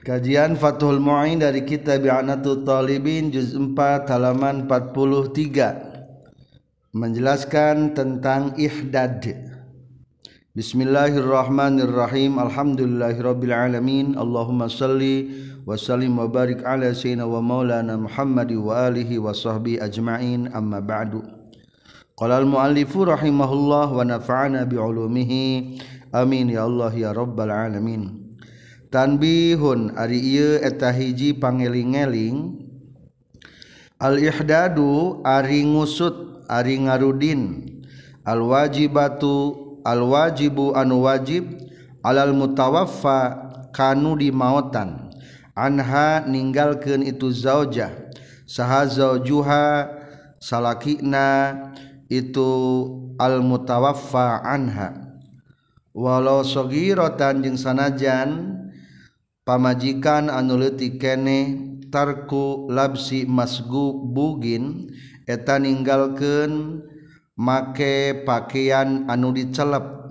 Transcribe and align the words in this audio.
Kajian 0.00 0.56
Fathul 0.56 0.96
Mu'in 0.96 1.44
dari 1.44 1.60
kitab 1.68 2.08
Bi'anatul 2.08 2.64
Talibin 2.64 3.28
juz 3.28 3.52
4 3.52 4.08
halaman 4.08 4.64
43 4.64 6.96
menjelaskan 6.96 7.92
tentang 7.92 8.56
ihdad. 8.56 9.20
Bismillahirrahmanirrahim. 10.56 12.40
Alhamdulillahirabbil 12.40 13.52
alamin. 13.52 14.16
Allahumma 14.16 14.72
salli 14.72 15.36
wa 15.68 15.76
sallim 15.76 16.16
wa 16.16 16.32
barik 16.32 16.64
ala 16.64 16.96
sayyidina 16.96 17.28
wa 17.28 17.44
maulana 17.44 18.00
Muhammad 18.00 18.48
wa 18.56 18.88
alihi 18.88 19.20
wa 19.20 19.36
sahbihi 19.36 19.84
ajma'in. 19.84 20.48
Amma 20.56 20.80
ba'du. 20.80 21.20
Qala 22.16 22.40
al-muallifu 22.40 23.04
rahimahullah 23.04 23.92
wa 23.92 24.00
nafa'ana 24.00 24.64
bi 24.64 24.80
ulumihi. 24.80 25.76
Amin 26.16 26.48
ya 26.48 26.64
Allah 26.64 26.88
ya 26.96 27.12
rabbal 27.12 27.52
alamin. 27.52 28.29
tanbihun 28.90 29.94
ari 29.94 30.18
ieu 30.18 30.58
eta 30.58 30.90
hiji 30.90 31.32
pangeling-eling. 31.38 32.66
Al 33.96 34.18
ihdadu 34.18 35.22
ari 35.24 35.64
ngusut 35.64 36.44
ari 36.50 36.82
ngarudin. 36.82 37.70
Al 38.26 38.42
wajibatu 38.44 39.78
al 39.86 40.02
wajibu 40.04 40.76
anu 40.76 41.06
wajib. 41.06 41.46
Alal 42.00 42.32
mutawaffa 42.32 43.52
kanu 43.76 44.16
dimautan 44.16 45.12
anha 45.52 46.24
ninggalkeun 46.24 47.04
itu 47.04 47.28
zaujah. 47.28 47.92
Saha 48.48 48.88
zaujuha 48.88 49.84
salakina 50.40 51.52
itu 52.08 52.48
al 53.20 53.44
mutawaffa 53.44 54.40
anha. 54.40 55.12
Walau 55.92 56.40
sogiratan 56.40 57.44
jeung 57.44 57.60
sanajan 57.60 58.69
pamajikan 59.50 60.30
anu 60.30 60.62
leutik 60.62 61.02
kene 61.02 61.58
tarku 61.90 62.70
labsi 62.70 63.26
masgu 63.26 63.98
bugin 63.98 64.94
eta 65.26 65.58
ninggalkeun 65.58 66.86
make 67.34 68.22
pakaian 68.22 69.10
anu 69.10 69.34
dicelep 69.34 70.06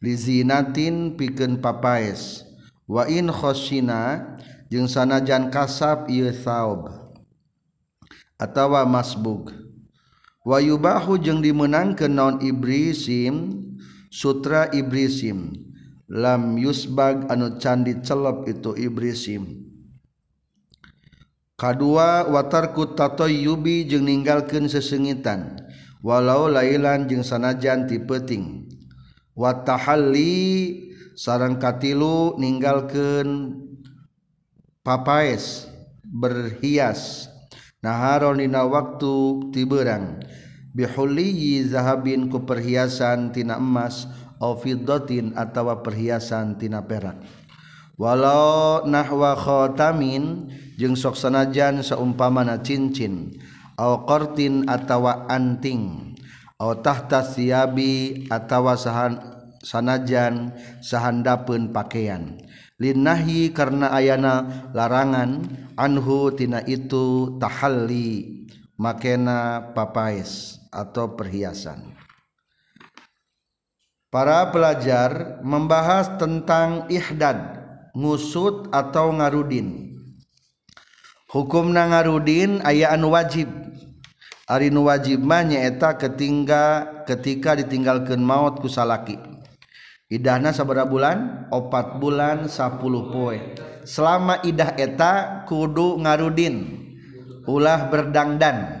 lizinatin 0.00 1.12
pikeun 1.12 1.60
papaes. 1.60 2.48
Wa 2.88 3.04
in 3.04 3.28
khosina 3.28 4.32
jeung 4.72 4.88
sanajan 4.88 5.52
kasab 5.52 6.08
ieu 6.08 6.32
saub 6.32 6.88
atawa 8.40 8.88
masbug. 8.88 9.52
Wa 10.40 10.56
yubahu 10.56 11.20
jeung 11.20 11.44
dimenangkeun 11.44 12.16
naon 12.16 12.36
ibrisim 12.40 13.60
sutra 14.08 14.72
ibrisim. 14.72 15.52
lam 16.10 16.60
yusbag 16.60 17.28
anu 17.32 17.56
candi 17.56 18.00
celep 18.04 18.48
itu 18.48 18.76
ibrisim. 18.76 19.64
Kedua 21.54 22.26
watarku 22.28 22.98
tato 22.98 23.30
yubi 23.30 23.86
jeung 23.86 24.10
ninggalkan 24.10 24.66
sesengitan. 24.66 25.62
Walau 26.04 26.52
lailan 26.52 27.08
jeung 27.08 27.24
sanajan 27.24 27.88
ti 27.88 27.96
peting 27.96 28.68
watahalli 29.32 30.92
sarang 31.16 31.56
katilu 31.56 32.36
ninggalkan 32.36 33.56
papaes 34.84 35.64
berhias. 36.04 37.32
Naharon 37.80 38.40
dina 38.40 38.64
waktu 38.64 39.48
tiberang 39.52 40.20
bihulli 40.76 41.64
zahabin 41.64 42.28
ku 42.28 42.44
perhiasan 42.44 43.32
tina 43.32 43.56
emas. 43.56 44.04
Fidotin 44.60 45.32
atawa 45.32 45.80
perhiasantina 45.80 46.84
perak. 46.84 47.16
Walau 47.96 48.84
nahwa 48.84 49.32
khotamin 49.38 50.52
jeung 50.76 50.98
soksanajan 50.98 51.80
seumpamana 51.80 52.60
cincin. 52.60 53.40
Akortin 53.80 54.68
atawa 54.68 55.24
anting. 55.32 56.12
Tahta 56.58 57.20
siabi 57.24 58.24
atawa 58.32 58.76
sahan 58.76 59.20
sanajan 59.60 60.54
sahandapun 60.80 61.72
pakaian. 61.72 62.40
Linnahi 62.80 63.54
karena 63.54 63.92
ayana 63.94 64.66
larangan 64.74 65.46
anhu 65.78 66.34
tina 66.34 66.58
itu 66.66 67.38
tahalli 67.38 68.42
makena 68.74 69.70
papais 69.70 70.58
atau 70.74 71.14
perhiasan 71.14 71.94
Para 74.14 74.54
pelajar 74.54 75.42
membahas 75.42 76.06
tentang 76.22 76.86
ihdad, 76.86 77.58
ngusut 77.98 78.70
atau 78.70 79.10
ngarudin. 79.10 79.90
Hukumna 81.34 81.90
ngarudin 81.90 82.62
ayaan 82.62 83.02
wajib. 83.10 83.50
Arinu 84.46 84.86
wajib 84.86 85.18
mah 85.18 85.42
nyaeta 85.42 85.98
ketingga 85.98 87.02
ketika 87.10 87.58
ditinggalkan 87.58 88.22
maut 88.22 88.62
kusalaki. 88.62 89.18
Idahna 90.06 90.54
sabara 90.54 90.86
bulan? 90.86 91.50
Opat 91.50 91.98
bulan 91.98 92.46
sapuluh 92.46 93.10
poe. 93.10 93.42
Selama 93.82 94.38
idah 94.46 94.78
eta 94.78 95.42
kudu 95.50 95.98
ngarudin. 95.98 96.86
Ulah 97.50 97.90
berdangdan. 97.90 98.78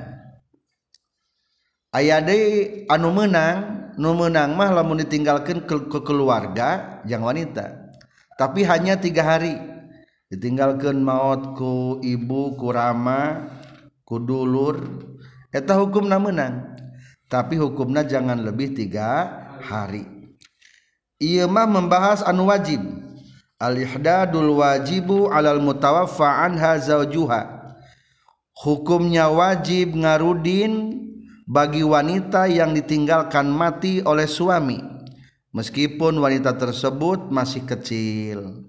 Ayade 1.90 2.38
anu 2.86 3.10
menang 3.10 3.83
meunang 3.94 4.16
menang 4.30 4.50
mah 4.58 4.70
lamun 4.74 5.02
ditinggalkan 5.02 5.62
ke, 5.64 5.88
ke 5.90 5.98
keluarga 6.02 7.00
yang 7.06 7.22
wanita. 7.22 7.94
Tapi 8.34 8.66
hanya 8.66 8.98
tiga 8.98 9.22
hari. 9.22 9.54
Ditinggalkan 10.30 10.98
mautku 10.98 12.02
ibu 12.02 12.58
kurama 12.58 13.46
kudulur 14.02 14.82
eta 15.54 15.78
hukum 15.78 16.10
menang 16.10 16.74
tapi 17.30 17.58
hukumnya 17.58 18.02
jangan 18.06 18.42
lebih 18.42 18.74
tiga 18.74 19.30
hari. 19.62 20.06
Ia 21.18 21.46
mah 21.46 21.66
membahas 21.66 22.22
anu 22.22 22.50
wajib. 22.50 22.82
Al-ihdadul 23.58 24.58
wajibu 24.58 25.30
alal 25.30 25.62
mutawaffa 25.62 26.46
anha 26.46 26.76
hukumnya 28.54 29.26
wajib 29.30 29.98
ngarudin 29.98 31.03
bagi 31.44 31.84
wanita 31.84 32.48
yang 32.48 32.72
ditinggalkan 32.72 33.52
mati 33.52 34.00
oleh 34.00 34.24
suami 34.24 34.80
meskipun 35.52 36.16
wanita 36.16 36.56
tersebut 36.56 37.28
masih 37.28 37.62
kecil. 37.68 38.64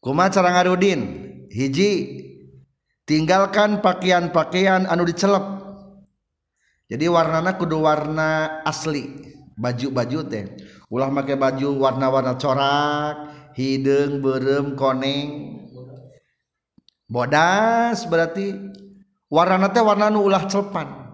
Kuma 0.00 0.32
cara 0.32 0.52
ngarudin 0.56 1.00
hiji 1.52 2.24
tinggalkan 3.04 3.84
pakaian-pakaian 3.84 4.88
anu 4.88 5.04
dicelep. 5.04 5.60
Jadi 6.88 7.06
warnana 7.06 7.56
kudu 7.56 7.84
warna 7.84 8.60
asli 8.64 9.08
baju-baju 9.56 10.20
teh. 10.28 10.44
Ulah 10.90 11.12
pakai 11.12 11.36
baju 11.38 11.68
warna-warna 11.80 12.34
corak 12.40 13.14
hidung 13.54 14.24
berem 14.24 14.74
koneng. 14.74 15.60
Bodas 17.10 18.06
berarti 18.08 18.56
warna 19.28 19.68
teh 19.70 19.84
warna 19.84 20.08
anu 20.08 20.24
ulah 20.24 20.48
celpan 20.48 21.09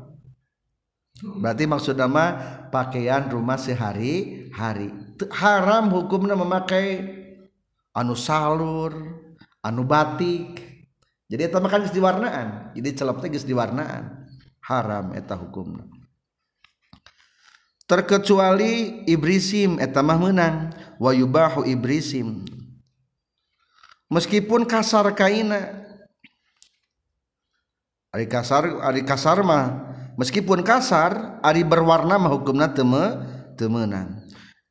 berarti 1.22 1.64
maksud 1.64 1.96
nama 1.96 2.24
pakaian 2.68 3.28
rumah 3.32 3.56
sehari 3.56 4.48
hari 4.52 4.92
haram 5.32 5.88
hukumnya 5.88 6.36
memakai 6.36 7.00
anu 7.96 8.12
salur 8.12 8.92
anu 9.64 9.82
batik. 9.82 10.62
Jadi 11.26 11.42
eta 11.50 11.58
makan 11.58 11.88
geus 11.88 11.96
diwarnaan. 11.96 12.70
Jadi 12.78 12.88
celep 12.94 13.18
teh 13.18 13.34
geus 13.34 13.42
diwarnaan. 13.42 14.28
Haram 14.62 15.10
eta 15.18 15.34
hukumna. 15.34 15.82
Terkecuali 17.86 19.06
ibrisim 19.10 19.78
eta 19.82 20.02
mah 20.02 20.18
menang 20.18 20.70
wa 21.02 21.10
yubahu 21.10 21.66
ibrisim. 21.66 22.46
Meskipun 24.06 24.62
kasar 24.70 25.10
kaina 25.18 25.82
ari 28.14 28.30
kasar 28.30 28.70
ari 28.86 29.02
kasar 29.02 29.42
mah 29.42 29.95
meskipun 30.16 30.64
kasar 30.66 31.40
Ari 31.40 31.62
berwarna 31.62 32.20
mah 32.20 32.32
hukumna 32.32 32.72
teme 32.72 33.22
temenan 33.54 34.26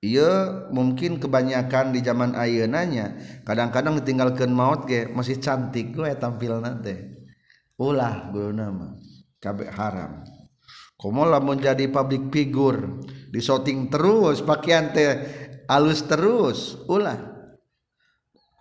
Iya 0.06 0.70
mungkin 0.70 1.18
kebanyakan 1.18 1.90
di 1.90 2.06
zaman 2.06 2.38
ayeunanya 2.38 3.18
kadang-kadang 3.42 3.98
ditinggalkan 3.98 4.54
maut 4.54 4.86
ke 4.86 5.10
masih 5.10 5.42
cantik 5.42 5.98
gue 5.98 6.14
tampil 6.22 6.62
nanti 6.62 6.94
ulah 7.82 8.30
gue 8.30 8.54
nama 8.54 8.94
kabeh 9.42 9.66
haram. 9.74 10.22
Komo 10.94 11.26
lamun 11.26 11.58
jadi 11.58 11.90
public 11.90 12.30
figure 12.30 13.02
di 13.34 13.42
shooting 13.42 13.90
terus 13.90 14.46
pakaian 14.46 14.94
teh 14.94 15.10
alus 15.66 16.06
terus 16.06 16.78
ulah. 16.86 17.34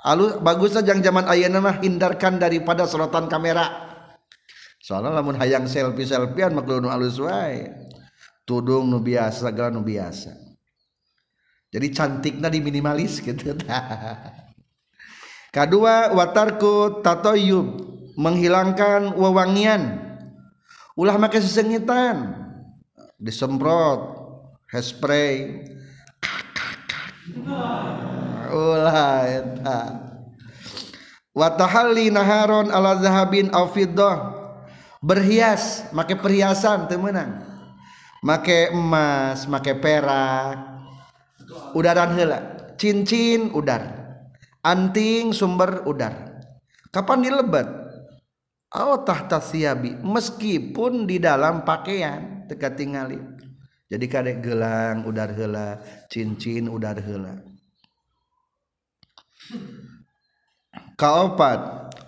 Alus 0.01 0.41
bagusnya 0.41 0.81
jangan 0.81 1.05
zaman 1.05 1.25
ayeuna 1.29 1.61
mah 1.61 1.77
hindarkan 1.85 2.41
daripada 2.41 2.89
sorotan 2.89 3.29
kamera 3.29 3.84
soalnya 4.85 5.17
lamun 5.17 5.41
hayang 5.41 5.65
selfie 5.65 6.05
selfiean 6.05 6.53
mah 6.53 6.61
kudu 6.61 6.93
alus 6.93 7.17
wae. 7.17 7.73
Tudung 8.45 8.93
nu 8.93 9.01
biasa 9.01 9.49
segala 9.49 9.73
nu 9.73 9.81
biasa. 9.81 10.37
Jadi 11.73 11.89
cantiknya 11.89 12.53
di 12.53 12.61
minimalis 12.61 13.25
gitu. 13.25 13.57
Kedua 15.57 16.13
watarku 16.13 17.01
tatoyub 17.01 17.81
menghilangkan 18.21 19.17
wewangian. 19.17 20.05
Ulah 20.93 21.17
make 21.17 21.41
sesengitan. 21.41 22.45
Disemprot 23.17 24.21
hairspray 24.69 25.65
ulah 28.53 29.25
eta. 29.25 29.81
Wa 31.33 31.57
tahalli 31.57 32.13
naharon 32.13 32.69
ala 32.69 33.01
zahabin 33.01 33.49
aw 33.51 33.73
fiddah 33.73 34.44
berhias 35.05 35.85
make 35.93 36.17
perhiasan 36.17 36.89
teu 36.89 36.97
meunang. 36.97 37.45
Make 38.25 38.73
emas 38.73 39.45
make 39.45 39.77
perak. 39.77 40.81
Udaran 41.77 42.17
heula 42.17 42.73
cincin 42.81 43.53
udar. 43.53 43.85
Anting 44.65 45.37
sumber 45.37 45.85
udar. 45.85 46.41
Kapan 46.89 47.21
dilebat? 47.21 47.69
Oh 48.75 49.07
tahta 49.07 49.39
siabi 49.39 49.95
meskipun 50.03 51.07
di 51.07 51.23
dalam 51.23 51.63
pakaian 51.63 52.43
teka 52.51 52.75
tingali 52.75 53.23
jadi 53.87 54.07
kadek 54.11 54.43
gelang 54.43 55.07
udar 55.07 55.31
hela 55.31 55.79
cincin 56.11 56.67
udar 56.67 56.99
hela 56.99 57.39
kaopat 60.99 61.61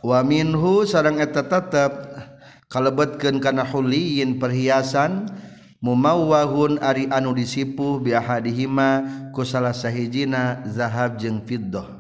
wa 0.03 0.19
minhu 0.27 0.83
sarang 0.83 1.23
eta 1.23 1.47
tetep 1.47 2.16
kalebetkeun 2.73 3.39
kana 3.43 3.67
huliyin 3.67 4.39
perhiasan 4.43 5.31
mumawwahun 5.83 6.83
ari 6.83 7.07
anu 7.11 7.37
disipuh 7.37 8.03
bi 8.03 8.15
ahadihima 8.17 9.31
ku 9.31 9.47
salah 9.47 9.77
sahijina 9.77 10.67
zahab 10.67 11.21
jeung 11.21 11.45
fiddah 11.47 11.97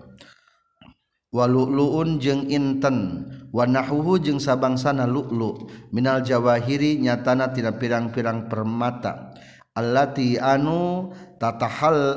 walu'lu'un 1.36 2.16
jeung 2.16 2.48
inten 2.48 3.28
wa 3.52 3.64
nahuhu 3.68 4.20
jeung 4.20 4.40
sabangsana 4.40 5.04
lu'lu. 5.04 5.68
Minal 5.92 6.24
jawahiri 6.24 6.96
nyatana 7.00 7.52
tina 7.52 7.76
pirang-pirang 7.76 8.48
permata. 8.48 9.36
Allati 9.76 10.40
anu 10.40 11.12
tatahal 11.36 12.16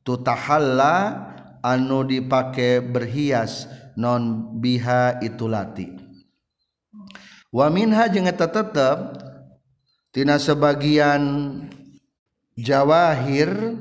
tutahalla 0.00 1.28
anu 1.60 2.04
dipake 2.04 2.80
berhias 2.80 3.68
non 3.96 4.56
biha 4.60 5.20
itu 5.20 5.44
lati 5.44 5.93
wa 7.54 7.70
minha 7.70 8.10
jeung 8.10 8.26
eta 8.26 8.50
tetep 8.50 8.98
tina 10.10 10.42
sebagian 10.42 11.22
jawahir 12.58 13.78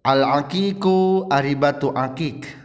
al 0.00 0.24
aqiqu 0.40 1.28
aribatu 1.28 1.92
aqiq. 1.92 2.56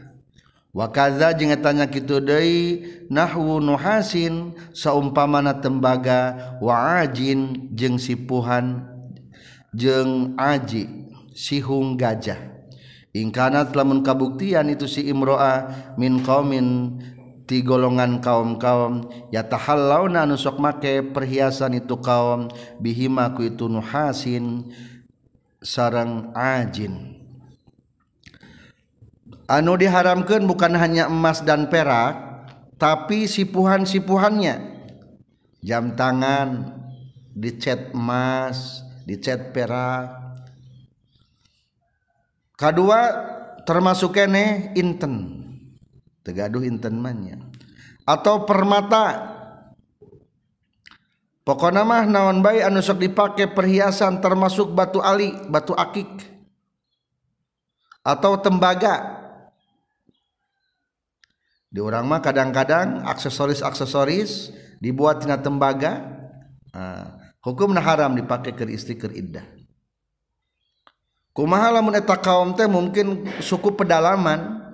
Wakaza 0.76 1.32
jeung 1.36 1.56
tanya 1.64 1.88
kitu 1.88 2.20
deui 2.20 2.84
nahwu 3.08 3.64
nuhasin 3.64 4.56
saumpamana 4.76 5.56
tembaga 5.60 6.56
wa 6.60 7.00
ajin 7.00 7.72
jeung 7.72 7.96
sipuhan 7.96 8.84
jeung 9.72 10.36
aji 10.36 10.88
sihung 11.32 11.96
gajah. 11.96 12.40
Ingkanat 13.16 13.72
lamun 13.72 14.04
kabuktian 14.04 14.68
itu 14.68 14.84
si 14.92 15.08
imroa 15.08 15.72
min 15.96 16.20
qaumin 16.20 17.00
ti 17.46 17.62
golongan 17.62 18.22
kaum-kaum 18.22 19.06
yatahallauna 19.30 20.26
anu 20.26 20.34
sok 20.34 20.58
make 20.58 21.14
perhiasan 21.14 21.78
itu 21.78 21.98
kaum 22.02 22.50
bihima 22.82 23.34
ku 23.38 23.46
itu 23.46 23.70
nuhasin 23.70 24.70
sarang 25.62 26.34
ajin. 26.34 27.22
Anu 29.46 29.78
diharamkan 29.78 30.42
bukan 30.50 30.74
hanya 30.74 31.06
emas 31.06 31.46
dan 31.46 31.70
perak 31.70 32.18
tapi 32.82 33.30
sipuhan-sipuhannya. 33.30 34.74
Jam 35.62 35.94
tangan 35.94 36.74
dicet 37.38 37.94
emas 37.94 38.82
dicet 39.06 39.54
perak. 39.54 40.10
Kedua 42.58 43.00
termasuk 43.70 44.18
kene 44.18 44.74
inten. 44.74 45.45
Tegaduh 46.26 46.66
inten 46.66 46.98
mannya 46.98 47.38
atau 48.06 48.46
permata. 48.46 49.34
Pokoknya 51.46 51.86
mah 51.86 52.10
naon 52.10 52.42
baik 52.42 52.66
anu 52.66 52.82
dipakai 52.82 53.54
perhiasan 53.54 54.18
termasuk 54.18 54.74
batu 54.74 54.98
ali 54.98 55.30
batu 55.46 55.78
akik. 55.78 56.10
Atau 58.02 58.42
tembaga. 58.42 59.22
Di 61.70 61.78
orang 61.82 62.10
mah 62.10 62.22
kadang-kadang 62.22 63.06
aksesoris-aksesoris 63.06 64.54
dibuat 64.82 65.22
tina 65.22 65.38
tembaga. 65.38 66.02
Nah, 66.74 67.14
hukum 67.46 67.78
nah 67.78 67.82
haram 67.82 68.18
dipakai 68.18 68.58
ke 68.58 68.66
istri 68.74 68.98
ke 68.98 69.06
iddah. 69.14 69.46
Kumaha 71.36 71.78
lamun 71.78 71.94
eta 71.94 72.16
kaum 72.18 72.58
teh 72.58 72.66
mungkin 72.66 73.28
suku 73.44 73.76
pedalaman 73.76 74.65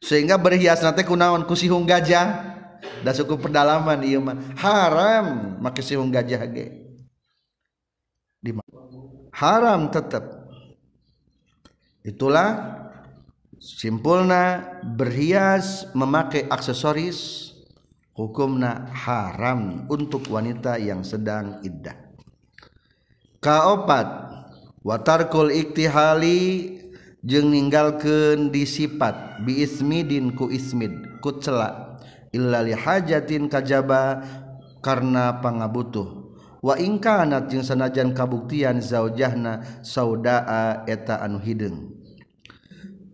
sehingga 0.00 0.40
berhias 0.40 0.80
nanti 0.80 1.04
kunaon 1.04 1.44
ku 1.44 1.54
sihung 1.54 1.84
gajah. 1.84 2.56
Da 3.04 3.12
suku 3.12 3.36
pedalaman 3.36 4.00
ieu 4.04 4.20
mah. 4.24 4.36
Haram 4.56 5.56
make 5.60 5.84
sihung 5.84 6.08
gajah 6.08 6.42
ge. 6.48 6.66
Di 8.40 8.56
haram 9.36 9.92
tetap 9.92 10.24
itulah 12.00 12.80
simpulna 13.60 14.64
berhias 14.96 15.84
memakai 15.92 16.48
aksesoris 16.48 17.52
hukumna 18.16 18.88
haram 18.92 19.84
untuk 19.92 20.24
wanita 20.32 20.80
yang 20.80 21.04
sedang 21.04 21.60
iddah. 21.60 21.96
Kaopat 23.44 24.08
watarkul 24.80 25.52
iktihali 25.52 26.79
jeung 27.24 27.52
ninggalkeun 27.52 28.52
disifat 28.52 29.40
biismidin 29.44 30.36
ku 30.36 30.48
ismid 30.48 31.20
ku 31.24 31.36
cela. 31.40 32.00
Illa 32.30 32.62
li 32.62 32.76
hajatin 32.76 33.50
kajaba 33.50 34.22
karena 34.78 35.42
pangabutuh. 35.42 36.30
Wa 36.60 36.76
ingkanat 36.76 37.48
jeung 37.48 37.64
sanajan 37.64 38.12
kabuktian 38.12 38.84
zaujahna 38.84 39.82
saudaa 39.82 40.84
eta 40.84 41.18
anu 41.24 41.40
hideung 41.40 42.00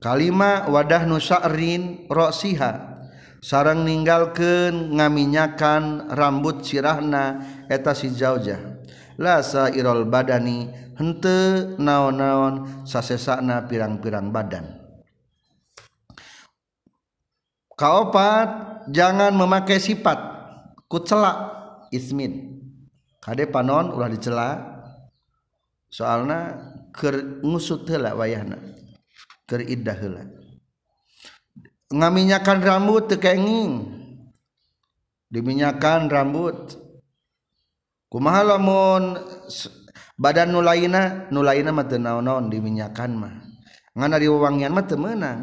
kalima 0.06 0.70
wadah 0.70 1.02
nu 1.02 1.18
sya'rin 1.18 2.06
rosiha 2.06 3.02
sarang 3.42 3.82
ninggalkeun 3.82 4.94
ngaminyakan 4.94 6.14
rambut 6.14 6.62
sirahna 6.62 7.42
eta 7.66 7.90
si 7.90 8.14
zaujah. 8.14 8.78
La 9.16 9.40
sairul 9.40 10.04
badani 10.04 10.85
hente 10.96 11.76
naon-naon 11.76 12.84
sasesana 12.88 13.68
pirang-pirang 13.68 14.32
badan. 14.32 14.64
Kaopat 17.76 18.48
jangan 18.88 19.36
memakai 19.36 19.76
sifat 19.76 20.16
kucela 20.88 21.52
ismin. 21.92 22.56
Kade 23.20 23.46
panon 23.52 23.92
ulah 23.92 24.08
dicela. 24.08 24.74
Soalna 25.92 26.56
keur 26.92 27.40
ngusut 27.44 27.88
heula 27.88 28.16
wayahna 28.16 28.58
teridah 29.46 29.96
ngaminyakan 31.92 32.58
rambut 32.66 33.06
tekenging 33.06 33.86
diminyakan 35.30 36.10
rambut. 36.10 36.78
Kumaha 38.06 38.54
lamun 38.54 39.18
badan 40.16 40.52
nulaina 40.52 41.28
nulaina 41.28 41.70
mah 41.70 41.86
teu 41.86 42.00
naon-naon 42.00 42.48
diminyakan 42.48 43.12
mah. 43.16 43.34
Ngana 43.96 44.16
diwewangian 44.16 44.72
mah 44.72 44.84
teu 44.88 44.96
meunang. 44.96 45.40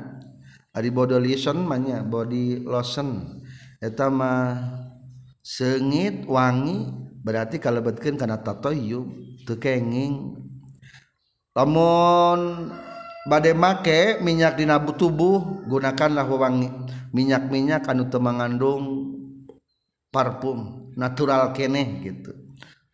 Ari 0.73 0.89
body 0.89 1.21
lotion 1.21 1.63
mah 1.63 1.77
nya 1.77 2.01
body 2.01 2.65
lotion. 2.65 3.41
Eta 3.77 4.09
mah 4.09 4.57
seungit 5.45 6.25
wangi 6.25 6.89
berarti 7.21 7.61
kalebetkeun 7.61 8.17
kana 8.17 8.41
tatoyub 8.41 9.05
teu 9.45 9.61
kenging. 9.61 10.41
Lamun 11.53 12.73
bade 13.29 13.53
make 13.53 14.17
minyak 14.25 14.57
dina 14.57 14.81
tubuh 14.81 15.61
gunakanlah 15.69 16.25
wewangi 16.25 16.73
minyak-minyak 17.13 17.85
anu 17.85 18.09
teu 18.09 18.17
mangandung 18.17 19.13
parfum 20.09 20.89
natural 20.97 21.53
keneh 21.53 22.01
gitu. 22.01 22.33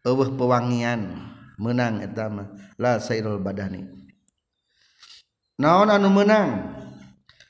Eueuh 0.03 0.35
pewangian. 0.35 1.28
menang 1.59 1.99
etama 1.99 2.49
la 2.79 2.97
sairul 2.97 3.37
badani. 3.43 3.83
Naon 5.59 5.91
anu 5.91 6.07
menang? 6.07 6.79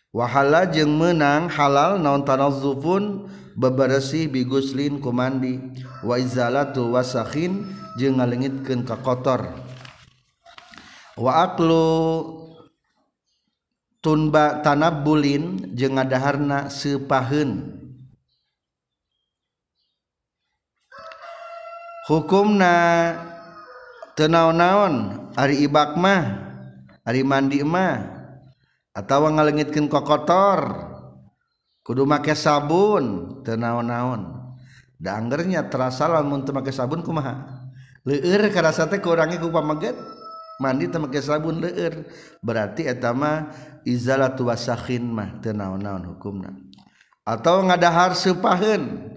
Wahala 0.09 0.65
jeung 0.65 0.97
menang 0.97 1.47
halal 1.47 2.01
naon 2.01 2.25
tanazzufun? 2.25 3.29
Beberesih 3.53 4.25
biguslin 4.31 4.97
kumandi. 4.97 5.61
Wa 6.01 6.17
izalatu 6.17 6.89
wasakhin 6.89 7.69
jeung 8.01 8.17
ngalengitkeun 8.17 8.81
ka 8.83 8.97
kotor. 8.97 9.45
Wa 11.13 11.45
aklu 11.45 11.85
tunba 13.99 14.63
tanabbulin 14.63 15.75
jeung 15.75 15.99
ngadaharna 15.99 16.71
sepaheun 16.71 17.75
hukumna 22.07 22.75
tenaon-naon 24.19 24.93
Ari 25.39 25.63
Ibakmah 25.63 26.23
Ari 27.07 27.23
mandimah 27.23 28.19
atau 28.91 29.31
ngalengitkan 29.31 29.88
kok 29.88 30.03
kotor 30.03 30.59
kudu 31.88 32.05
make 32.05 32.35
sabun 32.38 33.39
tenaon-naon. 33.41 34.38
Dangernya 34.99 35.71
terasa 35.71 36.05
lamun 36.05 36.43
teu 36.43 36.53
make 36.53 36.69
sabun 36.69 37.01
kumaha? 37.01 37.65
Leur 38.03 38.43
karasa 38.51 38.85
teh 38.85 38.99
kurangi 38.99 39.39
ku 39.39 39.49
pamaget 39.49 39.95
mandi 40.61 40.91
teu 40.91 41.01
make 41.01 41.17
sabun 41.23 41.63
leur 41.63 42.05
berarti 42.43 42.85
eta 42.85 43.15
mah 43.15 43.49
izalatu 43.88 44.51
wasakhin 44.51 45.07
mah 45.07 45.41
teu 45.41 45.55
naon-naon 45.55 46.13
hukumna. 46.13 46.53
Atau 47.25 47.65
ngadahar 47.65 48.13
sepaheun 48.13 49.15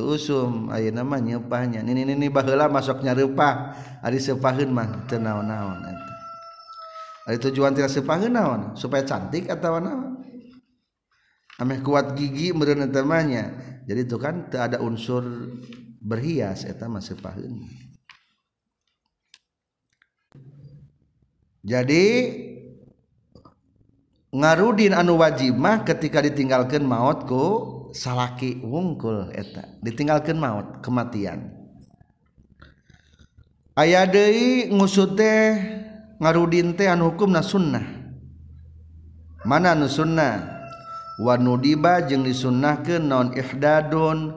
usum 0.00 0.72
ayeuna 0.72 1.04
mah 1.04 1.20
nyeupahnya 1.20 1.84
ini 1.84 2.08
ini 2.08 2.32
baheula 2.32 2.72
masuknya 2.72 3.12
reupah 3.12 3.76
ari 4.00 4.16
sepaheun 4.16 4.72
mah 4.72 5.04
teu 5.04 5.20
naon-naon 5.20 5.92
ari 7.26 7.38
tujuan 7.38 7.74
tina 7.74 7.86
sepaheun 7.86 8.34
naon? 8.34 8.60
Supaya 8.74 9.06
cantik 9.06 9.46
atawa 9.46 9.78
naon? 9.78 10.12
Ameh 11.60 11.78
kuat 11.84 12.18
gigi 12.18 12.50
meureun 12.50 12.88
eta 12.88 13.04
jadi 13.82 14.00
itu 14.02 14.16
kan 14.18 14.50
teu 14.50 14.58
ada 14.58 14.82
unsur 14.82 15.22
berhias 16.02 16.66
eta 16.66 16.90
mah 16.90 17.02
sepaheun. 17.04 17.62
Jadi 21.62 22.06
ngarudin 24.34 24.98
anu 24.98 25.22
wajib 25.22 25.54
mah 25.54 25.86
ketika 25.86 26.18
ditinggalkan 26.18 26.82
maut 26.82 27.22
ku 27.30 27.46
salaki 27.92 28.58
wungkul 28.64 29.30
eta 29.36 29.68
ditinggalkan 29.84 30.40
maut 30.40 30.80
kematian. 30.80 31.52
Aya 33.72 34.04
deui 34.04 34.68
ngusut 34.68 35.16
teh 35.16 35.56
ngarudin 36.20 36.76
teh 36.76 36.92
anu 36.92 37.12
hukumna 37.12 37.40
sunnah. 37.40 37.84
Mana 39.48 39.72
anu 39.72 39.88
sunnah? 39.88 40.60
Wa 41.20 41.40
nudiba 41.40 42.04
jeung 42.04 42.24
disunnahkeun 42.24 43.08
naon 43.08 43.32
ihdadun. 43.32 44.36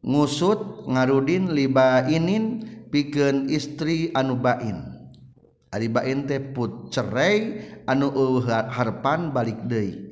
Ngusut 0.00 0.88
ngarudin 0.88 1.52
libainin 1.52 2.64
pikeun 2.88 3.52
istri 3.52 4.08
anu 4.16 4.40
bain. 4.40 4.96
Ari 5.70 5.92
bain 5.92 6.24
teh 6.24 6.40
put 6.40 6.88
cerai 6.88 7.60
anu 7.84 8.40
harpan 8.48 9.28
balik 9.28 9.60
deui. 9.68 10.09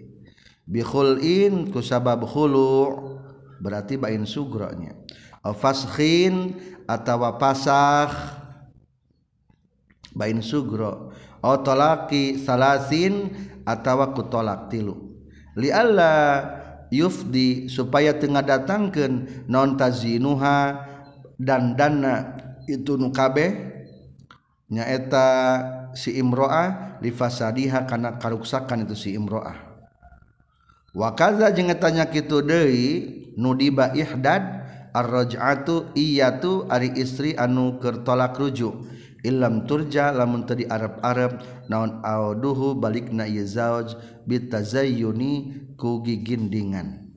Bihulin 0.68 1.72
ku 1.72 1.80
sabab 1.80 2.28
hulu 2.28 3.16
berarti 3.58 3.96
bain 3.96 4.28
sugronya 4.28 4.92
fashin 5.56 6.60
atawa 6.84 7.40
pasah 7.40 8.38
bain 10.12 10.42
sugro 10.42 11.14
atau 11.38 11.62
tolaki 11.62 12.42
salasin 12.42 13.30
atawa 13.62 14.10
ku 14.10 14.26
tolak 14.26 14.66
tilu. 14.74 15.14
Li 15.54 15.70
alla 15.70 16.42
yufdi 16.90 17.70
supaya 17.70 18.16
tengah 18.16 18.42
datangkan 18.42 19.46
non 19.46 19.78
tazinuha 19.78 20.82
dan 21.38 21.78
dana 21.78 22.34
itu 22.66 22.98
nukabe 22.98 23.54
nyaeta 24.68 25.28
si 25.94 26.18
imroah 26.18 26.98
lifasadiha 27.00 27.86
kana 27.86 28.18
karuksakan 28.18 28.84
itu 28.84 28.94
si 28.98 29.14
imroah 29.14 29.67
wakaza 30.98 31.54
jengetanya 31.54 32.10
kitu 32.10 32.42
deui 32.42 32.90
nudiba 33.38 33.94
ihdad 33.94 34.66
arraj'atu 34.90 35.94
iyatu 35.94 36.66
ari 36.66 36.90
istri 36.98 37.38
anu 37.38 37.78
keur 37.78 38.02
tolak 38.02 38.34
rujuk. 38.34 38.74
Illam 39.18 39.66
turja 39.66 40.14
lamun 40.14 40.46
tadi 40.46 40.62
Arab-arab 40.62 41.42
naon 41.66 42.02
auduhu 42.06 42.78
balikna 42.78 43.26
ieu 43.26 43.42
zauj 43.42 43.98
bitazayyuni 44.26 45.74
ku 45.74 46.02
gigindingan. 46.06 47.10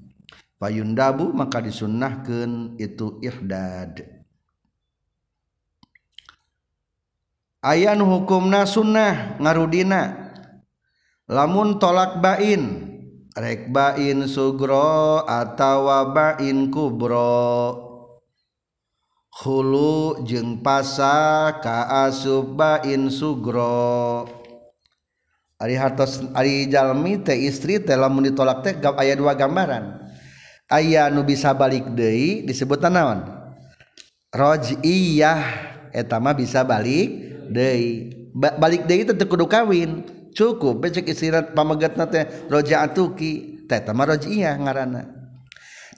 Payundabu 0.58 1.30
maka 1.30 1.62
disunnahkeun 1.62 2.82
itu 2.82 3.22
ihdad. 3.22 4.02
Ayan 7.62 8.02
hukumna 8.02 8.66
sunnah 8.66 9.38
ngarudina. 9.38 10.34
Lamun 11.30 11.78
tolak 11.78 12.18
bain 12.18 12.91
rek 13.36 13.72
bain 13.72 14.28
sugro 14.28 15.24
atawa 15.24 16.12
bain 16.12 16.68
kubro. 16.68 17.88
Hulu 19.32 20.28
jeung 20.28 20.60
pasa 20.60 21.56
ka 21.64 22.08
asub 22.08 22.60
bain 22.60 23.08
sugro. 23.08 24.28
Ari 25.62 25.78
hartos 25.78 26.26
ari 26.36 26.68
jalmi 26.68 27.22
teh 27.22 27.38
istri 27.38 27.80
teh 27.80 27.96
lamun 27.96 28.28
ditolak 28.28 28.66
teh 28.66 28.74
aya 28.98 29.14
dua 29.16 29.38
gambaran. 29.38 30.04
Aya 30.68 31.08
nu 31.12 31.24
bisa 31.24 31.56
balik 31.56 31.88
deui 31.96 32.44
disebut 32.44 32.82
naon? 32.88 33.24
Rojiyah. 34.32 35.70
Eta 35.92 36.24
mah 36.24 36.32
bisa 36.36 36.64
balik 36.64 37.12
deui. 37.52 38.12
Ba 38.36 38.56
balik 38.56 38.84
deui 38.88 39.08
teh 39.08 39.28
kudu 39.28 39.48
kawin. 39.48 40.21
Cukup. 40.34 40.84
Becek 40.84 41.08
istirahat 41.08 41.54
pamegat 41.54 41.96
nate 42.00 42.48
roja 42.48 42.84
atuki. 42.84 43.64
Teta 43.68 43.96
mah 43.96 44.16
rojiyah 44.16 44.56
ngarana. 44.60 45.04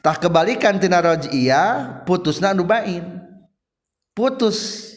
Tah 0.03 0.19
kebalikan 0.19 0.77
tina 0.77 0.99
rojiyah 0.99 2.03
putusna 2.05 2.51
anu 2.53 2.67
bain. 2.67 3.23
Putus. 4.13 4.91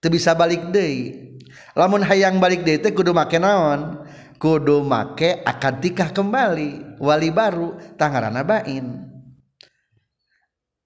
Teu 0.00 0.08
bisa 0.08 0.32
balik 0.32 0.72
deui. 0.72 1.36
Lamun 1.76 2.00
hayang 2.04 2.40
balik 2.40 2.64
deui 2.64 2.80
teh 2.80 2.92
kudu 2.92 3.12
make 3.12 3.36
naon? 3.36 4.06
Kudu 4.40 4.80
make 4.84 5.44
akad 5.44 5.84
tikah 5.84 6.12
kembali. 6.12 7.00
Wali 7.00 7.28
baru 7.28 7.76
tah 8.00 8.08
ngaranna 8.08 8.44
bain. 8.44 8.86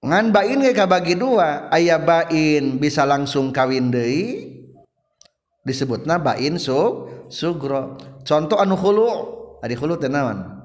Ngan 0.01 0.33
bain 0.33 0.59
ge 0.59 0.73
kabagi 0.73 1.15
dua. 1.15 1.71
Aya 1.71 2.01
bain 2.01 2.81
bisa 2.81 3.07
langsung 3.07 3.53
kawin 3.55 3.93
deui 3.93 4.60
disebutna 5.65 6.17
bain 6.17 6.57
su 6.57 7.07
sugro. 7.29 7.97
Contoh 8.25 8.57
anu 8.61 8.77
khulu 8.77 9.07
ari 9.61 9.77
khulu 9.77 9.97
teh 9.97 10.09
naon? 10.09 10.61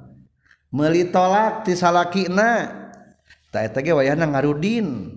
Meuli 0.72 1.08
tolak 1.08 1.64
ti 1.64 1.76
salakina. 1.76 2.72
Ta 3.52 3.64
eta 3.64 3.80
ge 3.80 3.92
wayahna 3.92 4.28
ngarudin. 4.28 5.14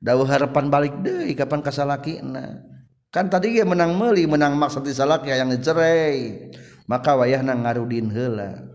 Dawuh 0.00 0.24
harapan 0.24 0.72
balik 0.72 0.94
deui 1.04 1.36
kapan 1.36 1.60
ka 1.60 1.72
salakina. 1.72 2.64
Kan 3.12 3.28
tadi 3.28 3.60
ge 3.60 3.64
menang 3.64 3.96
meuli 3.96 4.24
menang 4.24 4.56
maksud 4.56 4.86
ti 4.86 4.92
salaki 4.92 5.32
yang 5.32 5.52
cerai 5.60 6.50
maka 6.88 7.14
wayahna 7.14 7.54
ngarudin 7.54 8.10
heula. 8.10 8.66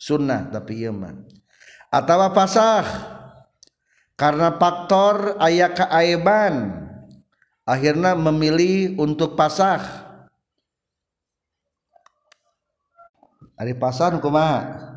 Sunnah 0.00 0.48
tapi 0.48 0.80
ieu 0.80 0.96
mah. 0.96 1.12
Atawa 1.92 2.32
pasah. 2.32 2.86
Karena 4.16 4.52
faktor 4.60 5.40
aya 5.40 5.72
kaaiban 5.72 6.88
akhirnya 7.70 8.18
memilih 8.18 8.98
untuk 8.98 9.38
pasah 9.38 9.78
hari 13.54 13.78
pasar 13.78 14.18
kumaha 14.18 14.90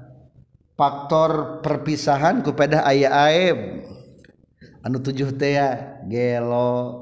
faktor 0.73 1.61
perpisahan 1.61 2.41
kepada 2.41 2.81
ayah 2.89 3.29
aib. 3.29 3.59
Anu 4.83 4.99
tujuh 4.99 5.31
teh 5.39 5.55
ya 5.55 5.99
gelo 6.09 6.99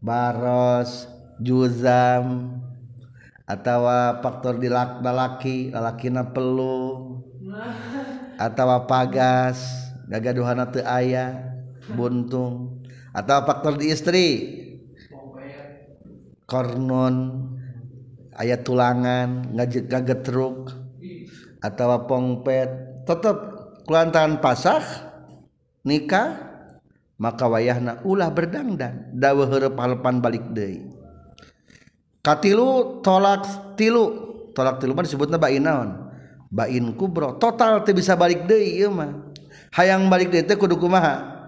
baros 0.00 1.04
juzam 1.36 2.56
atau 3.44 3.84
faktor 4.24 4.56
di 4.56 4.72
laki 4.72 5.74
laki 5.74 6.08
na 6.08 6.24
pelu 6.24 7.20
atau 8.40 8.66
pagas 8.88 9.60
gagaduhan 10.08 10.64
teu 10.72 10.80
ayah 10.86 11.60
buntung 11.92 12.80
atau 13.12 13.44
faktor 13.44 13.76
di 13.76 13.92
istri 13.92 14.59
kornon 16.50 17.46
ayat 18.34 18.66
tulangan 18.66 19.54
ngajek 19.54 19.86
gagetruk 19.86 20.74
atau 21.62 21.86
pongpet. 22.10 22.90
Tetap 23.06 23.36
kulantaran 23.86 24.42
pasah 24.42 24.82
nikah 25.86 26.50
maka 27.20 27.46
wayahna 27.46 28.02
ulah 28.02 28.34
berdangdan. 28.34 29.14
Dawuh 29.14 29.46
heureub 29.46 29.78
halepan 29.78 30.18
balik 30.18 30.50
deui. 30.50 30.90
Katilu 32.20 33.00
tolak 33.00 33.46
tilu 33.78 34.28
tolak 34.52 34.82
tilu 34.82 34.92
mah 34.92 35.04
disebutna 35.06 35.38
bain 35.40 35.62
naon? 35.62 36.10
Bain 36.50 36.92
kubro. 36.98 37.38
Total 37.38 37.80
teu 37.86 37.94
bisa 37.94 38.18
balik 38.18 38.44
deui 38.50 38.82
ieu 38.82 38.90
mah. 38.90 39.30
Hayang 39.76 40.10
balik 40.10 40.34
deui 40.34 40.44
teh 40.44 40.58
kudu 40.58 40.76
kumaha? 40.76 41.38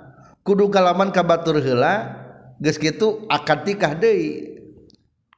Kudu 0.42 0.68
kalaman 0.73 1.14
ka 1.14 1.23
batur 1.23 1.61
heula 1.62 2.21
geus 2.61 2.80
kitu 2.80 3.25
akad 3.28 3.64
nikah 3.64 3.97
deui. 3.97 4.51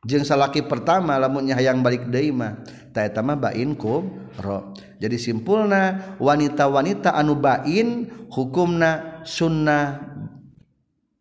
Jeng 0.04 0.25
salaki 0.25 0.64
pertama 0.64 1.16
lamunnya 1.16 1.56
hayang 1.56 1.80
balik 1.80 2.08
deima 2.08 2.61
ta 2.94 3.08
mah 3.25 3.37
bain 3.37 3.75
kubro 3.75 4.73
jadi 5.00 5.16
simpulna 5.18 6.16
wanita-wanita 6.23 7.12
anu 7.12 7.37
bain 7.37 8.08
hukumna 8.32 9.20
sunnah 9.26 10.14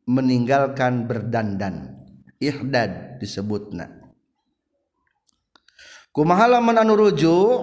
meninggalkan 0.08 1.08
berdandan. 1.08 1.96
Ihdad 2.40 3.24
disebutna. 3.24 3.88
Kumaha 6.12 6.60
lamun 6.60 6.76
anu 6.76 7.00
rujuk? 7.00 7.60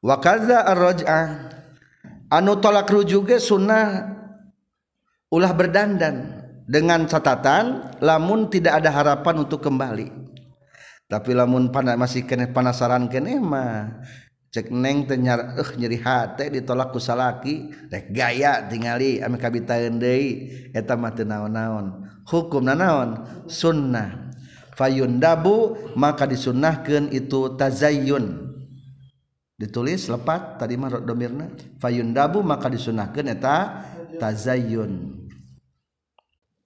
Wa 0.00 0.16
kaza 0.16 0.64
ar-raj'ah 0.64 1.24
anu 2.32 2.56
tolak 2.60 2.88
rujuk 2.88 3.28
ge 3.28 3.36
sunnah 3.36 4.16
ulah 5.28 5.52
berdandan 5.52 6.39
dengan 6.70 7.02
catatan 7.10 7.98
lamun 7.98 8.46
tidak 8.46 8.78
ada 8.78 8.94
harapan 8.94 9.42
untuk 9.42 9.58
kembali. 9.58 10.06
Tapi 11.10 11.34
lamun 11.34 11.74
panas 11.74 11.98
masih 11.98 12.22
kene 12.22 12.54
penasaran 12.54 13.10
kene 13.10 13.42
mah 13.42 13.98
cek 14.54 14.70
neng 14.70 15.10
tenyar 15.10 15.58
eh 15.58 15.70
nyeri 15.74 15.98
hati 15.98 16.54
ditolak 16.54 16.94
kusalaki 16.94 17.74
rek 17.90 18.14
gaya 18.14 18.70
tingali 18.70 19.18
ame 19.18 19.34
kabitaeun 19.34 19.98
deui 19.98 20.70
eta 20.70 20.94
mah 20.94 21.10
teu 21.10 21.26
naon-naon. 21.26 22.06
Hukumna 22.30 22.78
naon? 22.78 23.26
Sunnah. 23.50 24.30
Fayundabu 24.78 25.74
maka 25.98 26.30
disunnahkeun 26.30 27.10
itu 27.10 27.58
tazayyun. 27.58 28.54
Ditulis 29.58 30.06
lepat 30.06 30.62
tadi 30.62 30.78
mah 30.78 31.02
domirna. 31.02 31.50
Fayundabu 31.82 32.46
maka 32.46 32.70
disunnahkeun 32.70 33.26
eta 33.34 33.82
tazayyun. 34.22 35.19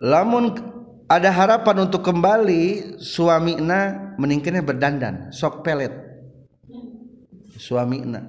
Lamun 0.04 0.52
ada 1.04 1.28
harapan 1.28 1.84
untuk 1.84 2.00
kembali 2.00 2.96
suamina 2.96 4.12
meningkatnya 4.16 4.64
berdandan 4.64 5.28
sok 5.30 5.60
pelet. 5.60 5.92
Suamina 7.60 8.20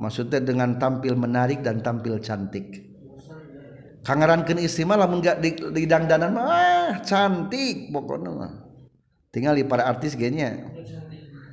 maksudnya 0.00 0.40
dengan 0.42 0.80
tampil 0.80 1.14
menarik 1.14 1.60
dan 1.60 1.84
tampil 1.84 2.18
cantik. 2.18 2.90
Kangerankeun 4.02 4.58
istri 4.58 4.82
mah 4.82 4.98
lamun 4.98 5.22
gak 5.22 5.38
di, 5.38 5.54
di 5.54 5.86
dangdanan 5.86 6.34
mah 6.34 6.44
ah, 6.50 6.88
cantik 7.06 7.94
pokoknya 7.94 8.30
mah. 8.34 8.52
Tinggal 9.30 9.54
di 9.54 9.62
para 9.62 9.86
artis 9.86 10.18
genya. 10.18 10.58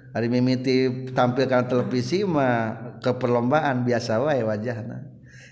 Hari 0.09 0.25
mimiti 0.25 1.05
tampil 1.13 1.45
karena 1.45 1.69
televisi 1.69 2.25
mah 2.25 2.98
ke 3.05 3.13
perlombaan 3.13 3.86
biasa 3.86 4.17
wae 4.25 4.41
wajahna. 4.41 5.05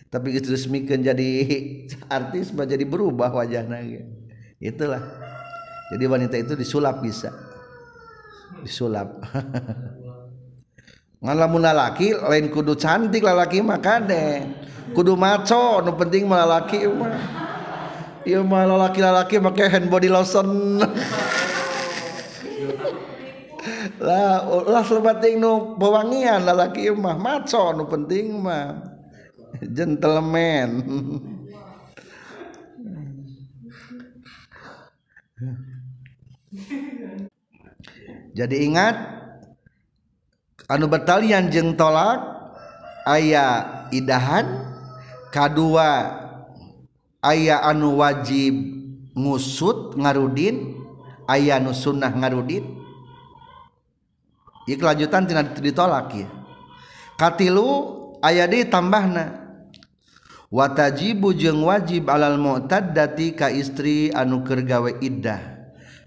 Tapi 0.10 0.34
itu 0.34 0.50
resmikan 0.50 1.06
jadi 1.06 1.30
artis 2.18 2.50
mah 2.50 2.66
jadi 2.66 2.82
berubah 2.88 3.30
wajahna 3.30 3.78
gitu 3.86 4.17
itulah. 4.62 5.02
Jadi 5.88 6.04
wanita 6.04 6.36
itu 6.36 6.54
disulap 6.58 7.00
bisa. 7.00 7.32
Disulap. 8.62 9.08
Ngalamun 11.24 11.66
lalaki 11.66 12.14
lain 12.14 12.54
kudu 12.54 12.78
cantik 12.78 13.26
lalaki 13.26 13.64
mah 13.64 13.82
kade. 13.82 14.46
Kudu 14.94 15.18
maco 15.18 15.82
nu 15.82 15.98
penting 15.98 16.30
mah 16.30 16.46
lalaki 16.46 16.86
mah. 16.86 17.18
Ieu 18.28 18.44
mah 18.44 18.68
lalaki-lalaki 18.68 19.40
make 19.40 19.66
hand 19.66 19.88
body 19.88 20.12
lotion. 20.12 20.50
Lah 23.98 24.46
lah 24.46 24.86
penting 24.86 25.42
nu 25.42 25.74
pewangian 25.80 26.46
lalaki 26.46 26.94
mah. 26.94 27.18
Maco 27.18 27.74
nu 27.74 27.90
penting 27.90 28.38
mah. 28.38 28.78
Gentleman 29.58 30.70
jadi 38.38 38.56
ingat 38.70 38.96
anu 40.70 40.86
batalian 40.86 41.50
jeng 41.50 41.74
tolak 41.74 42.22
ayah 43.10 43.90
idahan 43.90 44.46
kedua 45.34 46.22
ayah 47.26 47.66
anu 47.66 47.98
wajib 47.98 48.54
ngusut 49.18 49.98
ngarudin 49.98 50.78
ayah 51.26 51.58
anu 51.58 51.74
sunnah 51.74 52.14
ngarudin. 52.14 52.78
Ya 54.68 54.76
kelanjutan 54.76 55.24
tidak 55.26 55.58
ditolak 55.58 56.12
ya 56.12 56.28
katilu 57.16 57.68
ayah 58.20 58.46
di 58.52 58.68
tambahna 58.68 59.48
watajibu 60.52 61.32
jeung 61.32 61.64
wajib 61.64 62.12
alal 62.12 62.36
mu'taddati 62.36 63.32
ka 63.32 63.48
istri 63.48 64.12
anu 64.12 64.44
keur 64.44 64.68
gawe 64.68 64.92
iddah 65.00 65.40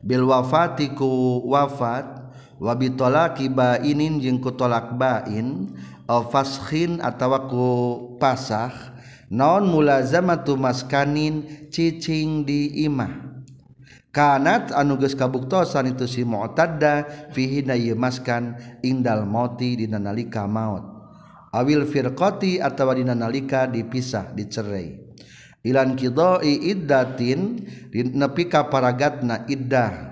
bil 0.05 0.29
wafatiku 0.29 1.41
wafat 1.49 2.20
wa 2.61 2.77
bitolaki 2.77 3.49
bainin 3.49 4.21
jeung 4.21 4.39
ku 4.39 4.53
bain 5.01 5.73
aw 6.05 6.29
faskhin 6.29 7.01
atawa 7.01 7.49
ku 7.49 7.67
pasah 8.21 8.93
naon 9.33 9.67
mulazamatu 9.73 10.61
maskanin 10.61 11.67
cicing 11.73 12.45
di 12.45 12.85
imah. 12.85 13.33
Kanat 14.11 14.75
anu 14.75 14.99
geus 14.99 15.15
kabuktosan 15.15 15.95
itu 15.95 16.03
si 16.11 16.27
mu'tadda 16.27 17.31
fihi 17.31 17.63
na 17.63 17.79
maskan 17.95 18.59
indal 18.83 19.23
mauti 19.23 19.79
dina 19.79 20.03
nalika 20.03 20.51
maut. 20.51 20.83
Awil 21.55 21.87
firqati 21.87 22.59
atawa 22.59 22.99
dina 22.99 23.15
nalika 23.15 23.71
dipisah 23.71 24.35
dicerai. 24.35 24.99
Ilan 25.63 25.95
qidai 25.95 26.75
iddatin 26.75 27.63
nepi 27.95 28.51
ka 28.51 28.67
paragatna 28.67 29.47
iddah 29.47 30.10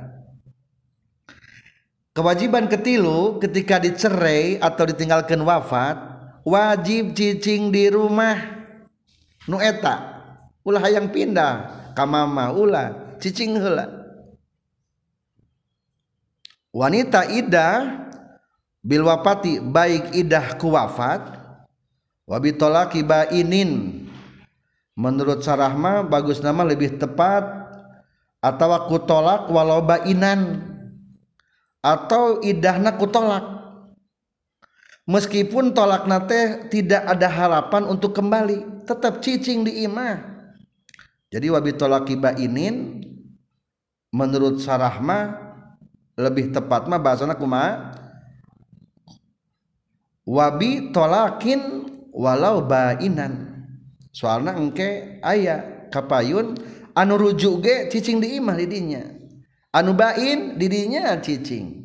kewajiban 2.19 2.67
ketilu 2.67 3.39
ketika 3.39 3.79
dicerai 3.79 4.59
atau 4.59 4.91
ditinggalkan 4.91 5.39
wafat 5.39 5.95
wajib 6.43 7.15
cicing 7.15 7.71
di 7.71 7.87
rumah. 7.87 8.59
Nu 9.47 9.63
eta 9.63 10.19
ulah 10.67 10.83
hayang 10.83 11.15
pindah. 11.15 11.79
Ka 11.95 12.03
mama 12.03 12.51
ulah 12.51 13.15
cicing 13.23 13.55
heula. 13.55 13.87
Wanita 16.75 17.31
iddah 17.31 18.11
bil 18.83 19.07
wafati 19.07 19.63
baik 19.63 20.11
idah 20.19 20.59
ku 20.59 20.75
wafat 20.75 21.23
wabi 22.27 22.55
tolaki 22.55 23.03
bainin 23.03 24.05
menurut 24.95 25.43
sarahma 25.43 26.07
bagus 26.07 26.39
nama 26.39 26.63
lebih 26.63 27.01
tepat 27.01 27.43
atau 28.39 28.71
ku 28.87 29.03
tolak 29.03 29.51
walau 29.51 29.83
bainan 29.83 30.78
atau 31.89 32.45
idahna 32.45 32.93
ku 33.01 33.09
tolak. 33.09 33.57
Meskipun 35.09 35.73
tolak 35.73 36.05
nate 36.05 36.69
tidak 36.69 37.01
ada 37.09 37.33
harapan 37.33 37.89
untuk 37.89 38.13
kembali 38.13 38.85
tetap 38.85 39.25
cicing 39.25 39.65
di 39.65 39.89
imah. 39.89 40.21
Jadi 41.33 41.49
wabi 41.49 41.73
tolaki 41.73 42.13
bainin 42.21 43.01
menurut 44.13 44.61
sarahma 44.61 45.49
lebih 46.13 46.53
tepat 46.53 46.89
mah 46.89 47.01
bahasana 47.01 47.37
kumaha 47.41 47.97
wabi 50.29 50.93
tolakin 50.93 51.89
walau 52.13 52.61
bainan. 52.69 53.65
Soalnya 54.13 54.61
engke 54.61 55.21
ayah 55.25 55.89
kapayun 55.89 56.53
anu 56.93 57.17
rujuk 57.17 57.65
ge 57.65 57.89
cicing 57.89 58.21
di 58.21 58.37
imah 58.37 58.61
didinya. 58.61 59.09
Anu 59.73 59.97
bain 59.97 60.61
didinya 60.61 61.17
cicing 61.17 61.78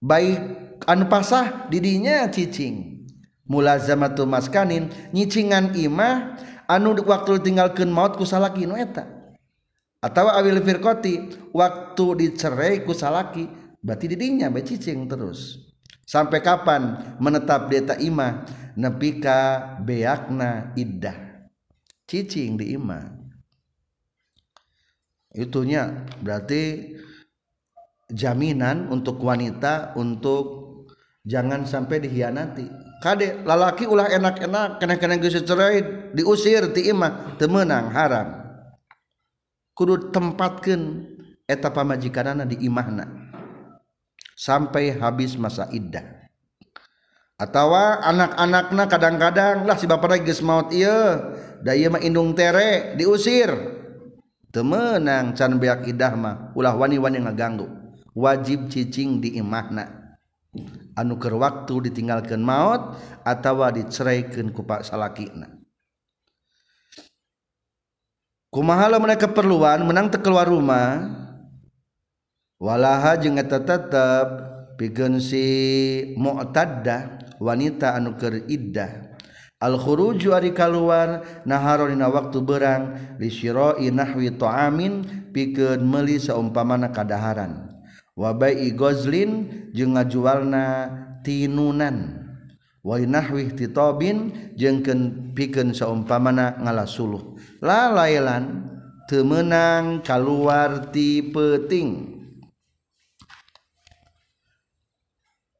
baik 0.00 0.40
anu 0.84 1.08
pasah 1.08 1.68
didinya 1.72 2.28
cicing. 2.28 3.06
Mulazamatu 3.46 4.26
maskanin 4.26 4.90
nyicingan 5.14 5.70
imah 5.78 6.34
anu 6.66 6.98
waktu 7.06 7.38
tinggalkan 7.46 7.88
maut 7.94 8.18
kusalaki 8.18 8.66
nu 8.66 8.74
eta. 8.74 9.06
Atau 10.02 10.26
awil 10.26 10.58
firqati 10.62 11.46
waktu 11.54 12.06
dicerai 12.26 12.82
kusalaki 12.82 13.46
berarti 13.80 14.06
didinya 14.10 14.50
bae 14.50 14.66
cicing 14.66 15.06
terus. 15.06 15.62
Sampai 16.06 16.38
kapan 16.38 17.14
menetap 17.18 17.66
di 17.66 17.82
eta 17.82 17.98
imah? 17.98 18.46
Nepika 18.78 19.74
beakna 19.82 20.70
iddah. 20.78 21.48
Cicing 22.06 22.60
di 22.60 22.78
imah. 22.78 23.10
Itunya 25.34 26.06
berarti 26.22 26.94
jaminan 28.10 28.86
untuk 28.90 29.18
wanita 29.18 29.98
untuk 29.98 30.66
jangan 31.26 31.66
sampai 31.66 32.02
dihianati. 32.06 32.66
Kade 33.02 33.44
lalaki 33.44 33.84
ulah 33.84 34.08
enak-enak 34.08 34.80
kena-kena 34.80 35.20
geus 35.20 35.36
cerai 35.42 36.10
diusir 36.16 36.72
ti 36.72 36.88
temenang 37.36 37.92
haram. 37.92 38.28
Kudu 39.76 40.08
tempatkeun 40.08 40.82
eta 41.44 41.68
pamajikanana 41.68 42.48
di 42.48 42.56
imahna. 42.64 43.04
Sampai 44.32 44.96
habis 44.96 45.36
masa 45.36 45.68
iddah. 45.72 46.04
Atau 47.36 47.76
anak-anaknya 47.76 48.84
kadang-kadang 48.88 49.68
lah 49.68 49.76
si 49.76 49.84
bapak 49.84 50.08
lagi 50.16 50.32
maut 50.40 50.72
iya 50.72 51.20
daya 51.60 51.92
mah 51.92 52.00
indung 52.00 52.32
tere 52.32 52.96
diusir. 52.96 53.52
Temenang 54.48 55.36
can 55.36 55.60
beak 55.60 55.84
idah 55.84 56.16
mah 56.16 56.36
ulah 56.56 56.72
wani-wani 56.72 57.20
ngaganggu 57.20 57.75
wajib 58.16 58.72
cicing 58.72 59.20
di 59.20 59.36
imahna 59.36 60.06
anuker 60.96 61.36
waktu 61.36 61.92
ditinggalkan 61.92 62.40
maut 62.40 62.96
atau 63.20 63.60
diceraikan 63.68 64.48
kupak 64.50 64.88
salakina. 64.88 65.52
Kumahala 68.48 68.96
mereka 68.96 69.28
keperluan 69.28 69.84
menang 69.84 70.08
te 70.08 70.16
keluar 70.16 70.48
rumah 70.48 71.12
walaha 72.56 73.20
jeung 73.20 73.36
eta 73.36 73.60
tetep 73.60 74.28
pikeun 74.80 75.20
si 75.20 75.44
mu'taddah 76.16 77.36
wanita 77.36 77.92
anu 77.92 78.16
keur 78.16 78.48
iddah. 78.48 79.12
Al 79.60 79.76
khuruju 79.76 80.36
ari 80.36 80.52
kaluar 80.56 81.24
waktu 81.44 82.38
berang 82.44 83.16
li 83.20 83.28
syira'i 83.28 83.88
nahwi 83.92 84.32
ta'amin 84.36 85.04
pikeun 85.32 85.80
meuli 85.84 86.20
saumpamana 86.20 86.92
kadaharan 86.92 87.75
wabai 88.16 88.72
gozlin 88.72 89.46
jeung 89.76 89.94
ngajualna 89.94 90.90
tinunan. 91.20 92.24
Wainahwih 92.86 93.50
titobin 93.58 94.54
jeung 94.54 94.80
pikeun 95.34 95.74
saumpamana 95.74 96.54
ngalasuluh. 96.62 97.34
La 97.58 97.90
lailan 97.90 98.62
teu 99.10 99.26
meunang 99.26 100.06
kaluar 100.06 100.94
ti 100.94 101.18
peuting. 101.18 102.14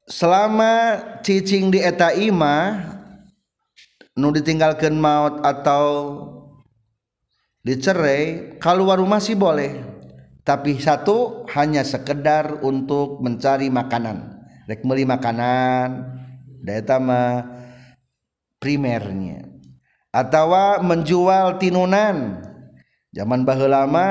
Selama 0.06 1.02
cicing 1.26 1.74
di 1.74 1.82
eta 1.82 2.14
imah 2.14 2.94
nu 4.14 4.30
ditinggalkan 4.30 4.94
maut 4.94 5.42
atau 5.42 5.86
dicerai 7.66 8.54
keluar 8.62 9.02
rumah 9.02 9.18
sih 9.18 9.34
boleh. 9.34 9.95
Tapi 10.46 10.78
satu 10.78 11.42
hanya 11.58 11.82
sekedar 11.82 12.62
untuk 12.62 13.18
mencari 13.18 13.66
makanan. 13.66 14.46
Rek 14.70 14.86
beli 14.86 15.02
makanan 15.02 16.06
data 16.62 17.02
mah 17.02 17.42
primernya. 18.62 19.42
Atau 20.14 20.54
menjual 20.86 21.58
tinunan. 21.58 22.46
Zaman 23.10 23.42
baheula 23.42 23.84
lama 23.84 24.08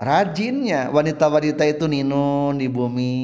rajinnya 0.00 0.88
wanita-wanita 0.88 1.68
itu 1.68 1.84
ninun 1.84 2.56
di 2.56 2.66
bumi. 2.72 3.18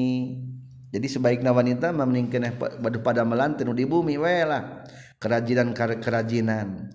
Jadi 0.93 1.09
sebaiknya 1.09 1.57
wanita 1.57 1.89
memeningkan 1.91 2.53
badu 2.85 3.01
pada 3.01 3.25
melantin 3.25 3.67
di 3.73 3.83
bumi 3.83 4.15
wela 4.15 4.87
kerajinan 5.19 5.75
kerajinan 5.75 6.93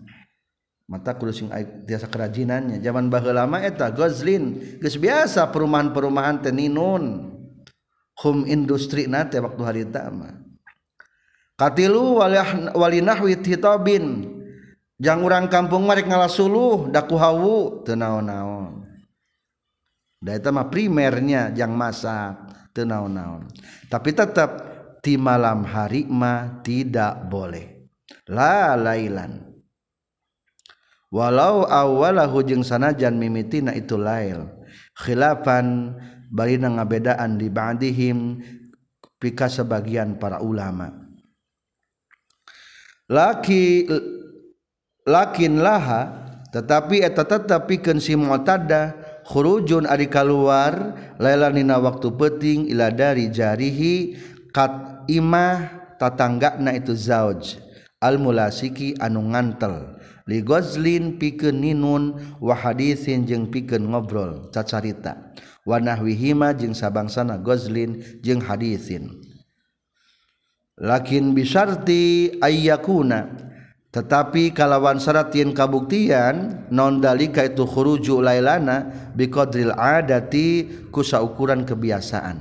mata 0.89 1.13
kulusing 1.13 1.53
biasa 1.85 2.09
kerajinannya. 2.09 2.81
Zaman 2.81 3.13
baheula 3.13 3.45
lama 3.45 3.61
eta 3.61 3.93
gozlin. 3.93 4.57
Geus 4.81 4.97
biasa 4.97 5.45
perumahan-perumahan 5.53 6.41
teh 6.41 6.49
ninun. 6.49 7.37
Hum 8.19 8.43
industri 8.49 9.05
na 9.05 9.29
teh 9.29 9.37
waktu 9.39 9.61
harita 9.61 10.09
mah. 10.09 10.41
Katilu 11.55 12.19
walah 12.19 12.73
walinahwi 12.73 13.37
hitabin 13.39 14.27
jang 14.99 15.23
urang 15.23 15.47
kampung 15.47 15.87
marek 15.87 16.07
ngalasuluh 16.07 16.89
daku 16.89 17.15
hawu 17.15 17.85
teu 17.85 17.95
naon-naon. 17.95 18.83
Da 20.19 20.35
eta 20.35 20.51
mah 20.51 20.67
primernya 20.67 21.53
jang 21.55 21.71
masak 21.77 22.35
teu 22.75 22.83
naon-naon. 22.83 23.47
Tapi 23.87 24.09
tetap 24.11 24.49
di 24.99 25.15
malam 25.15 25.63
hari 25.63 26.03
mah 26.03 26.59
tidak 26.59 27.29
boleh. 27.31 27.87
La 28.27 28.75
lailan. 28.75 29.48
walau 31.09 31.65
awalahu 31.65 32.45
jeung 32.45 32.65
sanajan 32.65 33.17
mimitina 33.17 33.73
itu 33.73 33.97
lail. 33.97 34.49
Khilafan 34.97 35.97
barina 36.29 36.69
ngabedaan 36.69 37.37
di 37.41 37.49
ba'dihim 37.49 38.41
pika 39.17 39.49
sebagian 39.49 40.17
para 40.21 40.39
ulama. 40.39 40.93
Laki 43.09 43.89
lakin 45.09 45.65
laha 45.65 46.01
tetapi 46.53 47.01
eta 47.01 47.25
tetap 47.25 47.65
pikeun 47.65 47.97
si 47.97 48.13
mu'tada 48.13 48.93
khurujun 49.25 49.89
ari 49.89 50.05
kaluar 50.09 50.97
lailanina 51.17 51.81
waktu 51.81 52.09
penting 52.13 52.59
ila 52.69 52.93
dari 52.93 53.29
jarihi 53.33 54.17
kat 54.53 55.05
imah 55.09 55.73
tatanggana 55.97 56.77
itu 56.77 56.93
zauj. 56.93 57.57
Al 57.99 58.15
mulasiki 58.21 58.95
anu 59.01 59.25
ngantel. 59.33 59.98
ligozlin 60.29 61.17
pikeun 61.17 61.57
ninun 61.65 62.03
wa 62.37 62.53
haditsin 62.53 63.25
jeung 63.25 63.49
pikeun 63.49 63.89
ngobrol 63.89 64.53
cacarita 64.53 65.33
wa 65.65 65.81
nahwihima 65.81 66.53
jeung 66.53 66.77
sabangsana 66.77 67.41
gozlin 67.41 67.97
jeung 68.21 68.45
haditsin 68.45 69.17
lakin 70.77 71.33
bisarti 71.33 72.37
ayyakuna 72.37 73.49
tetapi 73.89 74.53
kalawan 74.53 75.01
syarat 75.01 75.33
yen 75.33 75.49
kabuktian 75.49 76.69
non 76.69 77.01
dalika 77.01 77.41
itu 77.41 77.65
khuruju 77.65 78.21
lailana 78.21 78.85
biqadril 79.17 79.73
adati 79.73 80.69
kusa 80.93 81.25
ukuran 81.25 81.65
kebiasaan. 81.65 82.37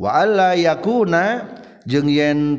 Wa 0.00 0.16
alla 0.16 0.56
yakuna 0.56 1.44
jeung 1.84 2.08
yen 2.08 2.56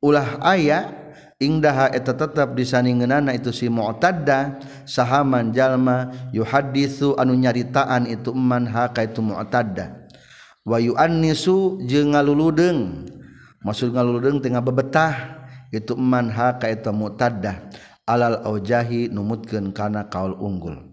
ulah 0.00 0.40
aya 0.40 1.03
ingdaha 1.44 1.92
eta 1.92 2.16
tetap 2.16 2.56
disaningenana 2.56 3.36
itu 3.36 3.52
si 3.52 3.68
mu'tadda 3.68 4.56
sahaman 4.88 5.52
jalma 5.52 6.08
yuhaditsu 6.32 7.12
anu 7.20 7.36
nyaritaan 7.36 8.08
itu 8.08 8.32
man 8.32 8.64
ha 8.64 8.88
ka 8.88 9.04
itu 9.04 9.20
mu'tadda. 9.20 10.08
Wa 10.64 10.80
yu'annisu 10.80 11.84
jeung 11.84 12.16
ngaluludeung 12.16 13.04
maksud 13.60 13.92
ngaluludeung 13.92 14.40
teh 14.40 14.48
ngabebetah 14.48 15.12
itu 15.68 15.92
man 15.92 16.32
haka 16.32 16.72
itu 16.72 16.88
mu'tadda. 16.88 17.68
Alal 18.04 18.40
aujahi 18.44 19.12
numutkeun 19.12 19.72
kana 19.72 20.08
kaul 20.08 20.36
unggul. 20.36 20.92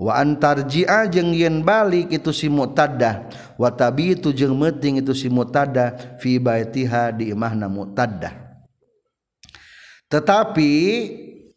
Wa 0.00 0.20
antarji'a 0.20 1.08
jeung 1.12 1.32
yen 1.36 1.60
balik 1.60 2.12
itu 2.12 2.32
si 2.32 2.48
mu'tadda 2.48 3.28
wa 3.60 3.68
tabitu 3.72 4.32
jeung 4.32 4.56
meuting 4.56 5.00
itu 5.00 5.12
si 5.12 5.28
mu'tadda 5.32 6.16
fi 6.20 6.36
baitiha 6.40 7.12
di 7.12 7.32
imahna 7.32 7.68
mu'tadda. 7.68 8.51
Tetapi 10.12 10.72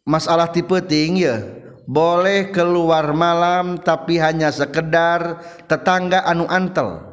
masalah 0.08 0.48
tipe 0.48 0.80
ting 0.88 1.20
ya 1.20 1.44
boleh 1.84 2.50
keluar 2.50 3.12
malam 3.12 3.76
tapi 3.76 4.16
hanya 4.16 4.48
sekedar 4.48 5.44
tetangga 5.68 6.24
anu 6.24 6.48
antel. 6.48 7.04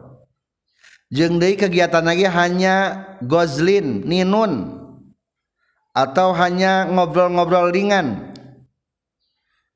Jeung 1.13 1.37
deui 1.37 1.53
kegiatan 1.53 2.01
lagi 2.01 2.25
hanya 2.25 3.05
gozlin 3.21 4.01
ninun 4.07 4.81
atau 5.93 6.33
hanya 6.33 6.89
ngobrol-ngobrol 6.89 7.69
ringan. 7.69 8.33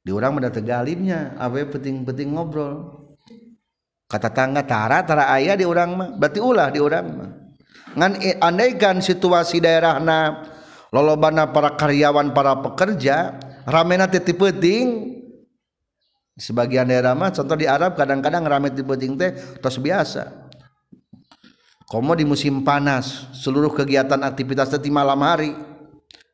Di 0.01 0.09
orang 0.09 0.39
menda 0.39 0.49
tegalibnya 0.49 1.37
awe 1.37 1.61
penting-penting 1.67 2.33
ngobrol. 2.33 3.05
Kata 4.09 4.33
tangga 4.33 4.63
tara 4.65 5.03
tara 5.05 5.29
ayah 5.35 5.53
di 5.59 5.67
orang 5.67 5.89
mah 5.93 6.09
berarti 6.15 6.39
ulah 6.41 6.73
di 6.73 6.79
orang 6.81 7.05
mah. 7.05 7.31
Ngan 8.01 8.11
andaikan 8.41 8.97
situasi 8.97 9.61
daerahna 9.61 10.47
lolobana 10.93 11.51
para 11.51 11.75
karyawan 11.75 12.31
para 12.31 12.57
pekerja 12.63 13.35
ramena 13.67 14.07
titi 14.07 14.31
penting 14.31 15.17
sebagian 16.37 16.87
daerah 16.87 17.17
mah 17.17 17.33
contoh 17.33 17.57
di 17.57 17.65
Arab 17.65 17.97
kadang-kadang 17.97 18.45
rame 18.45 18.71
titi 18.71 18.85
penting 18.85 19.19
teh 19.19 19.31
tos 19.59 19.79
biasa. 19.81 20.47
Komo 21.87 22.19
di 22.19 22.27
musim 22.27 22.67
panas 22.67 23.31
seluruh 23.31 23.71
kegiatan 23.71 24.19
aktivitas 24.19 24.75
di 24.75 24.91
malam 24.91 25.23
hari. 25.23 25.55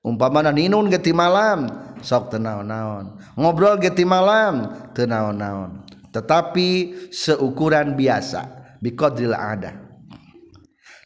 Umpamana 0.03 0.49
ninun 0.49 0.89
geti 0.89 1.13
malam 1.15 1.69
sok 2.03 2.35
tenaon-naon 2.35 3.15
ngobrol 3.39 3.79
geti 3.79 4.03
malam 4.03 4.67
tenaon-naon 4.91 5.87
tetapi 6.11 6.93
seukuran 7.09 7.95
biasa 7.95 8.43
biqadril 8.83 9.33
ada 9.33 9.79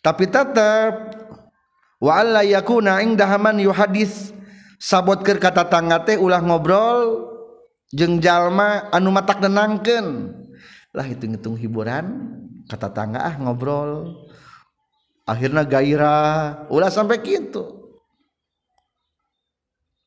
tapi 0.02 0.26
tetap 0.26 1.14
wa 1.98 2.12
alla 2.22 2.42
yakuna 2.46 3.02
indaha 3.02 3.38
man 3.42 3.58
yuhadis 3.58 4.34
sabot 4.78 5.22
ke 5.22 5.38
kata 5.38 5.66
tangga 5.66 6.02
teh 6.06 6.18
ulah 6.18 6.42
ngobrol 6.42 7.30
jeng 7.94 8.22
jalma 8.22 8.90
anu 8.94 9.10
matak 9.10 9.42
nenangkan 9.42 10.34
lah 10.94 11.06
hitung-hitung 11.06 11.58
hiburan 11.58 12.34
kata 12.68 12.90
tangga 12.92 13.24
ah 13.24 13.36
ngobrol. 13.38 14.26
Akhirnya 15.28 15.68
gairah 15.68 16.72
ulah 16.72 16.88
sampai 16.88 17.20
gitu 17.20 17.78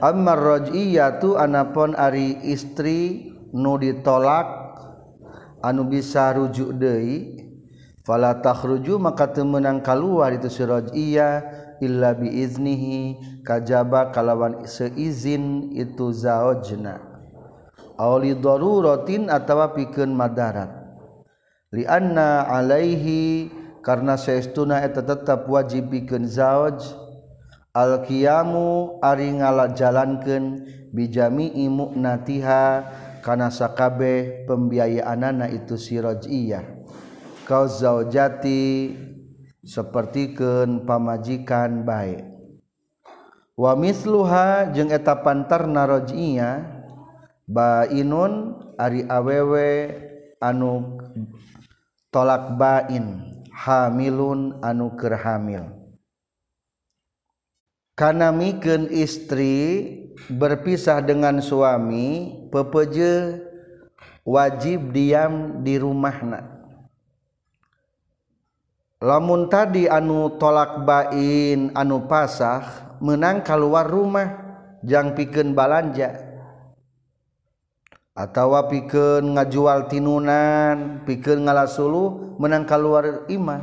Ammar 0.00 0.38
rojiyah 0.38 1.18
tu 1.18 1.34
anapun 1.34 1.98
ari 1.98 2.38
istri 2.46 3.34
nu 3.50 3.74
ditolak 3.76 4.65
anu 5.66 5.82
bisa 5.90 6.30
rujuk 6.30 6.78
Dei 6.78 7.42
falatahruju 8.06 9.02
maka 9.02 9.26
temenang 9.26 9.82
keluar 9.82 10.30
itu 10.30 10.46
siraj 10.46 10.94
iya 10.94 11.42
illa 11.82 12.14
biiznihi 12.14 13.18
kajaba 13.42 14.14
kalawan 14.14 14.62
seizin 14.70 15.74
itu 15.74 16.14
zaojna 16.14 17.16
awli 17.96 18.36
darurotin 18.36 19.32
atawa 19.32 19.72
pikeun 19.72 20.12
madarat. 20.12 20.70
Li 21.72 21.82
anna 21.88 22.46
alaihi 22.46 23.50
karena 23.82 24.14
saestuna 24.14 24.84
eta 24.84 25.02
tetap 25.02 25.48
wajib 25.50 25.90
pikeun 25.90 26.28
zaoj 26.28 26.78
alqiyamu 27.74 29.00
ari 29.02 29.36
ngalajalankeun 29.36 30.64
bijami'i 30.94 31.66
mu'natiha 31.68 32.64
kana 33.26 33.50
sakabe 33.50 34.46
pembiayaanana 34.46 35.50
itu 35.50 35.74
sirojiyah 35.74 36.62
kau 37.42 37.66
zaujati 37.66 38.94
sepertikeun 39.66 40.86
pamajikan 40.86 41.82
baik. 41.82 42.22
Wa 43.58 43.74
misluha 43.74 44.70
jeung 44.70 44.94
eta 44.94 45.26
pantarna 45.26 45.90
rajiyah 45.90 46.86
bainun 47.50 48.62
ari 48.78 49.02
awewe 49.10 49.70
anu 50.38 51.02
tolak 52.14 52.54
bain 52.54 53.26
hamilun 53.50 54.62
anu 54.62 54.94
keur 54.94 55.18
hamil. 55.18 55.66
Kana 57.96 58.28
mikeun 58.28 58.92
istri 58.92 59.56
berpisah 60.28 61.00
dengan 61.00 61.40
suami 61.40 62.35
pepeje 62.48 63.42
wajib 64.26 64.90
diam 64.90 65.62
di 65.62 65.78
rumahna. 65.78 66.56
Lamun 68.96 69.52
tadi 69.52 69.84
anu 69.86 70.40
tolak 70.40 70.82
bain 70.88 71.68
anu 71.76 72.08
pasah 72.08 72.96
menang 73.04 73.44
keluar 73.44 73.84
rumah 73.84 74.40
jang 74.80 75.12
piken 75.12 75.52
balanja. 75.52 76.24
Atau 78.16 78.56
piken 78.72 79.36
ngajual 79.36 79.92
tinunan 79.92 81.04
piken 81.04 81.44
ngalasulu 81.44 82.40
menang 82.40 82.64
keluar 82.64 83.28
imah. 83.28 83.60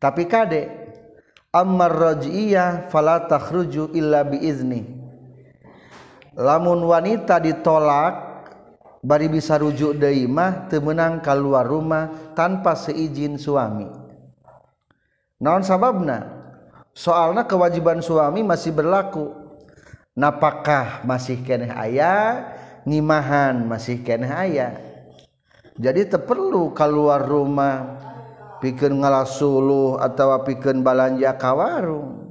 Tapi 0.00 0.24
kade 0.24 0.64
ammar 1.52 1.92
raj'iyah 1.92 2.88
fala 2.88 3.28
takhruju 3.28 3.92
illa 3.92 4.24
biizni. 4.24 4.95
lamun 6.36 6.84
wanita 6.84 7.40
ditolak 7.40 8.44
bari 9.00 9.26
bisa 9.26 9.56
rujuk 9.56 9.96
deimah 9.96 10.70
temenang 10.70 11.24
keluar 11.24 11.64
rumah 11.64 12.32
tanpa 12.36 12.76
seizin 12.76 13.40
suami. 13.40 13.88
Naon 15.40 15.64
sababna? 15.64 16.36
Soalnya 16.96 17.44
kewajiban 17.44 18.00
suami 18.00 18.40
masih 18.40 18.72
berlaku. 18.72 19.32
Napakah 20.16 21.04
masih 21.04 21.44
keneh 21.44 21.68
ayah 21.76 22.56
nimahan 22.86 23.66
masih 23.66 24.00
keneh 24.06 24.30
ayah 24.30 24.78
jadi 25.76 26.06
teperlu 26.06 26.70
keluar 26.72 27.26
rumah 27.26 27.98
pikir 28.62 28.94
ngalasuluh 28.94 29.98
atau 29.98 30.32
pikir 30.46 30.78
balanja 30.80 31.34
kawarung 31.34 32.25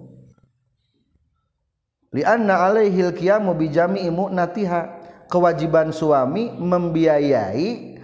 lianna 2.15 2.63
alaihil 2.71 3.11
qiyamu 3.11 3.51
bijami 3.59 4.07
natiha 4.07 5.03
kewajiban 5.27 5.91
suami 5.91 6.55
membiayai 6.55 7.99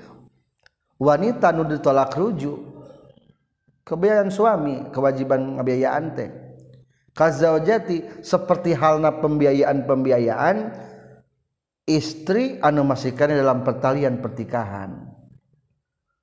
wanita 0.99 1.55
nu 1.55 1.63
ditolak 1.63 2.11
rujuk. 2.19 2.59
Kebiayaan 3.87 4.29
suami 4.29 4.91
kewajiban 4.91 5.57
ngebiayaan 5.57 6.05
teh. 6.13 6.29
Kazaujati 7.11 8.23
seperti 8.23 8.71
halna 8.71 9.19
pembiayaan-pembiayaan 9.19 10.71
istri 11.83 12.55
anu 12.63 12.87
masihkan 12.87 13.35
dalam 13.35 13.67
pertalian 13.67 14.23
pertikahan 14.23 15.11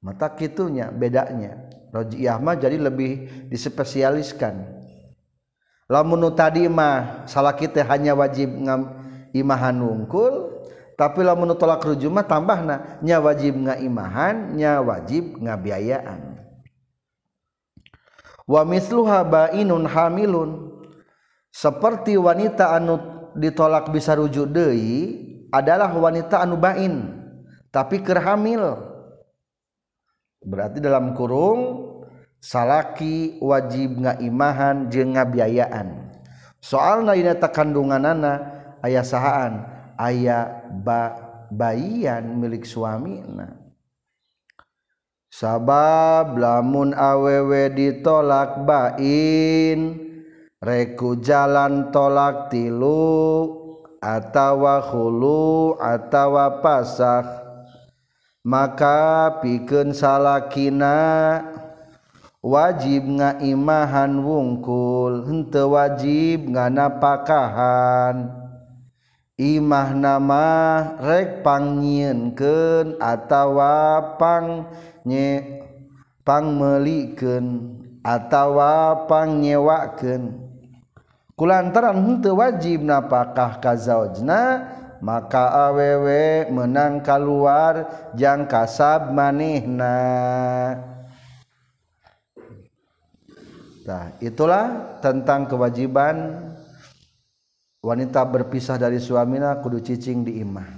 mata 0.00 0.32
kitunya 0.32 0.88
bedanya. 0.88 1.68
Rojiyah 1.88 2.36
mah 2.40 2.56
jadi 2.56 2.76
lebih 2.76 3.48
dispesialiskan 3.48 4.77
lamun 5.88 6.28
tadi 6.36 6.68
mah 6.68 7.24
salah 7.24 7.56
kita 7.56 7.80
hanya 7.88 8.12
wajib 8.12 8.52
ngam 8.52 8.92
imahan 9.32 9.74
wungkul 9.80 10.52
tapi 10.98 11.22
lamun 11.22 11.54
tolak 11.54 11.80
rujuk 11.86 12.12
mah 12.12 12.26
tambahna 12.26 13.00
nya 13.00 13.22
wajib 13.22 13.54
ngaimahan 13.54 14.58
nya 14.58 14.82
wajib 14.84 15.38
ngabiayaan. 15.38 16.42
Wa 18.48 18.66
misluha 18.66 19.22
bainun 19.22 19.86
hamilun. 19.86 20.50
Seperti 21.54 22.18
wanita 22.18 22.74
anu 22.74 22.98
ditolak 23.38 23.94
bisa 23.94 24.18
rujuk 24.18 24.50
deui 24.50 25.22
adalah 25.54 25.88
wanita 25.94 26.42
anu 26.44 26.58
bain 26.58 27.14
tapi 27.70 28.02
keur 28.02 28.18
hamil. 28.18 28.74
Berarti 30.42 30.82
dalam 30.82 31.14
kurung 31.14 31.97
salaki 32.38 33.38
wajib 33.42 33.98
ngaimahan 34.00 34.88
jeung 34.88 35.14
ngabiayaan. 35.14 36.10
Soal 36.58 37.06
naina 37.06 37.38
tak 37.38 37.54
kandunganana 37.54 38.58
ayah 38.82 39.06
sahaan 39.06 39.62
ayah 39.98 40.70
ba 40.70 41.28
bayian 41.50 42.38
milik 42.38 42.62
suami 42.62 43.24
nah 43.24 43.56
sabab 45.32 46.38
lamun 46.38 46.94
awewe 46.94 47.72
ditolak 47.72 48.62
bain 48.62 49.96
reku 50.62 51.18
jalan 51.18 51.90
tolak 51.90 52.52
tilu 52.52 53.54
atawa 53.98 54.78
hulu 54.82 55.76
atawa 55.80 56.62
pasah 56.62 57.26
maka 58.44 59.40
pikeun 59.42 59.92
salakina 59.92 60.96
wajib 62.48 63.04
ngaimahan 63.04 64.24
wungkul 64.24 65.28
henteu 65.28 65.76
wajib 65.76 66.48
nganapakahan. 66.48 68.32
Imah 69.38 69.94
nama 69.94 70.46
rek 70.98 71.46
pangnyieunkeun 71.46 72.98
atawa 72.98 74.18
pang 74.18 74.66
nye 75.06 75.62
pangmelikeun 76.26 77.78
atawa 78.02 79.06
pangnyewakeun 79.06 80.42
kulantaran 81.38 82.02
henteu 82.02 82.34
wajib 82.34 82.82
napakah 82.82 83.62
ka 83.62 83.78
zaujna 83.78 84.74
maka 84.98 85.70
awewe 85.70 86.50
menang 86.50 86.98
kaluar 87.06 87.86
jang 88.18 88.50
kasab 88.50 89.14
manehna. 89.14 89.94
Nah, 93.88 94.12
itulah 94.20 95.00
tentang 95.00 95.48
kewajiban 95.48 96.44
wanita 97.80 98.20
berpisah 98.28 98.76
dari 98.76 99.00
suamina 99.00 99.56
kudu 99.64 99.80
cicing 99.80 100.28
di 100.28 100.44
imah. 100.44 100.68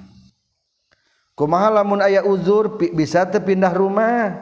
Kumaha 1.35 1.81
lamun 1.81 2.05
aya 2.05 2.23
uzur 2.23 2.77
bisa 2.77 3.27
terpindah 3.27 3.73
rumah 3.73 4.37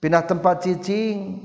pindah 0.00 0.24
tempat 0.24 0.64
cicing. 0.64 1.44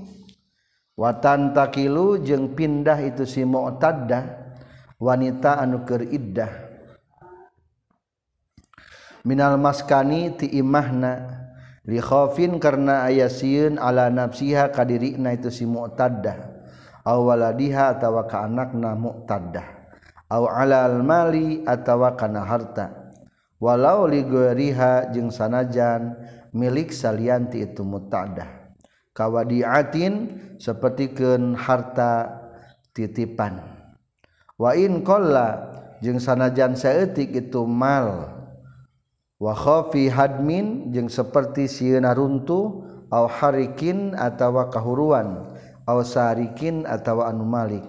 Watan 0.95 1.57
takilu 1.57 2.21
jeung 2.21 2.53
pindah 2.53 2.99
itu 3.01 3.25
si 3.25 3.41
mu'taddah 3.41 4.53
wanita 5.01 5.57
anu 5.57 5.81
keur 5.81 6.05
iddah. 6.05 6.51
Minal 9.25 9.57
maskani 9.57 10.37
ti 10.37 10.45
imahna 10.53 11.41
li 11.89 11.97
khaufin 11.97 12.61
karena 12.61 13.09
aya 13.09 13.25
sieun 13.33 13.81
ala 13.81 14.13
nafsiha 14.13 14.69
kadirina 14.69 15.33
itu 15.33 15.49
si 15.49 15.65
mu'taddah 15.65 16.50
awaladiha 17.03 17.97
atawa 17.97 18.25
ka 18.29 18.45
anakna 18.45 18.97
muqtaddah 18.97 19.67
aw 20.31 20.43
alal 20.47 21.01
mali 21.01 21.65
atawa 21.65 22.15
kana 22.15 22.45
harta 22.45 23.13
walau 23.61 24.07
li 24.07 24.25
ghairiha 24.25 25.11
jeung 25.13 25.29
sanajan 25.29 26.15
milik 26.55 26.93
salianti 26.93 27.63
itu 27.65 27.83
muqtaddah 27.83 28.61
kawadiatin 29.11 30.39
sapertikeun 30.55 31.57
harta 31.57 32.41
titipan. 32.95 33.59
Wa 34.55 34.77
in 34.77 35.01
qalla 35.01 35.73
jeung 35.99 36.21
sanajan 36.21 36.77
saeutik 36.77 37.33
itu 37.33 37.65
mal. 37.65 38.39
Wa 39.41 39.57
khafi 39.57 40.05
hadmin 40.05 40.93
jeung 40.93 41.09
seperti 41.09 41.65
sieuna 41.65 42.13
runtuh 42.13 42.85
au 43.09 43.25
harikin 43.25 44.13
atawa 44.13 44.69
kahuruan. 44.69 45.49
Au 45.91 46.07
sarikin 46.07 46.87
atawa 46.87 47.27
anu 47.27 47.43
malik. 47.43 47.83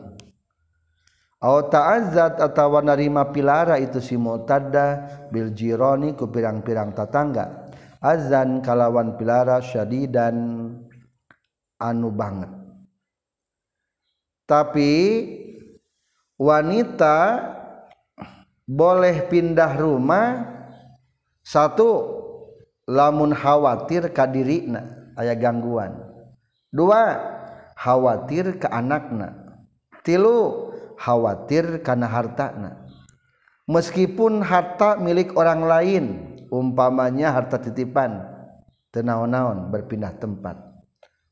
Au 1.43 1.63
ta'azzat 1.67 2.39
atawa 2.39 2.83
narima 2.83 3.31
pilara 3.31 3.79
itu 3.79 3.99
si 4.03 4.19
mu'tadda 4.19 4.87
bil 5.31 5.55
jirani 5.55 6.15
ku 6.15 6.31
pirang-pirang 6.31 6.95
tatangga 6.95 7.71
azan 8.03 8.63
kalawan 8.63 9.15
pilara 9.15 9.63
syadidan 9.63 10.71
anu 11.79 12.09
banget. 12.15 12.51
Tapi 14.47 14.93
wanita 16.39 17.19
boleh 18.67 19.27
pindah 19.27 19.73
rumah 19.79 20.47
satu 21.43 22.23
lamun 22.87 23.35
khawatir 23.35 24.15
kadirina 24.15 25.11
aya 25.19 25.35
gangguan. 25.35 25.99
Dua 26.71 27.19
khawatir 27.83 28.63
ke 28.63 28.71
anakna. 28.71 29.59
Tilu 30.07 30.71
khawatir 31.03 31.83
karena 31.83 32.07
hartana 32.07 32.83
meskipun 33.71 34.43
harta 34.43 34.99
milik 34.99 35.35
orang 35.39 35.63
lain 35.67 36.05
umpamanya 36.51 37.33
harta 37.33 37.59
titipan 37.59 38.23
tenaon-naon 38.93 39.71
berpindah 39.71 40.15
tempat. 40.19 40.59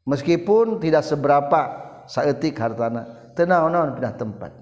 Meskipun 0.08 0.80
tidak 0.80 1.04
seberapa 1.04 1.60
saetik 2.08 2.56
hartana 2.56 3.30
tenaon-naon 3.36 4.00
pindah 4.00 4.16
tempat. 4.16 4.52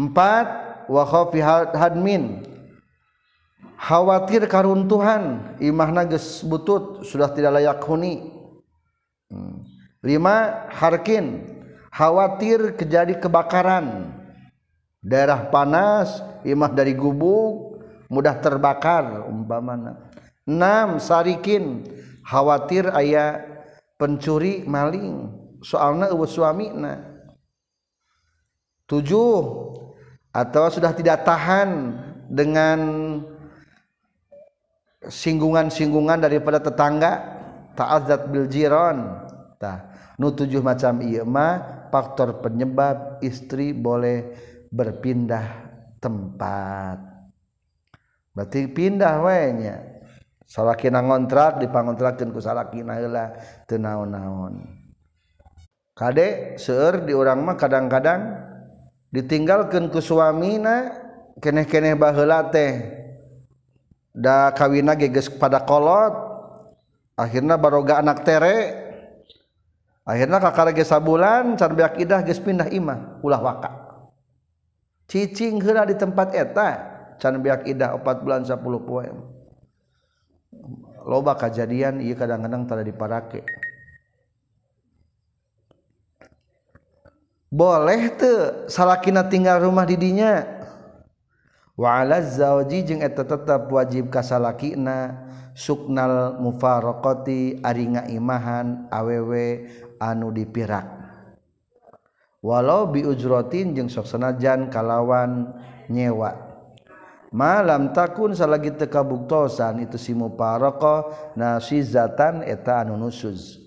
Empat 0.00 0.46
wa 0.88 1.04
khafi 1.04 1.44
hadmin. 1.76 2.48
Khawatir 3.82 4.46
karuntuhan 4.46 5.58
imah 5.58 5.90
nages 5.90 6.46
butut 6.46 7.02
sudah 7.02 7.28
tidak 7.34 7.60
layak 7.60 7.82
huni. 7.82 8.30
Hmm. 9.28 9.71
Lima 10.02 10.68
harkin. 10.68 11.46
Khawatir 11.92 12.74
kejadi 12.76 13.16
kebakaran. 13.22 14.10
Daerah 15.02 15.50
panas 15.50 16.22
imah 16.46 16.70
dari 16.70 16.94
gubuk 16.94 17.82
mudah 18.10 18.38
terbakar 18.38 19.26
umpamana. 19.26 20.10
Enam 20.44 20.98
sarikin. 20.98 21.86
Khawatir 22.26 22.90
ayah 22.98 23.42
pencuri 23.96 24.66
maling. 24.66 25.30
Soalnya 25.62 26.10
suami 26.10 26.26
suamina. 26.26 26.94
Tujuh 28.90 29.38
atau 30.32 30.64
sudah 30.72 30.96
tidak 30.96 31.28
tahan 31.28 31.92
dengan 32.32 32.80
singgungan-singgungan 35.04 36.24
daripada 36.24 36.56
tetangga 36.56 37.12
ta'azzat 37.76 38.32
bil 38.32 38.48
jiran 38.48 39.28
tah 39.60 39.91
nu 40.22 40.30
tujuh 40.30 40.62
macam 40.62 41.02
ieu 41.02 41.26
mah 41.26 41.90
faktor 41.90 42.38
penyebab 42.38 43.18
istri 43.26 43.74
boleh 43.74 44.30
berpindah 44.70 45.46
tempat. 45.98 46.98
Berarti 48.32 48.70
pindah 48.70 49.18
wenya 49.20 49.76
salakina 50.46 51.02
ngontrak 51.02 51.58
dipangontrakkeun 51.58 52.30
ku 52.30 52.40
salakina 52.40 52.96
heula 52.96 53.34
teu 53.66 53.82
naon-naon. 53.82 54.62
Kade 55.92 56.56
seueur 56.56 57.04
di 57.04 57.12
urang 57.12 57.44
mah 57.44 57.60
kadang-kadang 57.60 58.32
ditinggalkan 59.12 59.92
ke 59.92 60.00
suamina 60.00 60.88
keneh-keneh 61.36 61.92
baheula 61.92 62.48
teh. 62.48 63.00
Da 64.12 64.52
kawina 64.56 64.96
geges 64.96 65.28
pada 65.28 65.60
kolot 65.64 66.12
akhirnya 67.20 67.60
baroga 67.60 68.00
anak 68.00 68.24
tere. 68.24 68.81
akhirnya 70.02 70.38
kakak 70.42 70.74
lagi 70.74 70.84
sabulan 70.86 71.54
carbe 71.54 71.82
akidah 71.86 72.22
geus 72.26 72.42
pindah 72.42 72.70
imah 72.70 73.22
ulah 73.22 73.40
waka. 73.40 73.70
Cicing 75.06 75.60
heula 75.60 75.84
di 75.84 75.94
tempat 75.98 76.32
eta 76.32 76.68
carbe 77.20 77.48
akidah 77.52 77.94
4 78.00 78.22
bulan 78.24 78.42
10 78.42 78.58
poe 78.62 79.06
loba 81.02 81.34
kejadian 81.34 81.98
ieu 81.98 82.14
kadang-kadang 82.14 82.62
tada 82.66 82.82
diparake. 82.86 83.42
Boleh 87.52 88.08
tuh 88.16 88.64
salakina 88.64 89.28
tinggal 89.28 89.60
rumah 89.60 89.84
didinya? 89.84 90.40
Waala 91.76 92.24
zawji 92.24 92.88
jeung 92.88 93.04
eta 93.04 93.28
tetap 93.28 93.68
wajib 93.68 94.08
kasalakina. 94.08 95.28
Suknal 95.52 96.40
mufarokoti 96.40 97.60
ari 97.60 97.84
ngaimahan 97.92 98.88
awewe 98.88 99.68
anu 100.02 100.34
dipirak. 100.34 100.82
Walau 102.42 102.90
biujrotin 102.90 103.70
jeung 103.78 103.86
soksanajan 103.86 104.66
kalawan 104.66 105.54
nyewa. 105.86 106.50
Malam 107.30 107.94
takun 107.94 108.34
salagi 108.34 108.74
tekabuktosan 108.74 109.86
itu 109.86 109.94
si 109.96 110.10
muparoko 110.12 111.14
nasizatan 111.38 112.42
eta 112.42 112.82
anu 112.82 112.98
nusuz. 112.98 113.62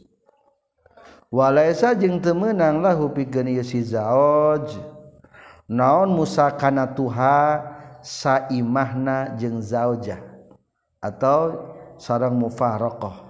Walaisa 1.32 1.96
jeung 1.96 2.20
temenang 2.20 2.84
lahu 2.84 3.16
pikeun 3.16 3.48
ieu 3.48 3.64
si 3.64 3.80
zaoj. 3.80 4.70
Naon 5.66 6.14
musakana 6.14 6.86
tuha 6.94 7.64
saimahna 8.06 9.34
jeung 9.34 9.58
zaujah 9.66 10.22
atau 11.02 11.74
sarang 11.98 12.38
mufaraqah 12.38 13.25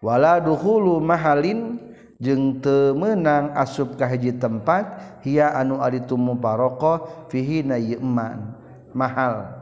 wala 0.00 0.40
duhulu 0.40 0.98
mahalin 1.00 1.76
jeung 2.20 2.60
temenang 2.60 3.52
asub 3.56 3.96
ka 3.96 4.04
hiji 4.04 4.36
tempat 4.36 5.20
hiya 5.24 5.56
anu 5.56 5.80
ari 5.80 6.04
tumuparoqah 6.04 7.28
fihi 7.32 7.64
na 7.64 7.80
yeman 7.80 8.52
mahal. 8.92 9.56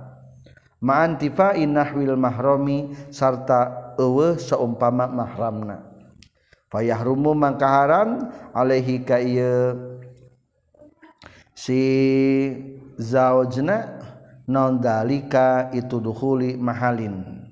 Ma'antifa 0.79 1.59
inahwil 1.59 2.15
mahrami 2.15 2.95
sarta 3.11 3.95
eueuh 3.99 4.39
saumpama 4.39 5.11
mahramna. 5.11 5.83
Fayahrumu 6.71 7.35
mangka 7.35 7.67
haram 7.67 8.31
alaihi 8.55 9.03
ka 9.03 9.19
ieu 9.19 9.99
si 11.51 11.83
zaujna 12.95 13.99
non 14.47 14.79
dalika 14.79 15.75
itu 15.75 15.99
duhuli 15.99 16.55
mahalin. 16.55 17.48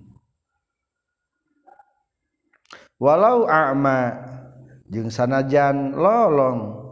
walau 2.96 3.48
ama 3.48 4.16
jeung 4.88 5.08
sanajan 5.12 5.96
lolong. 5.96 6.84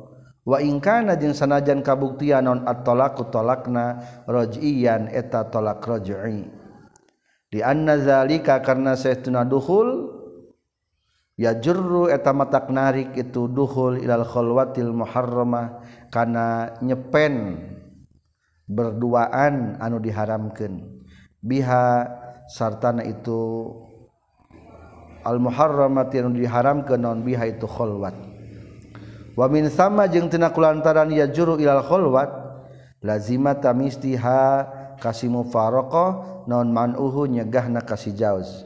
Wa 0.44 0.60
ingkana 0.60 1.16
jeung 1.16 1.32
sanajan 1.32 1.80
kabuktian 1.80 2.44
non 2.44 2.68
at-talaqu 2.68 3.32
talakna 3.32 3.96
raj'iyan 4.28 5.08
eta 5.08 5.48
talak 5.48 5.80
raj'i 5.80 6.64
di 7.48 7.62
anna 7.62 7.96
zalika 7.96 8.58
karena 8.60 8.98
sayyiduna 8.98 9.46
duhul 9.48 10.10
ya 11.38 11.54
jurru 11.56 12.12
eta 12.12 12.34
matak 12.34 12.68
narik 12.68 13.14
itu 13.14 13.46
duhul 13.46 14.02
ilal 14.02 14.26
khulwatil 14.26 14.90
muharramah 14.90 15.80
kana 16.10 16.76
nyepen 16.82 17.64
berduaan 18.68 19.80
anu 19.80 19.96
diharamkeun. 19.96 20.82
Biha 21.40 22.10
sartana 22.52 23.00
itu 23.06 23.70
al-muharramati 25.24 26.20
anu 26.20 26.36
diharamkeun 26.36 27.00
naon 27.00 27.24
biha 27.24 27.48
itu 27.48 27.64
khulwat 27.64 28.14
wa 29.34 29.46
min 29.48 29.72
sama 29.72 30.06
jeung 30.06 30.28
tina 30.28 30.52
kulantaran 30.52 31.10
ya 31.10 31.26
juru 31.26 31.56
ilal 31.58 31.82
khulwat 31.82 32.30
lazima 33.00 33.56
tamistiha 33.56 34.68
kasih 35.02 35.32
mufaraqah 35.32 36.44
naon 36.46 36.70
man'uhu 36.70 37.26
nyegahna 37.28 37.82
kasih 37.82 38.14
jauz. 38.14 38.64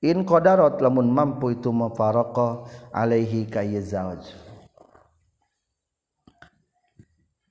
In 0.00 0.24
qadarat 0.24 0.80
lamun 0.80 1.12
mampu 1.12 1.52
itu 1.52 1.68
mufaraqah 1.68 2.64
alaihi 2.88 3.44
kaya 3.44 3.84
zauj 3.84 4.24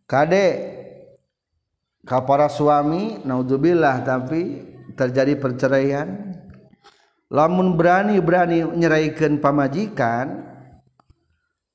kade 0.10 0.46
kapara 2.02 2.50
suami 2.50 3.22
naudzubillah 3.22 4.02
tapi 4.02 4.66
terjadi 4.98 5.38
perceraian 5.38 6.39
lamun 7.30 7.78
berani-berani 7.78 8.66
nyeraikan 8.74 9.38
pamajikan 9.38 10.42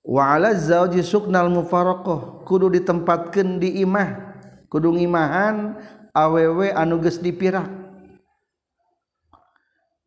waala 0.02 0.52
zauji 0.52 1.00
suknal 1.00 1.48
mufarokoh 1.48 2.44
kudu 2.44 2.68
ditempatkan 2.74 3.62
di 3.62 3.80
imah. 3.80 4.36
Kudu 4.68 4.90
ngimahan 4.90 5.78
awewe 6.10 6.74
anuges 6.74 7.22
dipirak. 7.22 7.70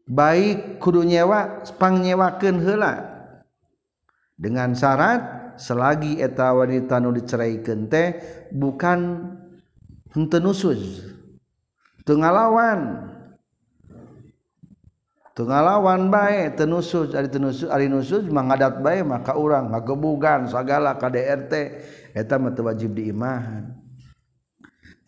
Baik 0.07 0.79
kudu 0.79 1.03
nyewa 1.07 1.63
pang 1.79 2.03
nyewakan 2.03 2.63
hela 2.63 2.93
dengan 4.39 4.71
syarat 4.71 5.55
selagi 5.59 6.19
eta 6.19 6.51
wanita 6.55 6.99
nu 6.99 7.11
diceraikan 7.11 7.91
teh 7.91 8.15
bukan 8.51 9.31
henteu 10.11 10.43
nusuz 10.43 11.03
teu 12.03 12.19
ngalawan. 12.19 13.11
ngalawan 15.45 16.09
baik 16.09 16.57
tenusud 16.57 17.13
mengadat 18.33 18.81
baik 18.81 19.05
maka 19.05 19.37
orang 19.37 19.69
ngagebugan 19.69 20.49
segala 20.49 20.97
KDRT 20.97 21.53
wajib 22.65 22.97
diimahan. 22.97 23.69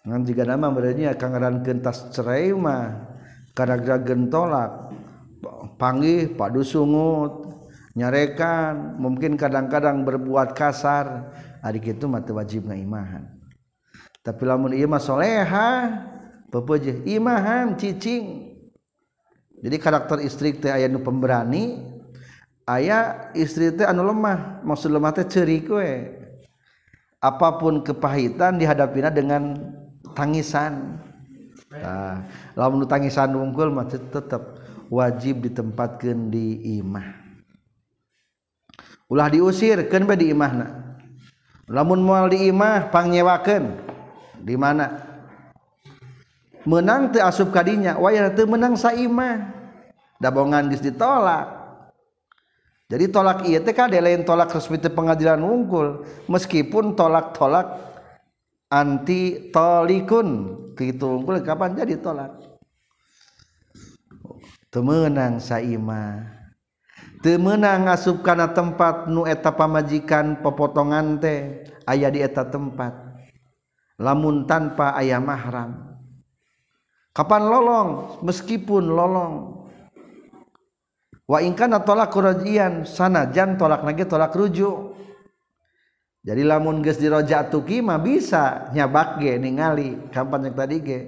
Ngan 0.06 0.22
jika 0.26 0.46
nama 0.46 0.70
berani 0.70 1.10
akan 1.10 1.28
ngaran 1.34 1.58
kentas 1.66 2.14
cerai 2.14 2.54
mah 2.54 3.10
karena 3.58 3.98
gentolak 4.02 4.94
panggih 5.82 6.38
padu 6.38 6.62
sungut 6.62 7.50
nyarekan 7.98 8.96
mungkin 9.02 9.34
kadang-kadang 9.34 10.06
berbuat 10.06 10.54
kasar. 10.54 11.34
Adik 11.60 11.98
itu 11.98 12.08
mah 12.08 12.24
wajib 12.24 12.70
ngaimahan. 12.72 13.28
Tapi 14.24 14.42
lamun 14.48 14.72
iya 14.72 14.88
mah 14.88 15.02
soleha 15.02 15.70
pepeje 16.48 17.02
imahan 17.04 17.76
cicing. 17.76 18.49
jadi 19.60 19.76
karakter 19.76 20.24
istri 20.24 20.56
teh 20.56 20.72
aya 20.72 20.88
nu 20.88 21.04
pemberani 21.04 21.84
aya 22.64 23.32
istri 23.36 23.76
teh 23.76 23.84
anu 23.84 24.08
lemah. 24.08 24.64
Maksud 24.64 24.90
lemah 24.94 25.12
teh 25.12 25.28
ceri 25.28 25.60
kowe. 25.68 25.92
Apapun 27.20 27.84
kepahitan 27.84 28.56
dihadapina 28.56 29.12
dengan 29.12 29.60
tangisan. 30.16 31.04
Nah, 31.70 32.24
lamun 32.56 32.88
tangisan 32.88 33.36
unggul 33.36 33.70
mah 33.70 33.92
tetap 33.92 34.58
wajib 34.88 35.44
ditempatkan 35.44 36.32
di 36.32 36.80
imah. 36.80 37.20
Ulah 39.12 39.28
diusir 39.28 39.90
kan 39.92 40.08
di 40.16 40.32
imahna. 40.32 40.96
Lamun 41.68 42.00
mual 42.00 42.32
di 42.32 42.48
imah 42.48 42.90
pangyewakeun. 42.90 43.66
Di 44.40 44.56
mana? 44.56 45.19
menang 46.68 47.12
te 47.14 47.20
asup 47.24 47.52
kadinya 47.54 47.96
wayah 48.00 48.32
te 48.32 48.44
menang 48.44 48.76
saima. 48.76 49.56
Dabongan 50.20 50.68
geus 50.68 50.84
ditolak. 50.84 51.60
Jadi 52.90 53.06
tolak 53.14 53.46
iya 53.46 53.62
teh 53.62 53.72
kade 53.72 54.02
lain 54.02 54.26
tolak 54.26 54.50
resmi 54.50 54.82
te 54.82 54.90
pengadilan 54.90 55.40
unggul 55.46 56.04
meskipun 56.26 56.98
tolak-tolak 56.98 57.78
anti 58.66 59.54
tolikun 59.54 60.58
kitu 60.74 61.22
unggul 61.22 61.38
kapan 61.46 61.78
jadi 61.78 62.02
tolak? 62.02 62.34
Temenang 64.74 65.38
saima. 65.38 66.34
Temenang 67.22 67.90
asup 67.94 68.26
kana 68.26 68.50
tempat 68.50 69.06
nu 69.06 69.28
eta 69.28 69.54
pamajikan 69.54 70.42
pepotongan 70.42 71.22
teh 71.22 71.62
aya 71.86 72.10
di 72.10 72.26
eta 72.26 72.50
tempat. 72.50 72.94
Lamun 74.02 74.50
tanpa 74.50 74.98
ayah 74.98 75.22
mahram. 75.22 75.89
Kapan 77.20 77.44
lolong? 77.52 77.90
Meskipun 78.24 78.96
lolong. 78.96 79.60
Wa 81.28 81.44
ingkana 81.44 81.84
tolak 81.84 82.16
kurajian 82.16 82.88
sana 82.88 83.28
jan 83.28 83.60
tolak 83.60 83.84
lagi 83.84 84.08
tolak 84.08 84.32
rujuk. 84.32 84.96
Jadi 86.20 86.44
lamun 86.44 86.84
geus 86.84 87.00
dirojatuki 87.00 87.80
mah 87.80 88.00
bisa 88.00 88.72
nyabak 88.76 89.24
ge 89.24 89.40
ningali 89.40 90.10
kapan 90.12 90.48
yang 90.48 90.56
tadi 90.56 90.78
ge. 90.80 91.00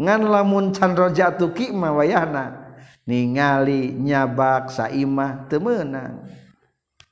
Ngan 0.00 0.20
lamun 0.28 0.72
can 0.72 0.96
rojatuki 0.96 1.72
mah 1.72 1.94
wayahna 1.94 2.76
ningali 3.04 3.92
nyabak 3.92 4.72
saimah 4.72 5.46
teu 5.46 5.60
meunang. 5.60 6.26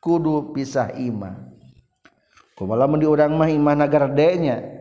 Kudu 0.01 0.53
pisah 0.53 0.97
imah. 0.97 1.49
Kumaha 2.57 2.85
lamun 2.85 2.99
di 3.01 3.07
urang 3.09 3.37
mah 3.37 3.49
imah 3.53 3.75
nagardenya 3.79 4.76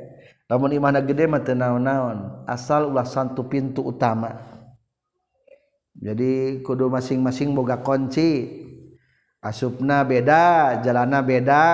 namun 0.46 0.78
imahna 0.78 1.02
gede 1.02 1.26
mah 1.26 1.42
teu 1.42 1.58
naon-naon 1.58 2.46
asal 2.46 2.94
ulah 2.94 3.06
santu 3.06 3.50
pintu 3.50 3.82
utama. 3.82 4.46
Jadi 5.98 6.62
kudu 6.62 6.92
masing-masing 6.92 7.56
boga 7.56 7.82
kunci. 7.82 8.62
Asupna 9.42 10.02
beda 10.02 10.82
jalana 10.82 11.22
beda 11.22 11.66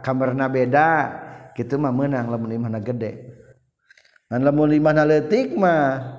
kamarna 0.00 0.48
beda 0.48 0.88
kitu 1.52 1.76
mah 1.76 1.92
meunang 1.92 2.28
lamun 2.32 2.56
imahna 2.56 2.80
gede. 2.80 3.36
Dan 4.28 4.44
lamun 4.44 4.72
imahna 4.72 5.04
leutik 5.04 5.56
mah 5.56 6.16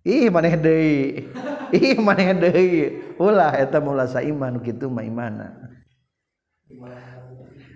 ih 0.00 0.32
maneh 0.32 0.56
deui 0.60 1.28
ih 1.76 1.96
maneh 2.00 2.36
deui. 2.36 3.00
Ulah 3.16 3.56
eta 3.56 3.80
mah 3.80 3.92
ulah 3.96 4.08
saiman 4.08 4.60
kitu 4.60 4.88
mah 4.92 5.04
imana. 5.04 5.56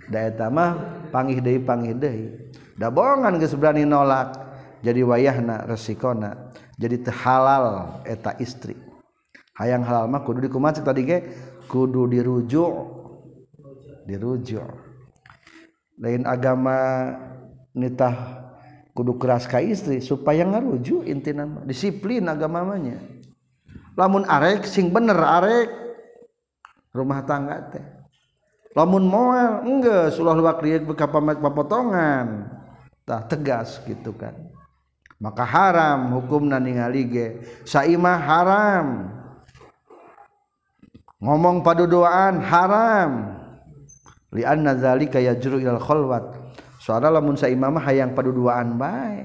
Da 0.09 0.29
eta 0.29 0.53
mah 0.53 1.05
pangih 1.13 1.41
deui 1.41 1.61
pangih 1.65 1.97
deui. 1.97 2.29
Dabongan 2.79 3.39
geus 3.39 3.55
berani 3.57 3.87
nolak. 3.87 4.37
Jadi 4.85 5.01
wayahna 5.01 5.65
resikona. 5.65 6.53
Jadi 6.77 7.01
halal 7.09 7.99
eta 8.05 8.37
istri. 8.37 8.77
Hayang 9.57 9.87
halal 9.87 10.11
mah 10.11 10.21
kudu 10.27 10.45
dikumaha 10.45 10.77
tadi 10.83 11.09
ge? 11.09 11.19
Kudu 11.71 12.05
dirujuk. 12.11 12.75
Dirujuk. 14.05 14.69
Lain 15.97 16.29
agama 16.29 16.77
nitah 17.73 18.45
kudu 18.95 19.19
keras 19.19 19.49
ka 19.51 19.59
istri 19.59 19.99
supaya 19.99 20.47
ngarujuk 20.47 21.03
intina 21.03 21.47
disiplin 21.67 22.31
agamanya 22.31 23.03
lamun 23.99 24.23
arek 24.23 24.63
sing 24.71 24.95
bener 24.95 25.19
arek 25.19 25.67
rumah 26.95 27.27
tangga 27.27 27.59
teh. 27.75 27.83
Lamun 28.75 29.07
moal 29.07 29.67
enggak 29.67 30.15
sulah 30.15 30.35
luak 30.35 30.63
liat 30.63 30.83
beka 30.83 31.07
papotongan 31.11 32.54
tegas 33.05 33.81
gitu 33.85 34.17
kan. 34.17 34.33
Maka 35.21 35.45
haram 35.47 36.21
hukum 36.21 36.49
naningalige 36.49 37.45
saimah 37.65 38.19
haram. 38.19 38.87
Ngomong 41.21 41.65
pada 41.65 41.89
doaan 41.89 42.41
haram. 42.45 43.41
Lianna 44.35 44.77
zalika 44.77 45.23
yajru 45.23 45.63
ilal 45.63 45.81
khalwat. 45.81 46.37
Soalnya 46.83 47.17
lamun 47.17 47.39
saimah 47.39 47.71
mah 47.73 47.85
hayang 47.87 48.13
pada 48.13 48.29
doaan 48.29 48.77
bae. 48.77 49.25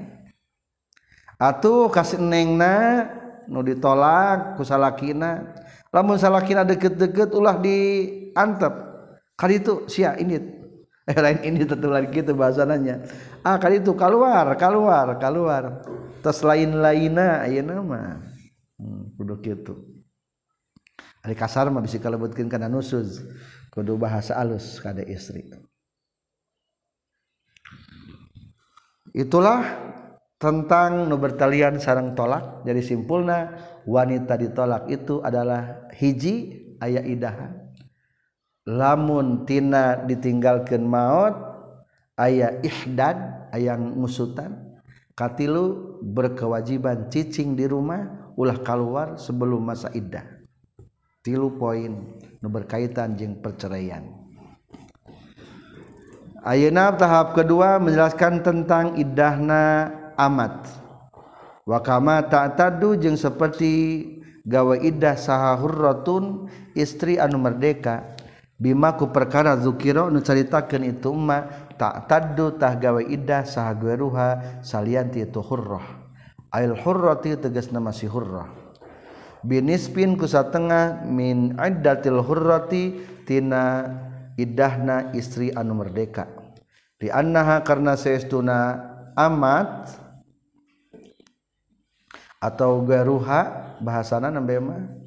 Atuh 1.36 1.92
kasih 1.92 2.20
nengna 2.20 3.08
nu 3.48 3.60
ditolak 3.60 4.56
ku 4.56 4.64
salakina. 4.64 5.56
Lamun 5.90 6.16
salakina 6.16 6.62
deket-deket 6.64 7.34
ulah 7.34 7.58
diantep. 7.58 8.72
Kali 9.34 9.58
itu 9.58 9.88
sia 9.88 10.14
ini 10.20 10.59
lain 11.16 11.38
ini 11.42 11.62
tentu 11.66 11.88
lagi 11.90 12.10
gitu 12.10 12.32
bahasannya. 12.36 13.06
Ah 13.42 13.56
kali 13.58 13.82
itu 13.82 13.92
keluar 13.96 14.46
keluar 14.54 15.18
keluar. 15.18 15.82
Terus 16.20 16.40
lain 16.44 16.78
lainnya 16.78 17.44
ayo 17.48 17.60
nama 17.64 18.20
hmm, 18.78 19.16
kudu 19.18 19.34
gitu. 19.42 19.74
Hari 21.20 21.36
kasar 21.36 21.68
mah 21.68 21.84
bisa 21.84 22.00
kalebutkeun 22.00 22.48
kana 22.48 22.68
nusuz 22.70 23.24
kudu 23.74 23.96
bahasa 24.00 24.36
alus 24.36 24.78
kada 24.78 25.04
istri. 25.04 25.48
Itulah 29.10 29.66
tentang 30.40 31.10
nu 31.10 31.16
bertalian 31.18 31.82
sarang 31.82 32.14
tolak. 32.16 32.62
Jadi 32.64 32.80
simpulna 32.80 33.52
wanita 33.84 34.38
ditolak 34.38 34.88
itu 34.88 35.20
adalah 35.20 35.90
hiji 35.96 36.64
ayat 36.80 37.04
idahan 37.04 37.59
lamuntina 38.70 39.98
ditinggalkan 40.06 40.86
maut 40.86 41.34
ayaah 42.14 42.62
Ihdad 42.62 43.50
ayaang 43.50 43.98
musutan 43.98 44.70
katilu 45.18 45.98
berkewajiban 46.06 47.10
cicing 47.10 47.58
di 47.58 47.66
rumah 47.66 48.32
ulah 48.38 48.56
keluar 48.62 49.20
sebelum 49.20 49.60
masa 49.60 49.92
iddah. 49.92 50.24
Tilu 51.20 51.60
poin 51.60 52.16
nu 52.40 52.48
berkaitan 52.48 53.12
jeung 53.18 53.36
perceraian. 53.44 54.00
Ayeuna 56.40 56.96
tahap 56.96 57.36
kedua 57.36 57.76
menjelaskan 57.76 58.40
tentang 58.40 58.96
iddahna 58.96 59.92
amat. 60.16 60.72
Wakama 61.68 62.24
tak 62.24 62.56
tadu 62.56 62.96
jeung 62.96 63.20
seperti 63.20 64.08
gawe 64.48 64.80
iddah 64.80 65.20
saha 65.20 65.52
hurratun 65.60 66.48
istri 66.72 67.20
anu 67.20 67.36
merdeka. 67.36 68.16
Bima 68.60 68.92
ku 68.92 69.08
perkara 69.08 69.56
zukiro 69.56 70.12
nu 70.12 70.20
caritakeun 70.20 70.84
itu 70.84 71.08
ma 71.16 71.48
tak 71.80 72.04
tadu 72.04 72.60
tah 72.60 72.76
gawe 72.76 73.00
idah 73.00 73.48
saha 73.48 73.72
gueruha 73.72 74.60
salianti 74.60 75.24
itu 75.24 75.40
hurrah. 75.40 75.82
Ail 76.52 76.76
hurrati 76.76 77.40
tegasna 77.40 77.80
masih 77.80 78.12
hurrah. 78.12 78.52
Binispin 79.40 80.20
ku 80.20 80.28
satengah 80.28 81.00
min 81.08 81.56
iddatil 81.56 82.20
hurrati 82.20 83.00
tina 83.24 83.88
idahna 84.36 85.16
istri 85.16 85.48
anu 85.56 85.80
merdeka. 85.80 86.28
Di 87.00 87.08
annaha 87.08 87.64
karena 87.64 87.96
seestuna 87.96 88.76
amat 89.16 89.88
atau 92.44 92.84
garuha 92.84 93.72
bahasana 93.80 94.28
nambema 94.28 94.99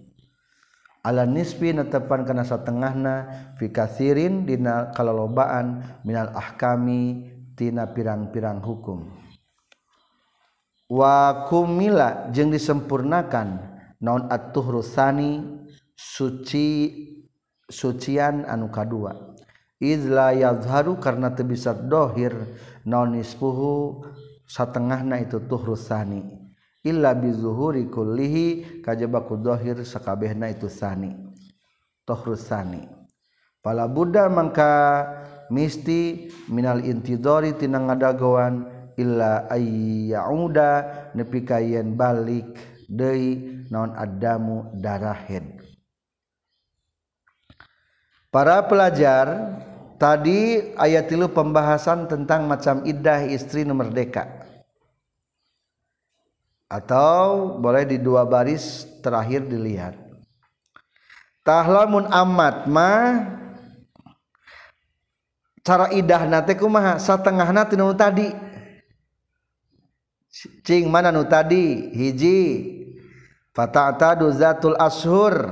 ala 1.04 1.28
nisbi 1.28 1.76
netepan 1.76 2.24
kana 2.24 2.48
satengahna 2.48 3.28
fi 3.60 3.68
katsirin 3.68 4.48
dina 4.48 4.96
kalolobaan 4.96 5.84
minal 6.08 6.32
ahkami 6.32 7.28
tina 7.60 7.92
pirang-pirang 7.92 8.64
hukum. 8.64 9.12
Wa 10.88 11.48
kumila 11.52 12.32
jeung 12.32 12.50
disempurnakan 12.56 13.60
naon 14.00 14.32
at-tuhrusani 14.32 15.44
suci 15.96 16.68
sucian 17.68 18.48
anu 18.48 18.72
kadua. 18.72 19.36
Izla 19.84 20.32
yazharu 20.32 20.96
karena 20.96 21.36
teu 21.36 21.44
bisa 21.44 21.76
dohir 21.76 22.32
naon 22.88 23.20
nisfuhu 23.20 24.08
satengahna 24.48 25.20
itu 25.20 25.44
tuhrusani 25.44 26.43
illa 26.84 27.16
bizuhuri 27.16 27.88
kullihi 27.88 28.80
kajaba 28.84 29.24
ku 29.24 29.40
dohir 29.40 29.82
sakabehna 29.82 30.52
itu 30.52 30.68
sani. 30.68 31.16
Tohrus 32.04 32.46
sani. 32.52 32.84
Pala 33.64 33.88
buddha 33.88 34.28
mangka 34.28 35.08
misti 35.48 36.28
minal 36.52 36.84
intidori 36.84 37.56
tina 37.56 37.80
ngadagoan 37.80 38.68
illa 39.00 39.48
ayyauda 39.50 40.72
nepi 41.18 41.48
kayen 41.48 41.98
balik 41.98 42.54
deui 42.86 43.66
naon 43.72 43.96
adamu 43.98 44.70
darahed 44.78 45.64
para 48.30 48.62
pelajar 48.66 49.58
tadi 49.98 50.74
ayat 50.78 51.10
tilu 51.10 51.30
pembahasan 51.32 52.06
tentang 52.06 52.46
macam 52.46 52.86
iddah 52.86 53.26
istri 53.26 53.66
nu 53.66 53.74
merdeka 53.74 54.43
atau 56.74 57.54
boleh 57.62 57.86
di 57.86 58.02
dua 58.02 58.26
baris 58.26 58.90
terakhir 59.06 59.46
dilihat. 59.46 59.94
Tahlamun 61.46 62.10
amat 62.10 62.66
ma. 62.66 62.94
Cara 65.62 65.94
idah 65.94 66.26
nate 66.26 66.58
kumaha? 66.58 66.98
Satengah 66.98 67.54
nate 67.54 67.78
nu 67.78 67.94
tadi. 67.94 68.34
Cing 70.66 70.90
mana 70.90 71.14
nu 71.14 71.22
tadi? 71.30 71.94
Hiji. 71.94 72.42
Fatata 73.54 74.18
duzatul 74.18 74.74
ashur. 74.82 75.46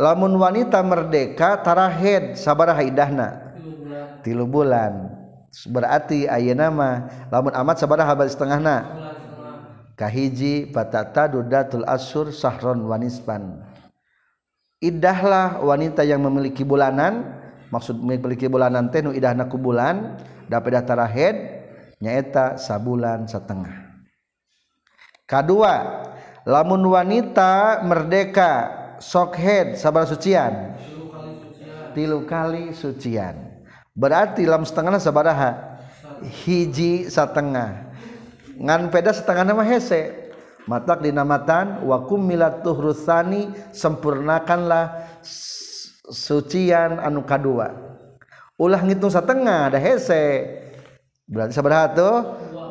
Lamun 0.00 0.32
wanita 0.40 0.80
merdeka 0.80 1.60
tarahed 1.60 2.40
sabaraha 2.40 2.80
idahna 2.80 3.52
tilu 4.24 4.48
bulan. 4.48 5.12
Berarti 5.68 6.24
ayeuna 6.24 6.72
mah 6.72 6.94
lamun 7.28 7.52
amat 7.52 7.76
sabaraha 7.84 8.16
bari 8.16 8.32
setengahna 8.32 8.76
kahiji 10.00 10.72
datul 11.44 11.84
asur 11.84 12.32
sahron 12.32 12.88
wanispan. 12.88 13.60
Idahlah 14.80 15.60
wanita 15.60 16.00
yang 16.08 16.24
memiliki 16.24 16.64
bulanan 16.64 17.36
maksud 17.68 18.00
memiliki 18.00 18.48
bulanan 18.48 18.88
tenu 18.88 19.12
idahna 19.12 19.44
ku 19.44 19.60
bulan 19.60 20.16
dapat 20.48 20.80
tarahed 20.88 21.36
nyaeta 22.00 22.56
sabulan 22.56 23.28
setengah 23.28 23.92
kedua 25.28 26.00
lamun 26.48 26.80
wanita 26.80 27.84
merdeka 27.84 28.80
sokhead 29.00 29.80
sabar 29.80 30.08
sucian. 30.08 30.76
Tilu 31.90 32.22
kali 32.22 32.70
sucian. 32.70 33.34
Berarti 33.90 34.46
lam 34.46 34.62
setengahnya 34.62 35.02
sabaraha? 35.02 35.82
Hiji 36.22 37.10
setengah 37.10 37.89
ngan 38.60 38.92
peda 38.92 39.10
setengah 39.16 39.48
nama 39.48 39.64
hese. 39.64 40.28
Matak 40.68 41.00
dinamatan 41.02 41.82
wakum 41.88 42.20
milat 42.20 42.60
tuhrusani 42.60 43.48
sempurnakanlah 43.72 45.08
sucian 46.12 47.00
anu 47.00 47.24
kadua. 47.24 47.72
Ulah 48.60 48.84
ngitung 48.84 49.10
setengah 49.10 49.72
ada 49.72 49.80
hese. 49.80 50.46
Berarti 51.24 51.56
seberapa 51.56 51.90
tuh? 51.96 52.16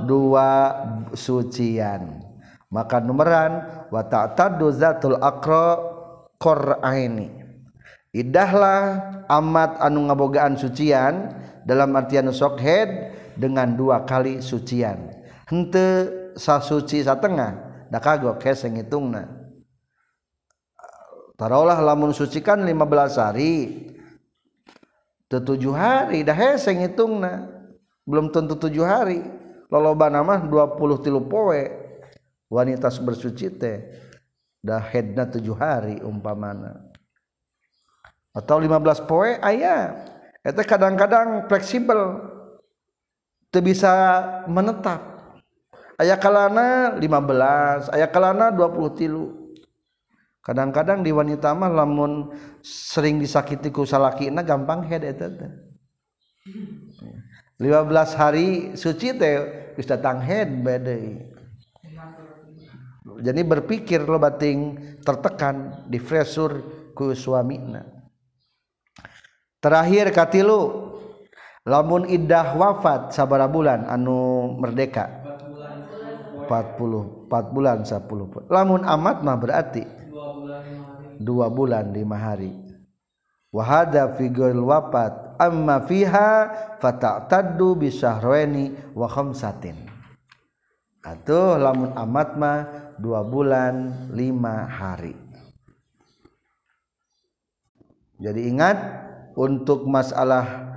Dua 0.06 0.72
sucian. 1.18 2.24
Maka 2.70 3.02
numeran 3.02 3.66
wa 3.90 4.06
ta'taddu 4.06 4.70
zatul 4.70 5.18
aqra 5.18 5.82
qur'aini 6.40 7.40
idahlah 8.16 9.02
amat 9.30 9.78
anu 9.84 10.10
ngabogaan 10.10 10.58
sucian 10.58 11.36
dalam 11.68 11.94
artian 11.94 12.32
sokhead 12.34 13.14
dengan 13.38 13.78
dua 13.78 14.08
kali 14.08 14.42
sucian 14.42 15.19
hente 15.50 15.88
sasuci 16.38 17.02
satengah 17.02 17.86
dah 17.90 18.02
kagok 18.02 18.38
hese 18.46 18.70
ngitungna 18.70 19.26
taruhlah 21.36 21.82
lamun 21.82 22.14
suci 22.14 22.40
kan 22.40 22.62
15 22.62 22.78
hari 23.18 23.54
tujuh 25.30 25.74
hari 25.74 26.22
dah 26.22 26.38
hese 26.38 26.74
ngitungna 26.74 27.60
belum 28.10 28.34
tentu 28.34 28.58
tujuh 28.58 28.82
hari. 28.82 29.22
Loloba 29.70 30.10
nama 30.10 30.42
20 30.42 31.06
tilu 31.06 31.30
poe 31.30 31.70
wanita 32.50 32.90
bersuci 33.06 33.54
teh 33.54 33.86
dah 34.66 34.82
headna 34.82 35.30
tujuh 35.30 35.54
hari 35.54 36.02
umpamana. 36.02 36.90
Atau 38.34 38.58
15 38.58 39.06
poe 39.06 39.38
ayah 39.46 40.10
itu 40.42 40.62
kadang-kadang 40.66 41.46
fleksibel 41.46 42.18
itu 43.54 43.60
bisa 43.62 43.94
menetap 44.50 45.19
aya 46.00 46.16
kalana 46.16 46.96
15 46.98 47.94
aya 47.94 48.08
kalana 48.08 48.50
20 48.56 49.00
tilu. 49.00 49.36
Kadang-kadang 50.40 51.06
di 51.06 51.12
wanita 51.14 51.54
mah 51.54 51.70
lamun 51.70 52.34
sering 52.64 53.20
disakiti 53.22 53.70
ku 53.70 53.86
salakina 53.86 54.42
gampang 54.42 54.88
head 54.88 55.04
eta 55.06 55.28
teh. 55.30 55.52
15 57.60 58.16
hari 58.16 58.48
suci 58.74 59.14
teh 59.20 59.36
geus 59.76 59.86
datang 59.86 60.24
head 60.24 60.64
bade 60.64 61.30
jadi 63.20 63.42
berpikir 63.44 64.08
lo 64.08 64.16
bating 64.16 64.80
tertekan 65.04 65.86
di 65.92 66.00
fresur 66.00 66.64
ku 66.96 67.12
suamina. 67.12 67.84
Terakhir 69.60 70.16
katilu 70.16 70.96
lamun 71.68 72.08
idah 72.08 72.56
wafat 72.56 73.12
sabara 73.12 73.52
bulan 73.52 73.84
anu 73.92 74.56
merdeka 74.56 75.19
40 76.50 77.30
4 77.30 77.54
bulan 77.54 77.86
10 77.86 78.50
lamun 78.50 78.82
amat 78.82 79.22
mah 79.22 79.38
berarti 79.38 80.00
dua 81.20 81.52
bulan 81.52 81.92
lima 81.92 82.16
hari. 82.16 82.56
Wahada 83.52 84.16
figuril 84.16 84.64
wafat 84.64 85.36
amma 85.36 85.84
fiha 85.84 86.48
fata'taddu 86.80 87.76
bisyahraini 87.76 88.96
wa 88.96 89.06
khamsatin. 89.12 89.76
Atuh 91.04 91.60
lamun 91.60 91.92
amat 91.94 92.30
mah 92.40 92.60
dua 92.96 93.26
bulan 93.26 94.08
lima 94.14 94.70
hari. 94.70 95.18
Jadi 98.20 98.52
ingat 98.52 98.78
untuk 99.34 99.88
masalah 99.88 100.76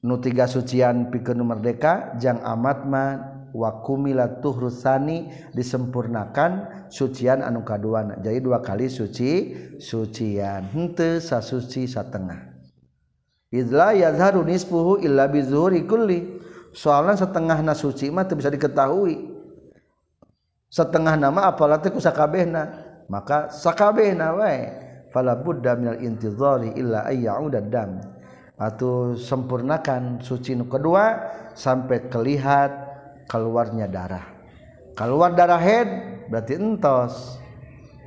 nu 0.00 0.22
tiga 0.22 0.46
sucian 0.46 1.10
pikeun 1.10 1.42
merdeka 1.42 2.14
jang 2.16 2.38
amat 2.40 2.78
mah 2.86 3.33
wakumila 3.54 4.42
tuhrusani 4.42 5.30
disempurnakan 5.54 6.84
sucian 6.90 7.40
anu 7.40 7.62
kaduana 7.62 8.18
jadi 8.18 8.42
dua 8.42 8.58
kali 8.58 8.90
suci 8.90 9.54
sucian. 9.78 10.66
Hente 10.74 11.22
sasuci 11.22 11.86
satengah. 11.86 12.50
Idla 13.54 13.94
yazharu 13.94 14.42
nisfuhu 14.42 14.98
illa 14.98 15.30
bizuhuri 15.30 15.86
kulli. 15.86 16.42
Soalnya 16.74 17.14
setengah 17.22 17.62
na 17.62 17.70
suci 17.70 18.10
mah 18.10 18.26
bisa 18.26 18.50
diketahui. 18.50 19.30
Setengah 20.66 21.14
nama 21.14 21.46
apalah 21.46 21.78
teh 21.78 21.94
sakabehna? 21.94 22.82
Maka 23.06 23.46
sakabehna 23.54 24.34
wae. 24.34 24.62
Fala 25.14 25.38
budda 25.38 25.78
minal 25.78 26.02
intizari 26.02 26.74
illa 26.74 27.06
ayyauda 27.06 27.62
dam. 27.62 28.02
Atau 28.58 29.14
sempurnakan 29.14 30.18
suci 30.18 30.58
nu 30.58 30.66
kedua 30.66 31.22
sampai 31.54 32.10
kelihat 32.10 32.83
keluarnya 33.28 33.88
darah. 33.88 34.26
Keluar 34.94 35.34
darah 35.34 35.60
head 35.60 35.88
berarti 36.30 36.54
entos. 36.54 37.40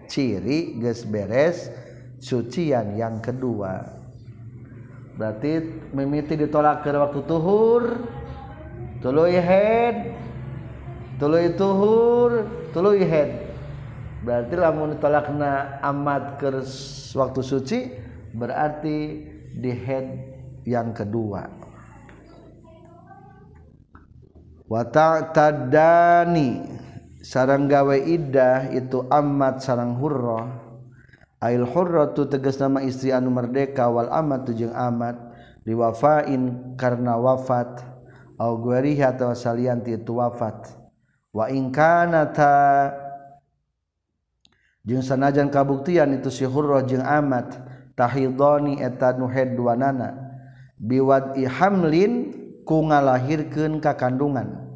Ciri 0.08 0.80
geus 0.80 1.04
beres 1.04 1.68
sucian 2.24 2.96
yang 2.96 3.20
kedua. 3.20 3.84
Berarti 5.20 5.84
mimiti 5.92 6.40
ditolak 6.40 6.88
ke 6.88 6.96
waktu 6.96 7.22
tuhur 7.28 7.84
tuluy 9.04 9.36
head 9.36 10.16
tuluy 11.20 11.52
tuhur 11.60 12.48
tuluy 12.72 13.04
head. 13.04 13.52
Berarti 14.24 14.54
lamun 14.56 14.96
ditolakna 14.96 15.84
amat 15.84 16.40
ke 16.40 16.50
waktu 17.20 17.42
suci 17.44 17.80
berarti 18.32 18.98
di 19.58 19.72
head 19.76 20.08
yang 20.64 20.96
kedua. 20.96 21.67
watak 24.68 25.34
tadani 25.34 26.64
sarang 27.24 27.66
gawe 27.72 27.98
iddah 27.98 28.72
itu 28.76 29.08
amat 29.10 29.64
sarang 29.64 29.96
hurrah 29.96 30.68
ail 31.42 31.66
hurratu 31.66 32.28
tegas 32.30 32.58
nama 32.58 32.82
istri 32.82 33.14
anu 33.14 33.30
merdeka 33.30 33.88
wal 33.90 34.10
amat 34.10 34.50
tujeng 34.50 34.74
amat. 34.74 35.28
Liwafain 35.68 36.74
karena 36.80 37.20
wafat. 37.20 37.84
Au 38.40 38.56
guerih 38.62 39.02
atau 39.04 39.34
salian 39.36 39.84
itu 39.84 40.16
wafat. 40.16 40.72
Wa 41.36 41.52
ingkana 41.52 42.32
ta 42.32 42.56
jeung 44.88 45.04
sanajan 45.04 45.52
kabuktian 45.52 46.16
itu 46.16 46.32
si 46.32 46.48
hurrah 46.48 46.88
jeung 46.88 47.04
amat. 47.04 47.60
Tahidoni 48.00 48.80
eta 48.80 49.18
nu 49.18 49.28
hedwanana. 49.28 50.16
Biwad 50.80 51.36
ihamlin 51.36 52.37
ku 52.68 52.84
ngalahirkeun 52.84 53.80
ka 53.80 53.96
kandungan 53.96 54.68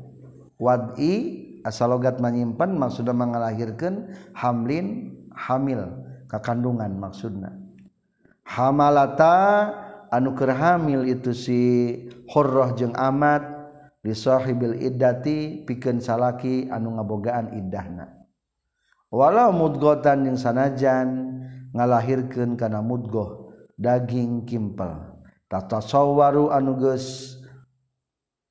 wadi 0.56 1.44
asalogat 1.68 2.24
menyimpan 2.24 2.72
maksudnya 2.74 3.12
mengalahirkan 3.12 4.16
hamlin 4.32 5.20
hamil 5.36 5.92
ka 6.32 6.40
kandungan 6.40 6.96
maksudna. 6.96 7.52
Hamalata 8.48 9.68
anu 10.08 10.32
keur 10.34 10.56
hamil 10.56 11.04
itu 11.08 11.36
si 11.36 11.62
Hurrah 12.32 12.72
jeung 12.80 12.96
amat 12.96 13.44
li 14.08 14.16
sahibil 14.16 14.80
iddati 14.80 15.68
pikeun 15.68 16.00
salaki 16.00 16.72
anu 16.72 16.96
ngabogaan 16.96 17.52
iddahna. 17.60 18.08
Walau 19.12 19.52
mudghatan 19.52 20.32
yang 20.32 20.40
sanajan 20.40 21.28
ngalahirkeun 21.76 22.56
kana 22.56 22.80
mudghah 22.80 23.52
daging 23.76 24.48
kimpel. 24.48 25.20
Tatasawwaru 25.52 26.48
anu 26.56 26.80
geus 26.80 27.36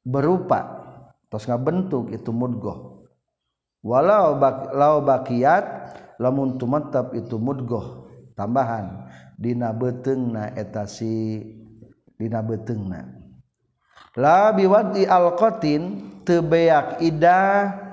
berupa 0.02 0.86
tos 1.28 1.46
ngabentuk 1.46 2.10
itu 2.10 2.32
mudgoh 2.32 3.06
walau 3.84 4.36
bak, 4.36 4.72
lau 4.74 5.00
bakiat 5.04 5.64
lamun 6.20 6.56
tumatap 6.60 7.16
itu 7.16 7.40
mudgoh 7.40 8.08
tambahan 8.36 9.08
dina 9.40 9.72
beteungna 9.72 10.52
eta 10.56 10.84
si 10.84 11.40
dina 12.18 12.44
beteungna 12.44 13.08
la 14.18 14.50
biwadi 14.50 15.06
alqatin 15.06 16.10
teu 16.26 16.42
beak 16.42 16.98
idah 17.00 17.90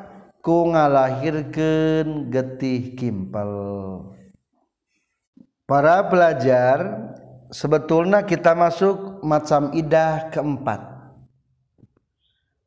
ku 0.47 0.71
ngalahirkeun 0.71 2.31
getih 2.31 2.95
kimpel. 2.95 3.51
Para 5.67 6.07
pelajar 6.07 7.11
sebetulnya 7.51 8.23
kita 8.23 8.55
masuk 8.55 9.19
macam 9.27 9.75
idah 9.75 10.31
keempat 10.31 10.96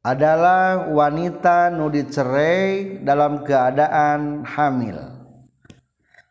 adalah 0.00 0.88
wanita 0.88 1.68
nu 1.72 1.92
dicerai 1.92 3.00
dalam 3.04 3.44
keadaan 3.44 4.44
hamil. 4.48 4.96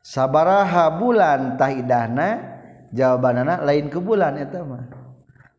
Sabaraha 0.02 0.90
bulan 0.98 1.60
tahidahna 1.60 2.42
jawabanana 2.90 3.62
lain 3.62 3.94
ke 3.94 4.02
bulan 4.02 4.42
eta 4.42 4.66
mah. 4.66 4.90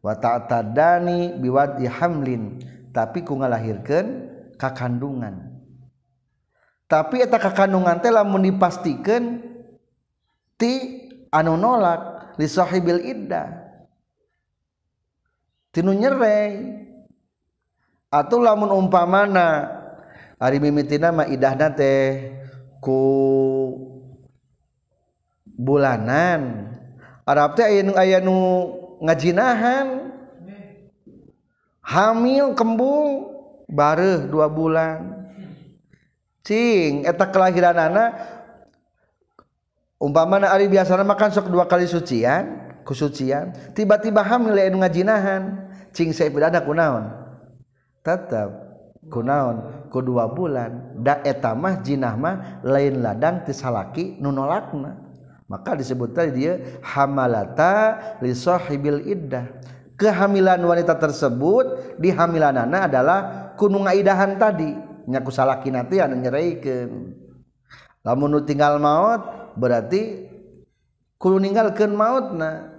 Wa 0.01 0.17
ta'tadani 0.17 1.39
biwadi 1.39 1.87
hamlin 1.87 2.59
tapi 2.91 3.23
ku 3.23 3.39
ngalahirkeun 3.39 4.07
ka 4.59 4.75
kandungan 4.75 5.51
tapi 6.91 7.23
eta 7.23 7.39
ka 7.39 7.55
kandungan 7.55 8.03
teh 8.03 8.11
lamun 8.11 8.51
dipastikeun 8.51 9.39
ti 10.59 11.07
anu 11.31 11.55
nolak 11.55 12.35
li 12.35 12.51
sahibil 12.51 12.99
iddah. 12.99 13.71
Tinu 15.71 15.95
nyerai. 15.95 16.90
atau 18.11 18.43
lamun 18.43 18.75
umpamana 18.75 19.71
ari 20.43 20.59
mimitina 20.59 21.15
mah 21.15 21.31
idahna 21.31 21.71
teh 21.71 22.35
ku 22.83 23.01
bulanan. 25.47 26.75
Arab 27.23 27.55
teh 27.55 27.63
aya 27.63 27.81
nu 27.87 27.93
aya 27.95 28.19
nu 28.19 28.37
ngajinahan. 29.07 30.11
Hamil 31.87 32.55
kembung 32.59 33.31
bareuh 33.71 34.27
dua 34.27 34.51
bulan. 34.51 35.31
Cing 36.43 37.07
eta 37.07 37.31
kelahiran 37.31 37.79
anak 37.79 38.11
umpamana 40.03 40.51
ari 40.51 40.67
biasana 40.67 41.07
makan 41.07 41.31
sok 41.31 41.53
dua 41.53 41.69
kali 41.69 41.85
sucian 41.85 42.73
kusucian 42.83 43.53
tiba-tiba 43.77 44.25
hamil 44.27 44.59
aya 44.59 44.67
nu 44.67 44.83
ngajinahan. 44.83 45.71
Cing 45.95 46.11
saya 46.11 46.31
pidana 46.31 46.63
kunaon 46.63 47.20
tetap 48.01 48.49
kunaon 49.09 49.89
kedua 49.89 50.29
bulan 50.29 51.01
da 51.01 51.21
etamah 51.25 51.81
jinah 51.81 52.15
jinahmah 52.17 52.35
lain 52.65 53.01
ladang 53.01 53.45
tisalaki 53.45 54.21
nunolakna 54.21 55.11
maka 55.51 55.75
disebut 55.75 56.15
tadi 56.15 56.47
dia 56.47 56.79
hamalata 56.79 57.99
li 58.23 58.31
sahibil 58.31 59.03
iddah. 59.03 59.51
Kehamilan 59.99 60.63
wanita 60.63 60.95
tersebut 60.97 61.99
di 61.99 62.15
hamilanana 62.15 62.87
adalah 62.87 63.19
kunung 63.59 63.85
aidahan 63.85 64.39
tadi. 64.39 64.73
Nyaku 65.11 65.29
salaki 65.35 65.75
nanti 65.75 65.99
anu 65.99 66.23
nyeraikeun 66.23 67.19
lamun 68.07 68.41
tinggal 68.47 68.79
maut 68.79 69.53
berarti 69.59 70.31
kudu 71.19 71.43
ninggalkeun 71.43 71.99
mautna. 71.99 72.71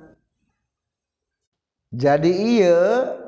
Jadi 1.91 2.31
iya 2.31 3.19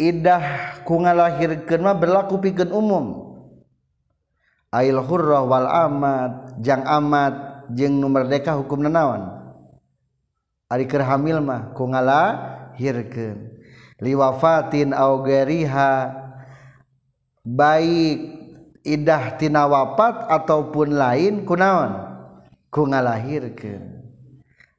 idah 0.00 0.80
ku 0.88 0.96
ngalahirkeun 0.96 1.84
mah 1.84 1.96
berlaku 2.00 2.40
pikeun 2.40 2.72
umum. 2.72 3.06
Ail 4.72 4.96
hurrah 5.04 5.44
wal 5.44 5.68
amat 5.68 6.56
jang 6.64 6.80
amat 6.88 7.66
jeung 7.76 8.00
nu 8.00 8.08
merdeka 8.08 8.54
hukumna 8.54 8.88
naon 8.88 9.22
ari 10.70 10.86
keur 10.86 11.02
hamil 11.04 11.42
mah 11.44 11.76
ku 11.76 11.84
ngalahirkeun. 11.84 13.60
Liwafatin 14.00 14.96
au 14.96 15.20
geriha 15.20 16.16
baik 17.44 18.18
idah 18.80 19.36
tina 19.36 19.68
wafat 19.68 20.24
ataupun 20.32 20.96
lain 20.96 21.44
kunaon 21.44 21.92
ku 22.72 22.88
ngalahirkeun. 22.88 24.00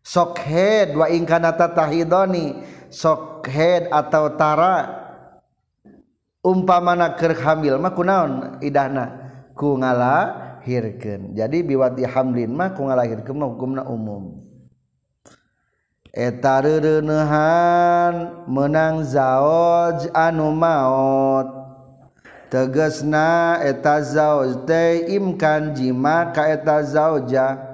Sok 0.02 0.42
head 0.42 0.98
wa 0.98 1.06
ingkana 1.06 1.54
tatahidoni 1.54 2.58
sok 2.90 3.46
head 3.46 3.86
atau 3.94 4.34
tara 4.34 5.01
umpamana 6.42 7.14
keur 7.18 7.38
hamil 7.38 7.78
mah 7.78 7.94
kunaon 7.94 8.62
idahna? 8.66 9.06
Ku 9.54 9.78
ngalahirkeun. 9.78 11.38
Jadi 11.38 11.62
biwati 11.62 12.06
hamlin 12.06 12.52
mah 12.54 12.74
ku 12.74 12.90
ngalahirkeun 12.90 13.38
mah 13.38 13.50
hukumna 13.54 13.84
umum. 13.86 14.42
Eta 16.12 16.60
reuneuhan 16.60 18.44
meunang 18.50 19.06
zaoj 19.08 20.12
anu 20.12 20.52
maot. 20.52 21.48
Tegasna 22.52 23.64
eta 23.64 24.04
zaoj 24.04 24.68
teh 24.68 25.08
imkan 25.16 25.72
jima 25.72 26.36
ka 26.36 26.52
eta 26.52 26.84
zauja 26.84 27.72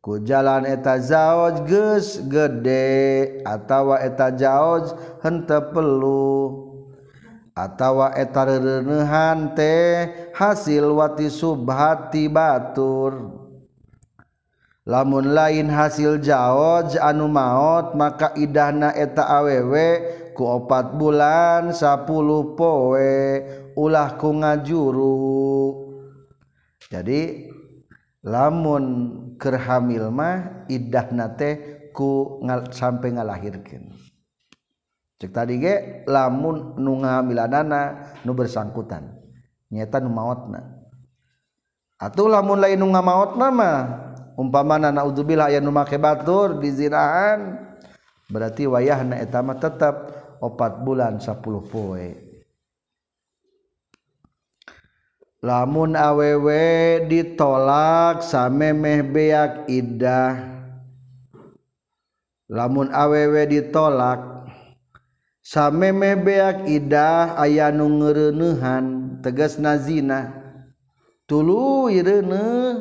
ku 0.00 0.20
jalan 0.24 0.64
eta 0.64 1.00
zaoj 1.00 1.68
geus 1.68 2.20
gede 2.32 3.40
atawa 3.44 4.00
eta 4.00 4.32
zaoj 4.32 4.92
henteu 5.20 5.68
perlu 5.72 6.63
atawa 7.54 8.18
etarenehan 8.18 9.54
teh 9.54 10.10
hasil 10.34 10.90
wati 10.90 11.30
subhati 11.30 12.26
batur. 12.26 13.42
Lamun 14.84 15.32
lain 15.32 15.72
hasil 15.72 16.20
jaoj 16.20 17.00
anu 17.00 17.24
maut 17.24 17.96
maka 17.96 18.36
idahna 18.36 18.92
eta 18.92 19.24
awewe 19.24 20.04
ku 20.36 20.44
opat 20.44 20.92
bulan 21.00 21.72
sapuluh 21.72 22.52
poe 22.52 23.40
ulah 23.80 24.12
ku 24.20 24.28
ngajuru. 24.34 25.16
Jadi 26.92 27.48
lamun 28.20 28.84
kerhamil 29.40 30.12
mah 30.12 30.68
idahna 30.68 31.32
teh 31.32 31.88
ku 31.96 32.42
ngal, 32.44 32.68
sampai 32.68 33.16
ngalahirkan 33.16 33.93
cek 35.24 35.32
tadi 35.32 35.56
ge 35.56 36.04
lamun 36.04 36.76
nu 36.76 37.00
ngamilanana 37.00 38.12
nu 38.28 38.36
bersangkutan. 38.36 39.08
Nyata 39.72 40.04
nu 40.04 40.12
maotna. 40.12 40.60
Atuh 41.96 42.28
lamun 42.28 42.60
lain 42.60 42.76
nu 42.76 42.92
ngamaot 42.92 43.40
mah 43.40 43.78
umpamana 44.36 44.92
naudzubillah 44.92 45.48
aya 45.48 45.64
nu 45.64 45.72
make 45.72 45.96
batur 45.96 46.60
dizinaan 46.60 47.56
berarti 48.28 48.68
wayahna 48.68 49.16
eta 49.16 49.40
mah 49.40 49.56
tetep 49.56 49.96
opat 50.44 50.84
bulan 50.84 51.16
10 51.16 51.40
poe. 51.72 52.08
Lamun 55.40 55.96
awewe 55.96 57.04
ditolak 57.08 58.20
samemeh 58.20 59.00
beak 59.08 59.72
idah. 59.72 60.36
Lamun 62.52 62.92
awewe 62.92 63.48
ditolak 63.48 64.33
sameme 65.44 66.16
beak 66.16 66.64
idah 66.64 67.36
aya 67.36 67.68
nu 67.68 67.84
ngeureuneuhan 68.00 69.20
tegas 69.20 69.60
nazina 69.60 70.32
tulu 71.28 71.92
irene 71.92 72.80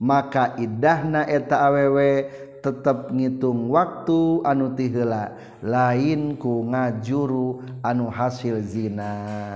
maka 0.00 0.56
idahna 0.56 1.28
eta 1.28 1.68
awewe 1.68 2.32
tetap 2.64 3.12
ngitung 3.12 3.70
waktu 3.70 4.42
anu 4.42 4.74
tihela 4.74 5.36
lain 5.62 6.34
ku 6.34 6.66
ngajuru 6.66 7.62
anu 7.86 8.10
hasil 8.10 8.58
zina. 8.62 9.54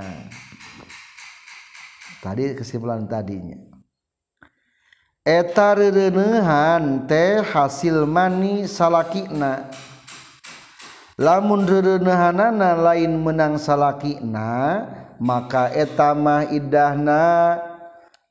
Tadi 2.22 2.55
kesimpulan 2.55 3.11
tadinya. 3.11 3.59
Eta 5.22 5.74
rereneuhan 5.74 7.07
teh 7.07 7.42
hasil 7.42 8.07
mani 8.07 8.66
salakina 8.66 9.70
lamunhanana 11.16 12.76
lain 12.76 13.20
menang 13.20 13.56
salakina 13.56 14.86
maka 15.22 15.70
etamah 15.70 16.50
Idahna. 16.50 17.56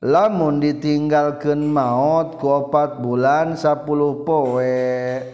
Lamun 0.02 0.58
ditinggalkan 0.58 1.62
maut 1.62 2.34
kuopat 2.42 2.98
bulan 2.98 3.54
10 3.54 3.86
poerek 4.26 5.26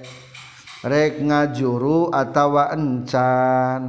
ngajuru 1.25 2.13
atau 2.13 2.53
encan. 2.69 3.81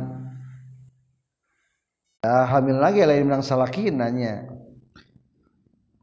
Hamil 2.23 2.79
lagi 2.79 3.03
lain 3.03 3.27
menang 3.27 3.43
salakinanya 3.43 4.48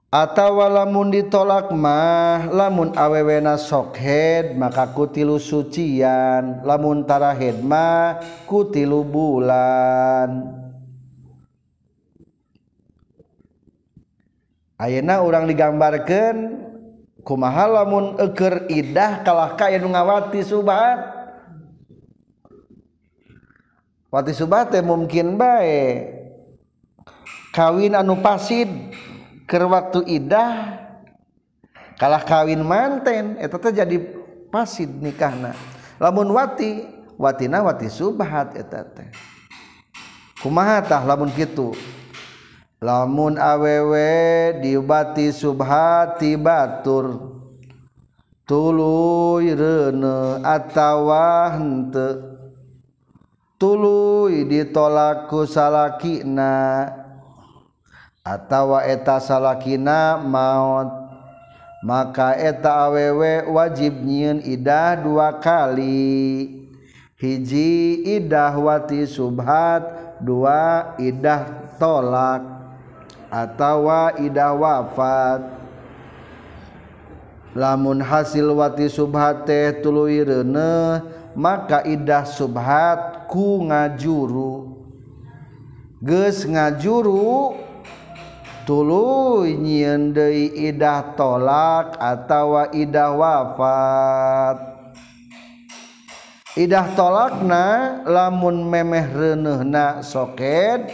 Atawa 0.06 0.70
lamun 0.70 1.10
ditolak 1.10 1.74
mah 1.74 2.46
lamun 2.54 2.94
awewena 2.94 3.58
sokhed 3.58 4.54
maka 4.54 4.86
kutilu 4.94 5.42
sucian. 5.42 6.62
Lamun 6.62 7.02
tarahed 7.02 7.58
mah 7.58 8.22
kutilu 8.46 9.02
bulan. 9.02 10.62
Ayeuna 14.78 15.26
orang 15.26 15.50
digambarkan 15.50 16.62
kumaha 17.26 17.66
lamun 17.66 18.14
eker 18.22 18.70
idah 18.70 19.26
kalah 19.26 19.58
kaya 19.58 19.82
anu 19.82 19.90
ngawati 19.90 20.38
subhat 20.46 21.00
wati 24.06 24.30
subhat 24.30 24.70
teh 24.70 24.86
mungkin 24.86 25.34
bae. 25.34 26.14
Kawin 27.50 27.98
anu 27.98 28.22
pasid. 28.22 28.85
ke 29.46 29.56
waktu 29.62 30.02
idah 30.10 30.82
kalah 31.96 32.22
kawin 32.26 32.60
manten 32.66 33.38
eta 33.38 33.56
teh 33.56 33.72
jadi 33.72 33.96
pasid 34.50 34.90
nikahna. 35.00 35.54
Lamun 36.02 36.28
wati 36.34 36.84
watina 37.16 37.62
wati 37.62 37.88
subhat 37.88 38.58
eta 38.58 38.84
teh. 38.84 39.08
Kumaha 40.42 40.84
tah 40.84 41.02
lamun 41.06 41.32
kitu? 41.32 41.72
Lamun 42.82 43.40
awewe 43.40 44.52
diubati 44.60 45.32
subhati 45.32 46.36
batur 46.36 47.38
tuluy 48.44 49.56
reune 49.56 50.44
atawa 50.44 51.56
henteu. 51.56 52.36
Tuluy 53.56 54.44
ditolak 54.44 55.32
ku 55.32 55.48
salakina. 55.48 56.92
atawa 58.26 58.82
eta 58.82 59.22
salakina 59.22 60.18
maut 60.18 61.06
maka 61.86 62.34
eta 62.34 62.90
awewe 62.90 63.46
wajib 63.46 64.02
nyieun 64.02 64.42
idah 64.42 64.98
dua 64.98 65.38
kali. 65.38 66.50
Hiji 67.16 68.02
idah 68.18 68.52
wati 68.58 69.06
subhat 69.06 69.86
dua 70.18 70.98
idah 70.98 71.70
tolak. 71.78 72.42
Atawa 73.30 74.18
idah 74.18 74.50
wafat. 74.50 75.40
Lamun 77.54 78.02
hasil 78.02 78.50
wati 78.50 78.90
subhat 78.90 79.46
teh 79.46 79.70
maka 81.38 81.86
idah 81.86 82.26
subhat 82.26 83.30
ku 83.30 83.62
ngajuru. 83.62 84.74
Geus 86.02 86.44
ngajuru 86.44 87.65
tulu 88.66 89.46
nyiin 89.46 90.10
deui 90.10 90.50
idah 90.68 91.14
tolak 91.14 91.94
atawa 92.02 92.74
idah 92.74 93.14
wafat. 93.14 94.58
Idah 96.58 96.86
tolakna 96.98 97.66
lamun 98.08 98.66
memeh 98.66 99.06
reuneuhna 99.12 100.02
soket 100.02 100.90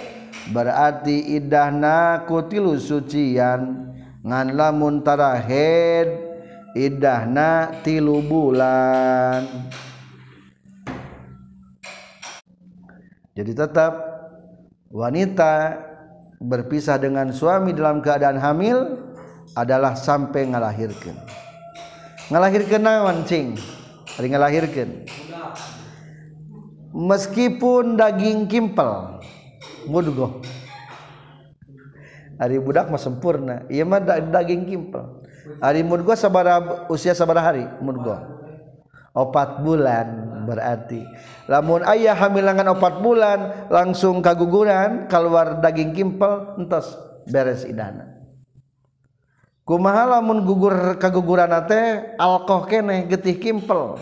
berarti 0.52 1.38
idahna 1.38 2.28
kutilu 2.28 2.76
sucian. 2.76 3.88
Ngan 4.22 4.54
lamun 4.54 5.00
tarahed 5.00 6.12
idahna 6.76 7.80
tilu 7.80 8.20
bulan. 8.20 9.48
Jadi 13.32 13.52
tetap 13.56 13.96
wanita 14.92 15.88
berpisah 16.42 16.98
dengan 16.98 17.30
suami 17.30 17.70
dalam 17.70 18.02
keadaan 18.02 18.38
hamil 18.42 18.98
adalah 19.54 19.94
sampai 19.94 20.50
ngalahirkan. 20.50 21.14
Ngalahirkan 22.30 22.82
naon 22.82 23.22
cing 23.22 23.54
hari 24.18 24.28
ngalahirkan. 24.34 24.88
Meskipun 26.92 27.96
daging 27.96 28.50
kimpel 28.50 29.22
mudgo 29.88 30.44
hari 32.36 32.58
budak 32.58 32.90
mah 32.90 33.00
sempurna. 33.00 33.64
Iya 33.70 33.86
mah 33.86 34.02
daging 34.04 34.68
kimpel. 34.68 35.24
Hari 35.62 35.86
mudgo 35.86 36.12
sabara 36.18 36.86
usia 36.90 37.14
sabara 37.16 37.40
hari 37.40 37.64
mudgo 37.80 38.41
opat 39.12 39.60
bulan 39.60 40.42
berarti. 40.48 41.04
Lamun 41.48 41.84
ayah 41.86 42.16
hamilangan 42.16 42.76
opat 42.76 42.94
bulan 43.00 43.68
langsung 43.68 44.24
kaguguran 44.24 45.06
keluar 45.06 45.60
daging 45.60 45.92
kimpel 45.92 46.58
entos 46.58 46.96
beres 47.28 47.64
idana. 47.68 48.08
Kumaha 49.62 50.18
lamun 50.18 50.42
gugur 50.42 50.98
kaguguran 50.98 51.54
teh 51.70 52.18
alkoh 52.18 52.66
kene 52.66 53.06
getih 53.06 53.38
kimpel. 53.38 54.00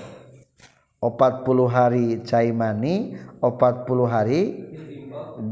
Opat 1.00 1.44
puluh 1.44 1.68
hari 1.68 2.20
cai 2.24 2.52
mani 2.52 3.16
opat 3.44 3.84
puluh 3.84 4.08
hari 4.08 4.72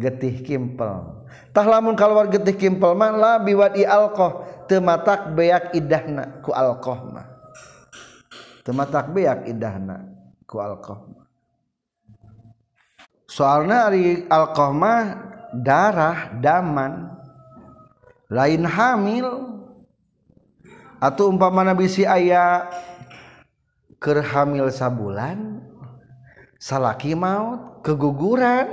getih 0.01 0.41
kimpel. 0.41 1.25
Tah 1.53 1.67
lamun 1.69 1.93
keluar 1.93 2.25
getih 2.29 2.57
kimpel 2.57 2.97
mah 2.97 3.13
la 3.13 3.33
biwadi 3.37 3.85
alkoh 3.85 4.49
tematak 4.65 5.37
beak 5.37 5.77
idahna 5.77 6.41
ku 6.41 6.57
alkoh 6.57 7.13
mah. 7.13 7.28
tematak 8.69 9.09
beak 9.17 9.49
indahna 9.49 10.05
ku 10.45 10.61
alkohol 10.61 11.25
soalnya 13.25 13.89
ari 13.89 14.29
alkohol 14.29 15.25
darah 15.53 16.37
daman. 16.37 17.13
Lain 18.29 18.65
hamil. 18.65 19.57
Atau 20.99 21.31
umpama 21.31 21.63
nabi 21.63 21.87
si 21.87 22.03
ayah 22.03 22.67
kerhamil 24.03 24.67
sabulan 24.67 25.63
salaki 26.59 27.15
maut 27.15 27.87
keguguran. 27.87 28.67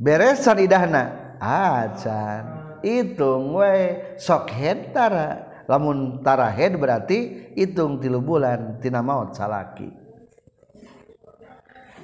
Beresan 0.00 0.64
idahna 0.64 1.36
acan 1.38 2.44
hitung 2.80 3.52
we 3.52 4.00
sok 4.16 4.48
hentara. 4.48 5.51
Lamun 5.72 6.20
tarahed 6.20 6.76
berarti 6.76 7.48
hitung 7.56 7.96
tilu 7.96 8.20
bulan 8.20 8.76
tina 8.84 9.00
maut 9.00 9.32
salaki. 9.32 9.88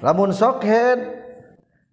Lamun 0.01 0.33
sokhed 0.33 0.97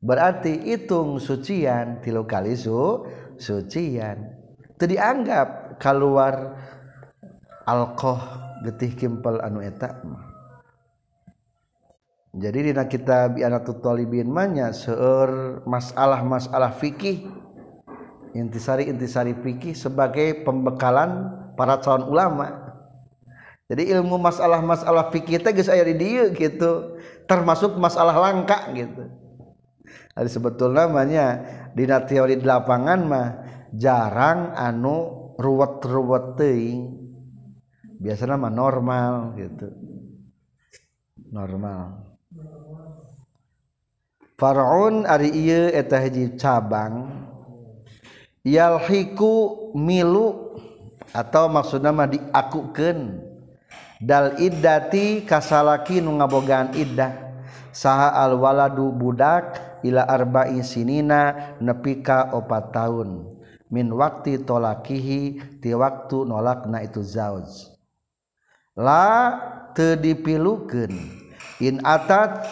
berarti 0.01 0.57
hitung 0.65 1.21
sucian 1.21 2.01
tilu 2.01 2.25
kali 2.25 2.57
su 2.57 3.05
sucian. 3.37 4.33
Itu 4.73 4.89
dianggap 4.89 5.77
keluar 5.77 6.57
alkoh 7.69 8.21
getih 8.65 8.97
kimpel 8.97 9.45
anu 9.45 9.61
etak 9.61 10.01
jadi 12.37 12.69
dina 12.69 12.85
kita 12.85 13.33
bianatutolibinnya 13.33 14.69
seur 14.77 15.65
masalah-masalah 15.65 16.77
fikih. 16.77 17.33
Intisari-intisari 18.37 19.33
fikih 19.41 19.73
sebagai 19.73 20.45
pembekalan 20.45 21.33
para 21.59 21.81
calon 21.81 22.13
ulama. 22.13 22.67
Jadi 23.67 23.91
ilmu 23.91 24.15
masalah-masalah 24.23 25.11
fikih 25.11 25.43
teh 25.43 25.51
geus 25.51 25.67
aya 25.67 25.83
di 25.83 25.99
dieu 25.99 26.31
gitu 26.31 27.03
termasuk 27.27 27.75
masalah 27.75 28.15
langka 28.15 28.71
gitu. 28.71 29.11
Ari 30.15 30.31
sebetulnya 30.31 30.87
namanya 30.87 31.27
dina 31.75 32.01
teori 32.07 32.39
di 32.39 32.47
lapangan 32.47 33.01
mah 33.05 33.29
jarang 33.75 34.55
anu 34.55 35.35
ruwet-ruwet 35.37 36.39
teuing. 36.39 36.95
Biasanya 37.99 38.39
mah 38.39 38.53
normal 38.55 39.35
gitu. 39.35 39.69
Normal. 41.35 42.07
Faraun 44.37 45.09
ari 45.09 45.33
ieu 45.33 45.73
eta 45.73 45.99
hiji 46.01 46.37
cabang. 46.39 47.25
Yalhiku 48.47 49.75
milu 49.75 50.55
atau 51.17 51.49
maksud 51.49 51.81
nama 51.81 52.05
diakukan 52.05 53.25
dal 53.97 54.37
iddati 54.37 55.25
kasalaki 55.25 56.05
nu 56.05 56.21
ngabogaan 56.21 56.77
iddah. 56.77 57.25
Saha 57.73 58.13
al 58.13 58.37
waladu 58.37 58.93
budak 58.93 59.81
ila 59.85 60.05
arba'in 60.05 60.61
sinina 60.61 61.57
nepi 61.61 62.05
ka 62.05 62.37
opat 62.37 62.73
tahun. 62.73 63.33
Min 63.73 63.93
waktu 63.93 64.45
tolakihi 64.45 65.61
ti 65.61 65.73
waktu 65.73 66.29
nolakna 66.29 66.85
itu 66.85 67.01
zauj. 67.01 67.73
La 68.77 69.33
teu 69.73 69.97
dipilukeun. 69.97 70.93
In 71.65 71.81
atat 71.81 72.45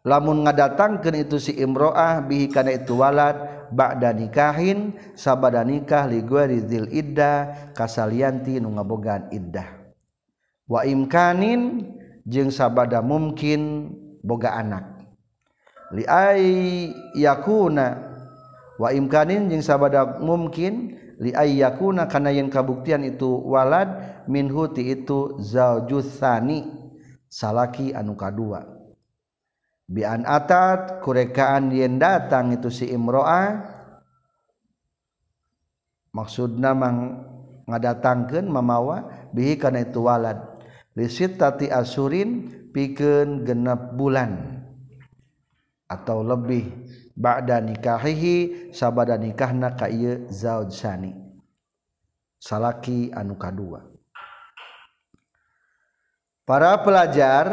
lamun 0.00 0.48
ngadatangkeun 0.48 1.16
itu 1.28 1.36
si 1.36 1.52
imroah 1.60 2.24
bihi 2.24 2.48
kana 2.48 2.72
itu 2.72 2.96
walad 2.96 3.68
ba'da 3.70 4.16
nikahin 4.16 4.96
sabada 5.12 5.60
nikah 5.62 6.08
li 6.08 6.24
ridil 6.24 6.88
iddah 6.88 7.70
kasalianti 7.76 8.58
nu 8.58 8.72
ngabogaan 8.74 9.28
iddah. 9.30 9.68
Wa 10.70 10.86
imkanin 10.86 11.90
jeung 12.24 12.54
sabada 12.54 13.02
mungkin 13.02 13.90
boga 14.22 14.54
anak. 14.54 15.02
Li 15.90 16.06
ay 16.06 16.42
yakuna 17.18 17.98
wa 18.78 18.88
imkanin 18.94 19.50
jeung 19.50 19.66
sabada 19.66 20.22
mungkin 20.22 20.96
li 21.18 21.34
ay 21.34 21.58
yakuna 21.58 22.06
kana 22.06 22.30
yen 22.30 22.48
kabuktian 22.48 23.02
itu 23.02 23.26
walad 23.26 24.22
minhu 24.30 24.70
ti 24.70 24.94
itu 24.94 25.36
zaujusani 25.42 26.70
salaki 27.26 27.90
anu 27.90 28.14
kadua. 28.14 28.79
bian 29.90 30.22
atat 30.22 31.02
kurekaan 31.02 31.74
yen 31.74 31.98
datang 31.98 32.54
itu 32.54 32.70
si 32.70 32.86
imroa 32.94 33.58
maksudna 36.14 36.70
mang 36.78 37.26
ngadatangkeun 37.66 38.46
mamawa 38.46 39.26
bihi 39.34 39.58
kana 39.58 39.82
itu 39.82 40.06
walad. 40.06 40.38
Lisit 40.94 41.38
tati 41.38 41.70
asurin 41.70 42.50
pikeun 42.74 43.46
genep 43.46 43.94
bulan 43.94 44.62
atau 45.86 46.22
lebih 46.22 46.66
ba'da 47.14 47.62
nikahihi 47.62 48.70
sabada 48.74 49.14
nikahna 49.14 49.74
ka 49.78 49.86
ieu 49.86 50.26
zauj 50.30 50.74
sani. 50.74 51.14
Salaki 52.42 53.14
anu 53.14 53.38
kadua. 53.38 53.86
Para 56.42 56.74
pelajar 56.82 57.46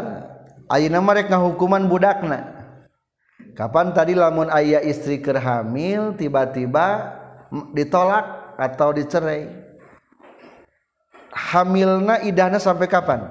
Ayeuna 0.68 1.00
mereka 1.00 1.40
hukuman 1.40 1.88
budakna. 1.88 2.56
Kapan 3.56 3.90
tadi 3.96 4.14
lamun 4.14 4.52
ayah 4.52 4.84
istri 4.84 5.18
kerhamil 5.18 6.14
tiba-tiba 6.14 7.16
ditolak 7.74 8.54
atau 8.60 8.92
dicerai? 8.92 9.48
Hamilna 11.32 12.22
idahna 12.22 12.60
sampai 12.60 12.86
kapan? 12.86 13.24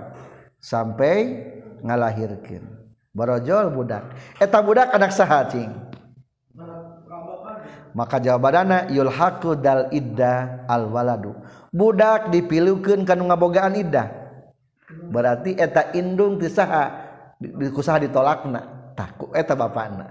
Sampai 0.57 1.45
ngalahirkan 1.85 2.65
barojol 3.13 3.69
budak. 3.71 4.03
Eta 4.41 4.57
budak 4.59 4.91
anak 4.91 5.13
sahacing 5.13 5.69
maka 7.97 8.21
jawabanana 8.21 8.93
yulhaku 8.93 9.57
dal 9.57 9.89
iddah 9.89 10.69
al 10.69 10.85
waladu. 10.89 11.33
Budak 11.73 12.29
dipilukeun 12.29 13.05
kanu 13.09 13.25
ngabogaan 13.29 13.73
iddah. 13.73 14.13
Berarti 15.09 15.57
eta 15.57 15.89
indung 15.97 16.37
tisaha 16.37 17.06
usaha 17.73 18.01
ditolak 18.01 18.45
na 18.49 18.91
takut 18.97 19.29
eta 19.37 19.53
bapak 19.53 19.87
na 19.93 20.07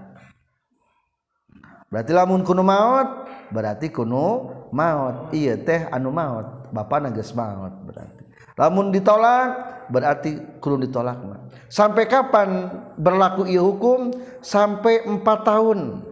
berarti 1.91 2.11
lamun 2.15 2.43
kuno 2.43 2.63
maut 2.63 3.27
berarti 3.51 3.91
kuno 3.91 4.57
maut 4.71 5.31
iya 5.35 5.55
teh 5.59 5.87
anu 5.91 6.11
maut 6.11 6.71
bapak 6.71 7.07
nages 7.07 7.31
maut 7.35 7.71
berarti. 7.87 8.23
Lamun 8.57 8.89
ditolak 8.89 9.47
berarti 9.87 10.59
kuno 10.59 10.81
ditolak 10.81 11.19
na 11.23 11.37
sampai 11.69 12.09
kapan 12.09 12.71
berlaku 12.97 13.47
iya 13.47 13.61
hukum? 13.63 14.11
Sampai 14.43 15.03
empat 15.05 15.45
tahun. 15.45 16.03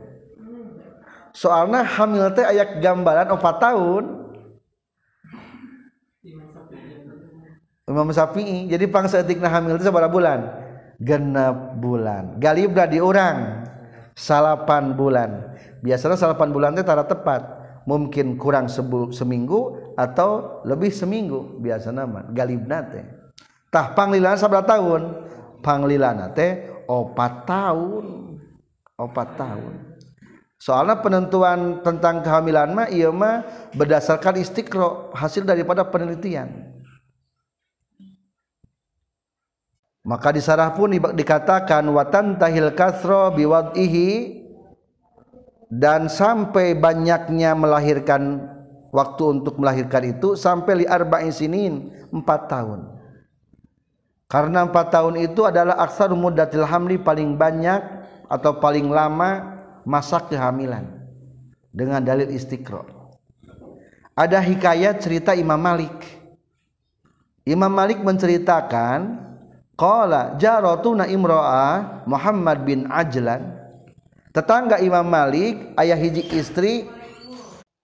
Soalnya 1.36 1.84
hamil 1.84 2.32
teh 2.32 2.48
ayak 2.48 2.80
gambaran 2.80 3.28
empat 3.34 3.56
tahun. 3.60 4.04
Imam 7.86 8.10
Syafi'i. 8.10 8.66
Jadi 8.66 8.86
pangsa 8.90 9.22
etikna 9.22 9.52
hamil 9.52 9.78
itu 9.78 9.86
seberapa 9.86 10.10
bulan. 10.10 10.65
Genep 11.00 11.80
bulan. 11.80 12.40
Galibra 12.40 12.88
diurang 12.88 13.68
salapan 14.16 14.96
bulan. 14.96 15.56
Biasanya 15.84 16.18
salapan 16.18 16.50
bulan 16.50 16.74
itu 16.76 16.84
tara 16.88 17.06
tepat. 17.06 17.64
Mungkin 17.86 18.42
kurang 18.42 18.66
sebul, 18.66 19.14
seminggu 19.14 19.94
atau 19.94 20.62
lebih 20.66 20.90
seminggu. 20.90 21.62
Biasa 21.62 21.94
nama 21.94 22.26
galibna 22.34 22.82
teh. 22.82 23.06
Tah 23.70 23.94
panglilana 23.94 24.40
sabra 24.40 24.66
tahun. 24.66 25.30
Panglilana 25.62 26.34
teh 26.34 26.66
opat 26.90 27.46
tahun. 27.46 28.06
Opat 28.98 29.30
tahun. 29.38 29.74
Soalnya 30.56 30.98
penentuan 31.04 31.86
tentang 31.86 32.26
kehamilan 32.26 32.74
mah 32.74 32.90
iya 32.90 33.14
mah 33.14 33.46
berdasarkan 33.78 34.42
istiqro 34.42 35.14
hasil 35.14 35.46
daripada 35.46 35.86
penelitian 35.86 36.75
maka 40.06 40.30
disarah 40.30 40.70
pun 40.78 40.94
dikatakan 40.94 41.82
watan 41.90 42.38
tahil 42.38 42.70
kasro 42.78 43.34
biwad'ihi 43.34 44.38
dan 45.74 46.06
sampai 46.06 46.78
banyaknya 46.78 47.58
melahirkan 47.58 48.54
waktu 48.94 49.42
untuk 49.42 49.58
melahirkan 49.58 50.14
itu 50.14 50.38
sampai 50.38 50.86
li 50.86 50.86
arba'in 50.86 51.34
sinin 51.34 51.90
empat 52.14 52.46
tahun. 52.46 52.86
Karena 54.30 54.70
empat 54.70 54.94
tahun 54.94 55.26
itu 55.26 55.42
adalah 55.42 55.82
aksar 55.82 56.14
mudatil 56.14 56.66
hamli 56.66 57.02
paling 57.02 57.34
banyak 57.34 57.82
atau 58.30 58.62
paling 58.62 58.86
lama 58.90 59.58
masa 59.90 60.22
kehamilan. 60.22 60.86
Dengan 61.76 62.00
dalil 62.00 62.32
istiqro. 62.32 62.88
Ada 64.16 64.40
hikayat 64.40 65.04
cerita 65.04 65.36
Imam 65.36 65.60
Malik. 65.60 65.92
Imam 67.44 67.68
Malik 67.68 68.00
menceritakan 68.00 69.25
Qala 69.76 70.40
jaratuna 70.40 71.04
imra'a 71.04 72.04
Muhammad 72.08 72.64
bin 72.64 72.88
Ajlan. 72.88 73.60
Tetangga 74.32 74.80
Imam 74.80 75.04
Malik 75.04 75.76
ayah 75.80 76.00
hiji 76.00 76.32
istri 76.36 76.88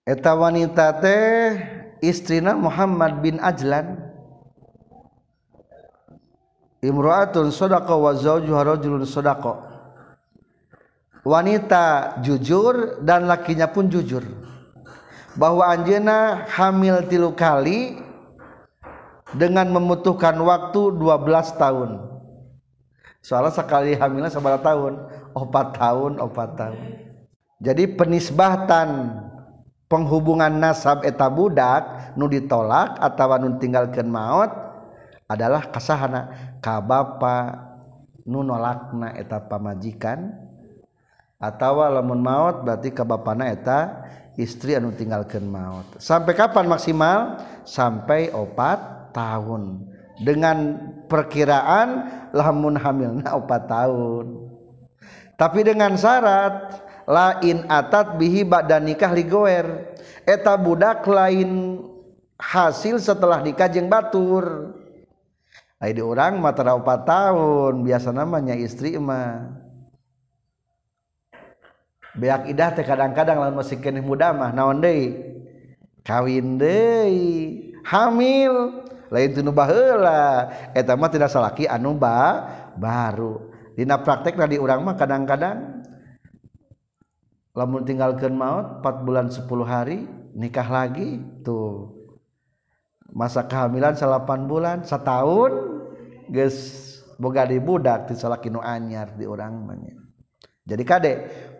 eta 0.04 0.32
wanita 0.36 1.00
teh 1.00 1.56
istrina 2.00 2.56
Muhammad 2.56 3.20
bin 3.20 3.36
Ajlan. 3.40 4.08
Imra'atun 6.82 7.54
sadaqa 7.54 7.94
wa 7.94 8.10
zawjuha 8.16 8.60
rajulun 8.66 9.06
sadaqa. 9.06 9.70
Wanita 11.22 12.18
jujur 12.18 12.98
dan 13.06 13.30
lakinya 13.30 13.70
pun 13.70 13.86
jujur. 13.86 14.26
Bahwa 15.38 15.70
anjeuna 15.70 16.50
hamil 16.50 17.06
tilu 17.06 17.30
kali 17.38 18.01
dengan 19.32 19.68
membutuhkan 19.72 20.36
waktu 20.40 20.96
12 20.96 21.60
tahun. 21.60 21.90
Soalnya 23.22 23.54
sekali 23.54 23.94
hamilnya 23.94 24.32
seberapa 24.32 24.60
tahun? 24.60 24.98
Opat 25.32 25.78
tahun 25.78 26.20
opat 26.20 26.50
tahun. 26.58 26.80
Jadi 27.62 27.94
penisbahtan 27.94 29.22
penghubungan 29.86 30.50
nasab 30.50 31.06
eta 31.06 31.30
budak 31.30 32.12
nu 32.18 32.26
ditolak 32.26 32.98
atau 32.98 33.38
nu 33.38 33.56
tinggalkan 33.62 34.10
maut 34.10 34.50
adalah 35.30 35.70
kasahana. 35.70 36.56
Ka 36.58 36.82
bapa 36.82 37.70
nu 38.26 38.42
nolakna 38.42 39.14
eta 39.14 39.38
pamajikan 39.38 40.34
atau 41.38 41.82
lamun 41.86 42.22
maut 42.22 42.66
berarti 42.66 42.90
ka 42.90 43.06
bapana 43.06 43.50
eta 43.50 44.02
istri 44.34 44.74
anu 44.74 44.90
tinggalkan 44.94 45.46
maut. 45.46 45.86
Sampai 46.02 46.34
kapan 46.34 46.66
maksimal? 46.66 47.38
Sampai 47.62 48.34
opat 48.34 49.01
tahun. 49.14 49.88
Dengan 50.22 50.76
perkiraan 51.08 52.08
lamun 52.32 52.76
hamilna 52.76 53.36
opat 53.36 53.68
tahun. 53.68 54.26
Tapi 55.36 55.60
dengan 55.66 55.96
syarat 55.98 56.84
lain 57.08 57.66
atat 57.66 58.14
bihi 58.20 58.46
dan 58.68 58.86
nikah 58.86 59.10
ligoer 59.10 59.96
eta 60.22 60.54
budak 60.54 61.02
lain 61.08 61.82
hasil 62.38 63.02
setelah 63.02 63.42
nikah 63.42 63.66
jeung 63.66 63.90
batur. 63.90 64.76
Ai 65.82 65.90
di 65.90 66.02
orang 66.04 66.38
mata 66.38 66.62
opat 66.62 67.02
tahun 67.02 67.82
biasa 67.82 68.14
namanya 68.14 68.54
istri 68.54 68.94
mah. 68.94 69.58
Beak 72.12 72.46
idah 72.52 72.70
teh 72.76 72.84
kadang-kadang 72.84 73.40
lamun 73.40 73.64
masih 73.64 73.80
kene 73.80 74.04
muda 74.04 74.30
mah 74.36 74.52
naon 74.52 74.78
deui? 74.78 75.16
Kawin 76.04 76.60
deui. 76.60 77.72
Hamil 77.82 78.81
lain 79.12 79.36
tunubahla 79.36 80.48
etama 80.72 81.12
tidak 81.12 81.28
salaki 81.28 81.68
anu 81.68 81.92
ba 81.92 82.48
baru. 82.80 83.52
Dina 83.76 84.00
praktek 84.00 84.40
tadi 84.40 84.56
orang 84.56 84.80
mah 84.80 84.96
kadang-kadang 84.96 85.84
lamun 87.52 87.84
tinggalkan 87.84 88.32
maut 88.32 88.80
4 88.80 89.04
bulan 89.04 89.28
10 89.28 89.44
hari 89.68 90.08
nikah 90.32 90.68
lagi 90.72 91.20
tuh. 91.44 91.92
Masa 93.12 93.44
kehamilan 93.44 93.92
8 93.92 94.48
bulan 94.48 94.80
setahun 94.88 95.52
geus 96.32 96.56
boga 97.20 97.44
di 97.44 97.60
budak 97.60 98.08
ti 98.08 98.16
salaki 98.16 98.48
nu 98.48 98.64
anyar 98.64 99.12
di 99.12 99.28
orang 99.28 99.52
mah 99.62 99.76
jadi 100.64 100.82
kade 100.86 101.12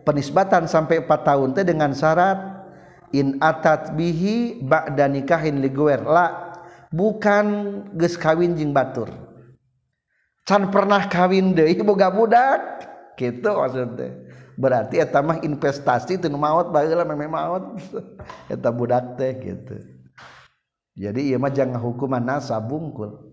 penisbatan 0.08 0.64
sampai 0.64 1.04
4 1.04 1.28
tahun 1.28 1.48
teh 1.52 1.66
dengan 1.66 1.92
syarat 1.92 2.38
in 3.12 3.36
atat 3.42 3.92
bihi 3.92 4.64
ba'da 4.64 5.10
nikahin 5.10 5.60
liguer 5.60 6.00
la 6.00 6.51
bukan 6.92 7.46
geus 7.96 8.14
kawin 8.20 8.54
jeung 8.54 8.70
batur. 8.70 9.08
Can 10.44 10.68
pernah 10.68 11.08
kawin 11.08 11.56
deui 11.56 11.74
boga 11.80 12.12
budak? 12.12 12.60
Gitu 13.16 13.48
maksudnya. 13.48 14.28
Berarti 14.52 15.00
eta 15.00 15.24
mah 15.24 15.40
investasi 15.40 16.20
teu 16.20 16.30
maot 16.36 16.68
baheula 16.68 17.08
meme 17.08 17.26
maot 17.26 17.80
eta 18.52 18.68
budak 18.68 19.16
teh 19.16 19.32
gitu. 19.40 19.80
Jadi 20.92 21.32
ieu 21.32 21.40
mah 21.40 21.48
jangan 21.48 21.80
hukuman 21.80 22.20
nasa 22.20 22.60
bungkul 22.60 23.32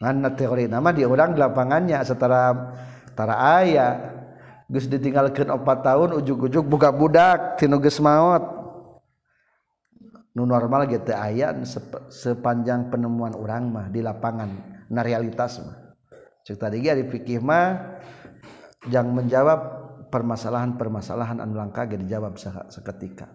nganna 0.00 0.32
teori 0.32 0.64
nama 0.64 0.88
di 0.96 1.04
orang 1.04 1.36
di 1.36 1.38
lapangannya 1.44 2.00
setara 2.00 2.72
tara 3.12 3.60
ayah 3.60 4.00
geus 4.72 4.88
ditinggalkeun 4.88 5.52
4 5.52 5.60
tahun 5.60 6.08
ujug-ujug 6.24 6.64
buka 6.64 6.88
budak 6.88 7.60
tinu 7.60 7.76
geus 7.76 8.00
maot 8.00 8.59
nu 10.40 10.48
normal 10.48 10.88
gitu 10.88 11.12
aya 11.12 11.52
sepanjang 12.08 12.88
penemuan 12.88 13.36
orang 13.36 13.68
mah 13.68 13.86
di 13.92 14.00
lapangan 14.00 14.48
na 14.88 15.04
realitas 15.04 15.60
mah. 15.60 15.92
Cek 16.48 16.56
tadi 16.56 16.80
di 16.80 17.04
fikih 17.04 17.44
mah 17.44 18.00
yang 18.88 19.12
menjawab 19.12 19.60
permasalahan-permasalahan 20.08 21.44
anu 21.44 21.60
langka 21.60 21.84
ge 21.84 22.00
dijawab 22.00 22.40
seketika. 22.72 23.28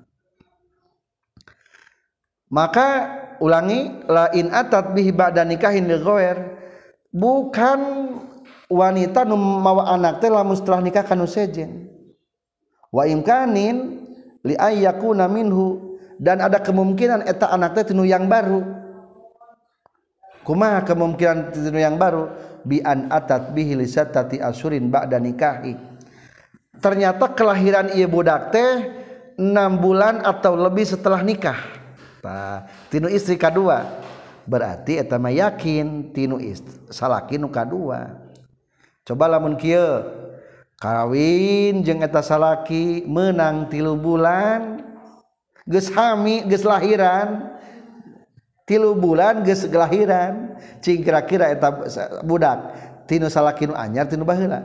Maka 2.49 2.89
ulangi 3.37 4.01
la 4.09 4.33
in 4.33 4.49
atat 4.49 4.97
bihi 4.97 5.13
ba'da 5.13 5.45
nikahin 5.45 5.85
li 5.85 6.01
bukan 7.13 7.79
wanita 8.65 9.29
nu 9.29 9.37
mawa 9.37 9.93
anak 9.93 10.25
teh 10.25 10.33
lamun 10.33 10.57
setelah 10.57 10.81
nikah 10.81 11.05
kanu 11.05 11.29
sejen. 11.29 11.85
Wa 12.89 13.05
imkanin 13.05 14.01
li 14.41 14.57
ayyakuna 14.57 15.29
minhu 15.29 15.84
dan 16.21 16.39
ada 16.39 16.63
kemungkinan 16.63 17.27
eta 17.27 17.51
anak 17.51 17.75
teh 17.79 17.91
tinu 17.91 18.07
yang 18.07 18.27
baru. 18.29 18.63
Kumaha 20.45 20.85
kemungkinan 20.85 21.51
tinu 21.51 21.79
yang 21.81 21.97
baru? 21.97 22.29
Bi 22.65 22.81
an 22.81 23.09
atat 23.09 23.53
bihi 23.53 23.77
lisatati 23.77 24.41
asurin 24.41 24.89
ba'da 24.89 25.17
nikahi. 25.21 25.77
Ternyata 26.77 27.33
kelahiran 27.33 27.93
ieu 27.97 28.05
budak 28.05 28.53
teh 28.53 28.71
6 29.35 29.83
bulan 29.83 30.23
atau 30.23 30.55
lebih 30.55 30.87
setelah 30.87 31.19
nikah. 31.25 31.59
Tah 32.23 32.69
tinu 32.87 33.11
istri 33.11 33.35
kadua. 33.35 34.01
Berarti 34.45 35.01
eta 35.01 35.17
mah 35.17 35.33
yakin 35.33 36.13
tinu 36.13 36.37
istri 36.37 36.77
salaki 36.93 37.41
nu 37.41 37.49
kadua. 37.49 38.21
Coba 39.01 39.25
lamun 39.25 39.57
kieu. 39.57 40.05
Kawin 40.77 41.81
jeung 41.81 42.05
eta 42.05 42.21
salaki 42.21 43.07
menang 43.07 43.71
tilu 43.71 43.97
bulan 43.97 44.83
geus 45.65 45.89
hami 45.91 46.45
geus 46.45 46.63
lahiran. 46.63 47.57
Tilu 48.65 48.97
bulan 48.97 49.45
geus 49.45 49.61
kelahiran 49.69 50.57
cing 50.81 51.05
kira-kira 51.05 51.53
eta 51.53 51.69
budak 52.25 52.73
tinu 53.05 53.29
salakinu 53.29 53.77
anyar 53.77 54.09
tinu 54.09 54.25
baheula. 54.25 54.61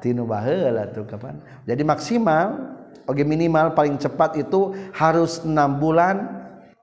Tinu 0.00 0.24
baheula 0.24 0.88
tuh 0.88 1.04
kapan. 1.04 1.36
Jadi 1.68 1.84
maksimal 1.84 2.72
oke 3.04 3.20
minimal 3.20 3.76
paling 3.76 4.00
cepat 4.00 4.40
itu 4.40 4.72
harus 4.96 5.44
enam 5.44 5.76
bulan 5.76 6.24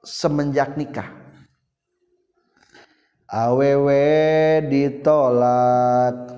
semenjak 0.06 0.78
nikah. 0.78 1.10
Awewe 3.26 4.62
ditolak. 4.70 6.38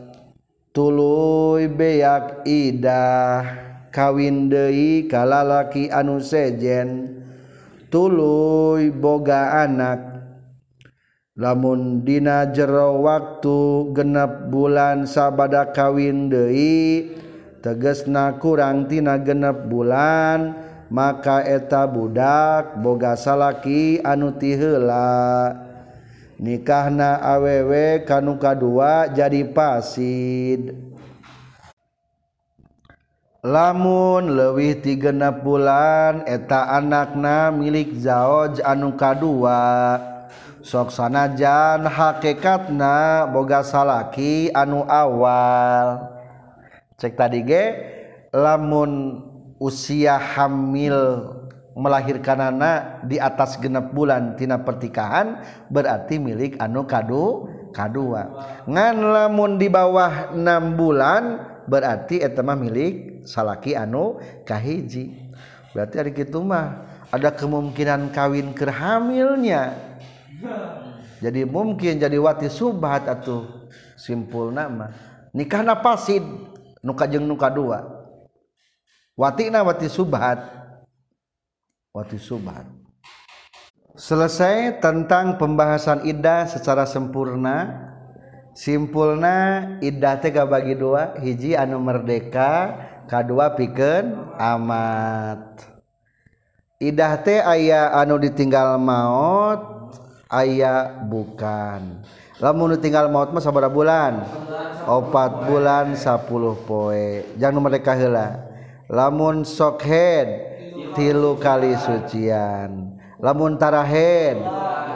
Tuluy 0.71 1.67
beak 1.67 2.47
idah 2.47 3.70
kawin 3.91 4.47
Dei 4.47 5.05
kalalaki 5.05 5.91
anu 5.91 6.23
sejen 6.23 7.19
tulu 7.91 8.79
boga 8.95 9.67
anak. 9.67 10.09
Lamundina 11.31 12.43
jero 12.51 13.03
waktu 13.03 13.91
genep 13.95 14.51
bulan 14.51 15.07
sabada 15.07 15.71
kawin 15.71 16.27
Dei 16.27 17.07
tegesna 17.63 18.35
kurangtina 18.39 19.15
genep 19.19 19.67
bulan 19.67 20.55
maka 20.91 21.39
eta 21.47 21.87
budak 21.87 22.75
boga 22.83 23.15
salaki 23.15 24.03
anu 24.03 24.35
tihela 24.35 25.55
nikahna 26.35 27.21
awewe 27.23 28.03
kanu 28.03 28.35
kadua 28.35 29.07
jadi 29.07 29.47
pasid. 29.55 30.90
lamun 33.41 34.37
lewih 34.37 34.77
tigena 34.85 35.33
bulan 35.33 36.21
eta 36.29 36.77
anakna 36.77 37.49
milik 37.49 37.97
zaoj 37.97 38.61
anu 38.61 38.93
kadua. 38.93 39.97
Soksanajan 40.61 41.89
hakekatna 41.89 43.25
boga 43.33 43.65
salaki 43.65 44.53
anu 44.53 44.85
awal. 44.85 46.05
Cek 47.01 47.17
tadi 47.17 47.41
ge 47.41 47.65
lamun 48.29 49.25
usia 49.57 50.21
hamil 50.21 51.25
melahirkan 51.73 52.53
anak 52.53 53.09
di 53.09 53.17
atas 53.17 53.57
genep 53.57 53.89
bulan 53.89 54.37
tina 54.37 54.61
pertikahan 54.61 55.41
berarti 55.73 56.21
milik 56.21 56.61
anu 56.61 56.85
kadu 56.85 57.49
kadua. 57.73 58.29
Ngan 58.69 59.01
lamun 59.01 59.57
di 59.57 59.65
bawah 59.65 60.29
6 60.29 60.77
bulan 60.77 61.51
berarti 61.70 62.22
etemah 62.24 62.57
milik 62.57 63.26
salaki 63.28 63.76
anu 63.78 64.22
kahiji. 64.47 65.14
Berarti 65.72 65.95
hari 65.99 66.12
gitu 66.14 66.43
mah 66.43 66.84
ada 67.12 67.32
kemungkinan 67.32 68.12
kawin 68.12 68.51
kerhamilnya 68.51 69.91
jadi 71.22 71.45
mungkin 71.45 72.01
jadi 72.01 72.18
wati 72.18 72.49
subhat 72.49 73.05
atau 73.05 73.70
simpul 73.93 74.49
nama 74.49 74.89
nikah 75.38 75.62
nafasid 75.62 76.26
nuka 76.82 77.05
jeng 77.05 77.30
nuka 77.30 77.47
dua. 77.53 77.86
Wati 79.14 79.53
na 79.53 79.62
wati 79.62 79.86
subhat. 79.86 80.41
Wati 81.93 82.18
subhat. 82.18 82.66
Selesai 83.93 84.82
tentang 84.82 85.38
pembahasan 85.38 86.09
idah 86.09 86.49
secara 86.49 86.89
sempurna. 86.89 87.90
simpulna 88.52 89.66
iddah 89.80 90.20
teh 90.20 90.32
bagi 90.32 90.76
dua 90.76 91.16
hiji 91.20 91.56
anu 91.56 91.80
merdeka 91.80 92.76
kadua 93.08 93.56
pikeun 93.56 94.36
amat. 94.39 95.68
Iddah 96.82 97.14
teh 97.22 97.39
aya 97.43 97.93
anu 97.93 98.18
ditinggal 98.18 98.80
maut 98.82 99.93
aya 100.32 101.06
bukan. 101.06 102.02
Lamun 102.41 102.74
ditinggal 102.74 103.06
maut 103.14 103.30
mah 103.30 103.43
sabara 103.43 103.70
bulan? 103.70 104.26
Opat 104.89 105.45
bulan 105.45 105.93
sapuluh 105.93 106.58
poe. 106.66 107.22
Jangan 107.38 107.62
merdeka 107.62 107.93
heula. 107.93 108.49
Lamun 108.89 109.45
sokhed 109.45 110.26
tilu 110.97 111.38
kali 111.38 111.78
sucian. 111.78 112.97
Lamun 113.22 113.62
tarahed 113.62 114.41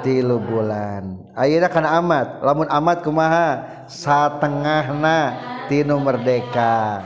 tilu 0.02 0.42
bulan. 0.42 1.25
Ayeuna 1.36 1.68
kana 1.68 2.00
amat, 2.00 2.40
lamun 2.40 2.68
amat 2.72 3.04
kumaha? 3.04 3.50
Satengahna 3.92 5.36
tinu 5.68 6.00
merdeka. 6.00 7.04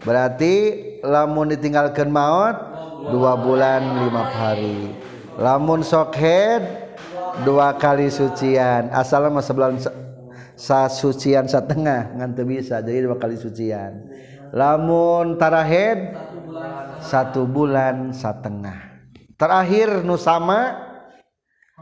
Berarti 0.00 0.80
lamun 1.04 1.52
ditinggalkan 1.52 2.08
maut 2.08 2.56
dua 3.12 3.36
bulan 3.36 3.84
lima 4.00 4.24
hari. 4.24 4.96
Lamun 5.36 5.84
sokhead 5.84 6.64
dua 7.44 7.76
kali 7.76 8.08
sucian. 8.08 8.88
Asal 8.96 9.28
mah 9.28 9.44
sebulan 9.44 9.76
sa 10.56 10.88
sucian 10.88 11.44
setengah 11.44 12.16
ngan 12.16 12.32
bisa 12.48 12.80
jadi 12.80 13.04
dua 13.04 13.20
kali 13.20 13.36
sucian. 13.36 14.08
Lamun 14.56 15.36
tarahed 15.36 16.16
satu 17.04 17.44
bulan 17.44 18.16
setengah. 18.16 18.88
Terakhir 19.36 20.00
nusama 20.00 20.89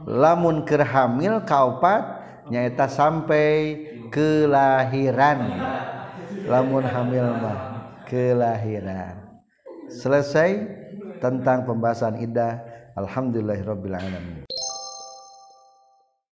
lamun 0.06 0.62
keur 0.68 0.84
hamil 0.84 1.42
kaopat 1.42 2.02
nyaeta 2.48 2.88
sampai 2.88 3.76
kelahiran. 4.12 5.38
Lamun 6.48 6.84
hamil 6.84 7.28
mah 7.38 7.58
kelahiran. 8.08 9.20
Selesai 9.88 10.64
tentang 11.20 11.68
pembahasan 11.68 12.20
idah 12.24 12.60
alhamdulillahirabbil 12.96 13.96
alamin. 13.96 14.47